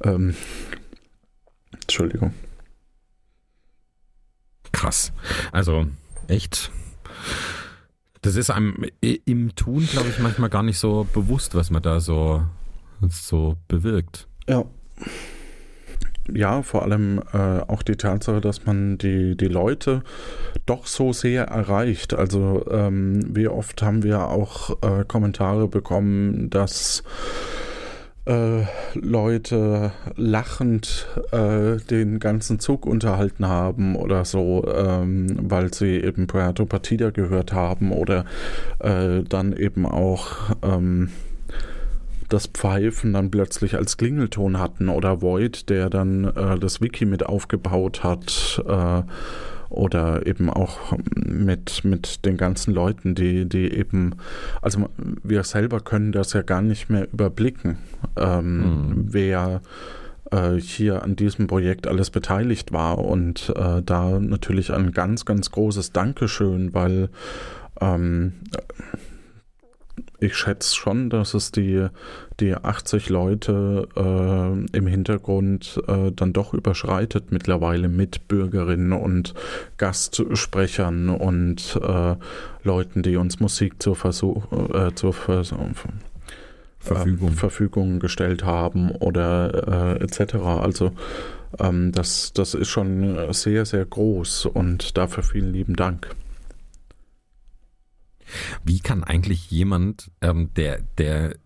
ähm, 0.04 0.34
Entschuldigung. 1.82 2.32
Krass. 4.72 5.12
Also 5.52 5.86
echt. 6.28 6.70
Das 8.22 8.36
ist 8.36 8.50
einem 8.50 8.84
im 9.00 9.54
Tun, 9.56 9.86
glaube 9.86 10.08
ich, 10.08 10.18
manchmal 10.18 10.48
gar 10.48 10.62
nicht 10.62 10.78
so 10.78 11.06
bewusst, 11.12 11.54
was 11.54 11.70
man 11.70 11.82
da 11.82 12.00
so, 12.00 12.42
so 13.08 13.56
bewirkt. 13.68 14.28
Ja. 14.48 14.64
Ja, 16.30 16.62
vor 16.62 16.82
allem 16.82 17.20
äh, 17.32 17.60
auch 17.66 17.82
die 17.82 17.96
Tatsache, 17.96 18.40
dass 18.40 18.64
man 18.64 18.96
die, 18.96 19.36
die 19.36 19.48
Leute 19.48 20.02
doch 20.66 20.86
so 20.86 21.12
sehr 21.12 21.44
erreicht. 21.44 22.14
Also 22.14 22.64
ähm, 22.70 23.34
wie 23.34 23.48
oft 23.48 23.82
haben 23.82 24.02
wir 24.04 24.28
auch 24.28 24.70
äh, 24.82 25.04
Kommentare 25.04 25.66
bekommen, 25.66 26.48
dass 26.48 27.02
äh, 28.24 28.62
Leute 28.94 29.92
lachend 30.14 31.08
äh, 31.32 31.78
den 31.90 32.20
ganzen 32.20 32.60
Zug 32.60 32.86
unterhalten 32.86 33.48
haben 33.48 33.96
oder 33.96 34.24
so, 34.24 34.64
ähm, 34.72 35.26
weil 35.50 35.74
sie 35.74 35.96
eben 35.96 36.28
Puerto 36.28 36.64
Partida 36.64 37.10
gehört 37.10 37.52
haben 37.52 37.90
oder 37.90 38.24
äh, 38.78 39.24
dann 39.24 39.52
eben 39.52 39.86
auch 39.86 40.54
ähm, 40.62 41.10
das 42.32 42.46
Pfeifen 42.46 43.12
dann 43.12 43.30
plötzlich 43.30 43.76
als 43.76 43.96
Klingelton 43.96 44.58
hatten 44.58 44.88
oder 44.88 45.20
Void, 45.20 45.68
der 45.68 45.90
dann 45.90 46.24
äh, 46.24 46.58
das 46.58 46.80
Wiki 46.80 47.04
mit 47.04 47.26
aufgebaut 47.26 48.02
hat 48.02 48.62
äh, 48.66 49.02
oder 49.68 50.26
eben 50.26 50.50
auch 50.50 50.92
mit, 51.14 51.84
mit 51.84 52.24
den 52.24 52.36
ganzen 52.36 52.74
Leuten, 52.74 53.14
die, 53.14 53.48
die 53.48 53.72
eben, 53.72 54.14
also 54.60 54.88
wir 55.22 55.44
selber 55.44 55.80
können 55.80 56.12
das 56.12 56.32
ja 56.32 56.42
gar 56.42 56.62
nicht 56.62 56.90
mehr 56.90 57.10
überblicken, 57.12 57.78
ähm, 58.16 58.58
mhm. 58.58 59.06
wer 59.08 59.60
äh, 60.30 60.54
hier 60.56 61.02
an 61.02 61.16
diesem 61.16 61.46
Projekt 61.46 61.86
alles 61.86 62.10
beteiligt 62.10 62.72
war 62.72 62.98
und 62.98 63.52
äh, 63.56 63.82
da 63.82 64.18
natürlich 64.18 64.72
ein 64.72 64.92
ganz, 64.92 65.24
ganz 65.24 65.50
großes 65.50 65.92
Dankeschön, 65.92 66.74
weil 66.74 67.08
ähm, 67.80 68.34
ich 70.20 70.36
schätze 70.36 70.74
schon, 70.74 71.10
dass 71.10 71.34
es 71.34 71.52
die, 71.52 71.86
die 72.40 72.54
80 72.54 73.08
Leute 73.08 73.88
äh, 73.96 74.76
im 74.76 74.86
Hintergrund 74.86 75.82
äh, 75.86 76.12
dann 76.12 76.32
doch 76.32 76.54
überschreitet 76.54 77.30
mittlerweile 77.30 77.88
mit 77.88 78.28
Bürgerinnen 78.28 78.92
und 78.92 79.34
Gastsprechern 79.78 81.10
und 81.10 81.78
äh, 81.82 82.14
Leuten, 82.62 83.02
die 83.02 83.16
uns 83.16 83.40
Musik 83.40 83.82
zur, 83.82 83.96
Versuch, 83.96 84.50
äh, 84.72 84.94
zur 84.94 85.12
Vers 85.12 85.54
Verfügung. 86.78 87.30
Verfügung 87.30 88.00
gestellt 88.00 88.44
haben 88.44 88.90
oder 88.90 89.98
äh, 90.00 90.04
etc. 90.04 90.34
Also 90.34 90.92
ähm, 91.60 91.92
das, 91.92 92.32
das 92.32 92.54
ist 92.54 92.68
schon 92.68 93.32
sehr, 93.32 93.66
sehr 93.66 93.84
groß 93.84 94.46
und 94.46 94.96
dafür 94.96 95.22
vielen 95.22 95.52
lieben 95.52 95.76
Dank. 95.76 96.08
Wie 98.64 98.80
kann 98.80 99.04
eigentlich 99.04 99.50
jemand, 99.50 100.10
ähm, 100.20 100.50
der, 100.54 100.80
der 100.98 101.36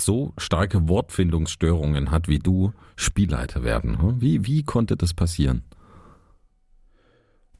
so 0.00 0.32
starke 0.38 0.88
Wortfindungsstörungen 0.88 2.10
hat 2.10 2.28
wie 2.28 2.38
du, 2.38 2.72
Spielleiter 2.96 3.62
werden? 3.62 4.00
Hm? 4.00 4.20
Wie, 4.20 4.46
wie 4.46 4.62
konnte 4.62 4.96
das 4.96 5.14
passieren? 5.14 5.62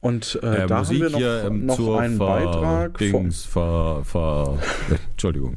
Und 0.03 0.37
äh, 0.43 0.63
äh, 0.63 0.67
da 0.67 0.79
Musik 0.79 1.01
haben 1.01 1.01
wir 1.01 1.09
noch, 1.11 1.17
hier, 1.17 1.43
ähm, 1.45 1.65
noch 1.65 1.97
einen 1.97 2.17
Ver 2.17 2.25
Beitrag. 2.25 2.97
Dings, 2.97 3.45
ver, 3.45 4.01
ver, 4.03 4.59
Entschuldigung. 5.11 5.55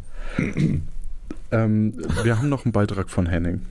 ähm, 1.50 1.94
wir 2.22 2.38
haben 2.38 2.48
noch 2.48 2.64
einen 2.64 2.72
Beitrag 2.72 3.10
von 3.10 3.26
Henning. 3.26 3.62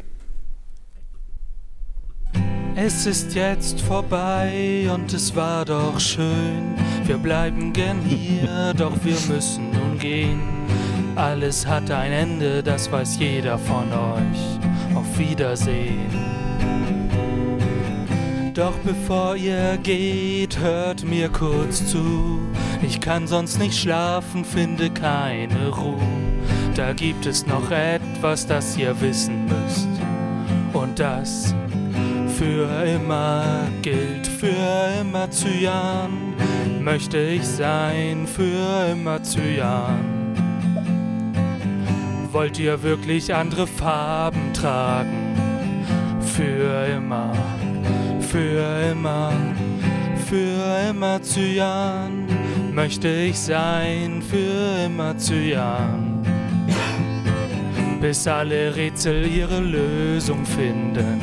Es 2.76 3.06
ist 3.06 3.36
jetzt 3.36 3.80
vorbei 3.80 4.90
und 4.94 5.14
es 5.14 5.34
war 5.34 5.64
doch 5.64 5.98
schön. 5.98 6.76
Wir 7.06 7.18
bleiben 7.18 7.72
gern 7.72 8.02
hier, 8.02 8.74
doch 8.78 8.94
wir 9.04 9.18
müssen 9.34 9.72
nun 9.72 10.00
gehen. 10.00 10.42
Alles 11.16 11.66
hat 11.66 11.92
ein 11.92 12.12
Ende, 12.12 12.64
das 12.64 12.92
weiß 12.92 13.20
jeder 13.20 13.58
von 13.58 13.92
euch. 13.92 14.96
Auf 14.96 15.18
Wiedersehen. 15.18 16.10
Doch 18.54 18.78
bevor 18.80 19.36
ihr 19.36 19.78
geht, 19.84 20.60
hört 20.60 21.04
mir 21.04 21.30
kurz 21.30 21.86
zu. 21.86 22.40
Ich 22.82 23.02
kann 23.02 23.28
sonst 23.28 23.60
nicht 23.60 23.78
schlafen, 23.78 24.46
finde 24.46 24.90
keine 24.90 25.70
Ruhe. 25.70 26.00
Da 26.76 26.94
gibt 26.94 27.26
es 27.26 27.46
noch 27.46 27.70
etwas, 27.72 28.48
das 28.48 28.78
ihr 28.78 29.00
wissen 29.02 29.46
müsst. 29.46 29.90
Und 30.74 31.00
das 31.00 31.54
für 32.38 32.68
immer 32.86 33.68
gilt, 33.82 34.28
für 34.28 35.00
immer 35.00 35.30
Cyan, 35.32 36.34
möchte 36.86 37.18
ich 37.18 37.44
sein, 37.44 38.28
für 38.28 38.92
immer 38.92 39.20
Cyan. 39.24 40.36
Wollt 42.32 42.60
ihr 42.60 42.84
wirklich 42.84 43.34
andere 43.34 43.66
Farben 43.66 44.54
tragen? 44.54 45.36
Für 46.20 46.86
immer, 46.96 47.34
für 48.20 48.92
immer, 48.92 49.34
für 50.30 50.90
immer 50.92 51.20
Cyan, 51.24 52.28
möchte 52.72 53.10
ich 53.10 53.40
sein, 53.40 54.22
für 54.22 54.86
immer 54.86 55.18
Cyan. 55.18 56.24
Bis 58.00 58.28
alle 58.28 58.76
Rätsel 58.76 59.26
ihre 59.26 59.60
Lösung 59.60 60.46
finden 60.46 61.20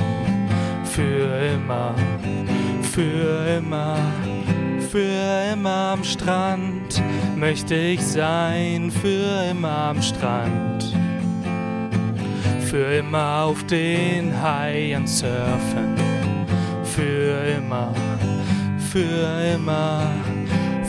für 0.93 1.55
immer, 1.55 1.95
für 2.83 3.57
immer, 3.59 3.97
für 4.93 5.53
immer 5.55 5.95
am 5.95 6.05
Strand. 6.05 7.03
Möchte 7.35 7.75
ich 7.75 8.03
sein, 8.03 8.91
für 8.91 9.51
immer 9.51 9.89
am 9.89 10.03
Strand. 10.03 10.95
Für 12.61 12.99
immer 12.99 13.45
auf 13.45 13.65
den 13.65 14.35
Haien 14.43 15.07
surfen, 15.07 15.95
für 16.85 17.57
immer, 17.57 17.95
für 18.91 19.55
immer, 19.55 20.03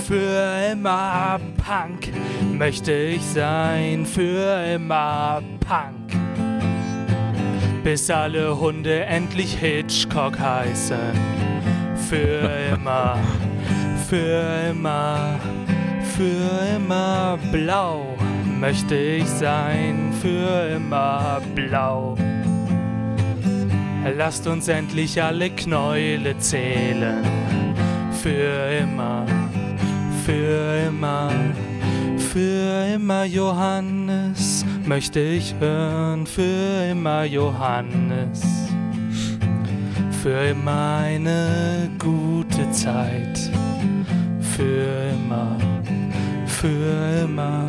für 0.06 0.72
immer 0.74 1.39
Punk. 1.66 2.10
Möchte 2.51 2.91
ich 2.91 3.22
sein, 3.22 4.06
für 4.06 4.66
immer 4.66 5.41
Punk. 5.62 6.12
Bis 7.86 8.10
alle 8.10 8.60
Hunde 8.60 9.06
endlich 9.06 9.54
Hitchcock 9.56 10.38
heißen. 10.38 10.97
Für 12.10 12.49
immer, 12.74 13.18
für 14.14 14.70
immer, 14.70 15.39
für 16.16 16.76
immer 16.76 17.39
blau 17.51 18.16
möchte 18.59 18.95
ich 18.95 19.28
sein, 19.28 20.14
für 20.22 20.76
immer 20.76 21.41
blau. 21.55 22.16
Lasst 24.16 24.45
uns 24.45 24.68
endlich 24.68 25.20
alle 25.20 25.49
Knäule 25.49 26.38
zählen, 26.38 27.24
für 28.22 28.78
immer, 28.84 29.26
für 30.24 30.89
immer, 30.89 31.32
für 32.32 32.93
immer 32.93 33.24
Johannes 33.26 34.64
möchte 34.86 35.22
ich 35.22 35.55
hören, 35.59 36.28
für 36.28 36.91
immer 36.91 37.24
Johannes. 37.24 38.43
Für 40.22 40.51
immer 40.51 40.99
eine 40.99 41.89
gute 41.99 42.72
Zeit, 42.72 43.51
für 44.56 45.10
immer, 45.10 45.58
für 46.45 47.24
immer, 47.24 47.68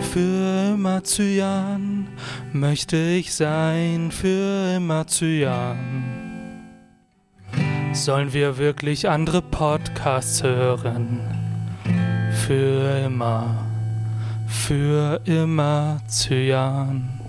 für 0.00 0.72
immer 0.74 1.02
Cyan 1.04 2.08
möchte 2.52 2.96
ich 2.96 3.34
sein, 3.34 4.10
für 4.10 4.76
immer 4.76 5.06
Cyan. 5.06 5.78
Sollen 7.92 8.32
wir 8.32 8.56
wirklich 8.56 9.08
andere 9.08 9.42
Podcasts 9.42 10.42
hören? 10.42 11.20
Für 12.46 13.04
immer, 13.04 13.66
für 14.46 15.20
immer 15.26 16.00
Cyan. 16.08 17.20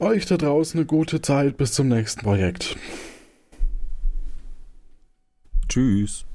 Euch 0.00 0.26
da 0.26 0.36
draußen 0.36 0.78
eine 0.78 0.86
gute 0.86 1.22
Zeit 1.22 1.56
bis 1.56 1.72
zum 1.72 1.88
nächsten 1.88 2.20
Projekt. 2.20 2.76
Tschüss. 5.68 6.27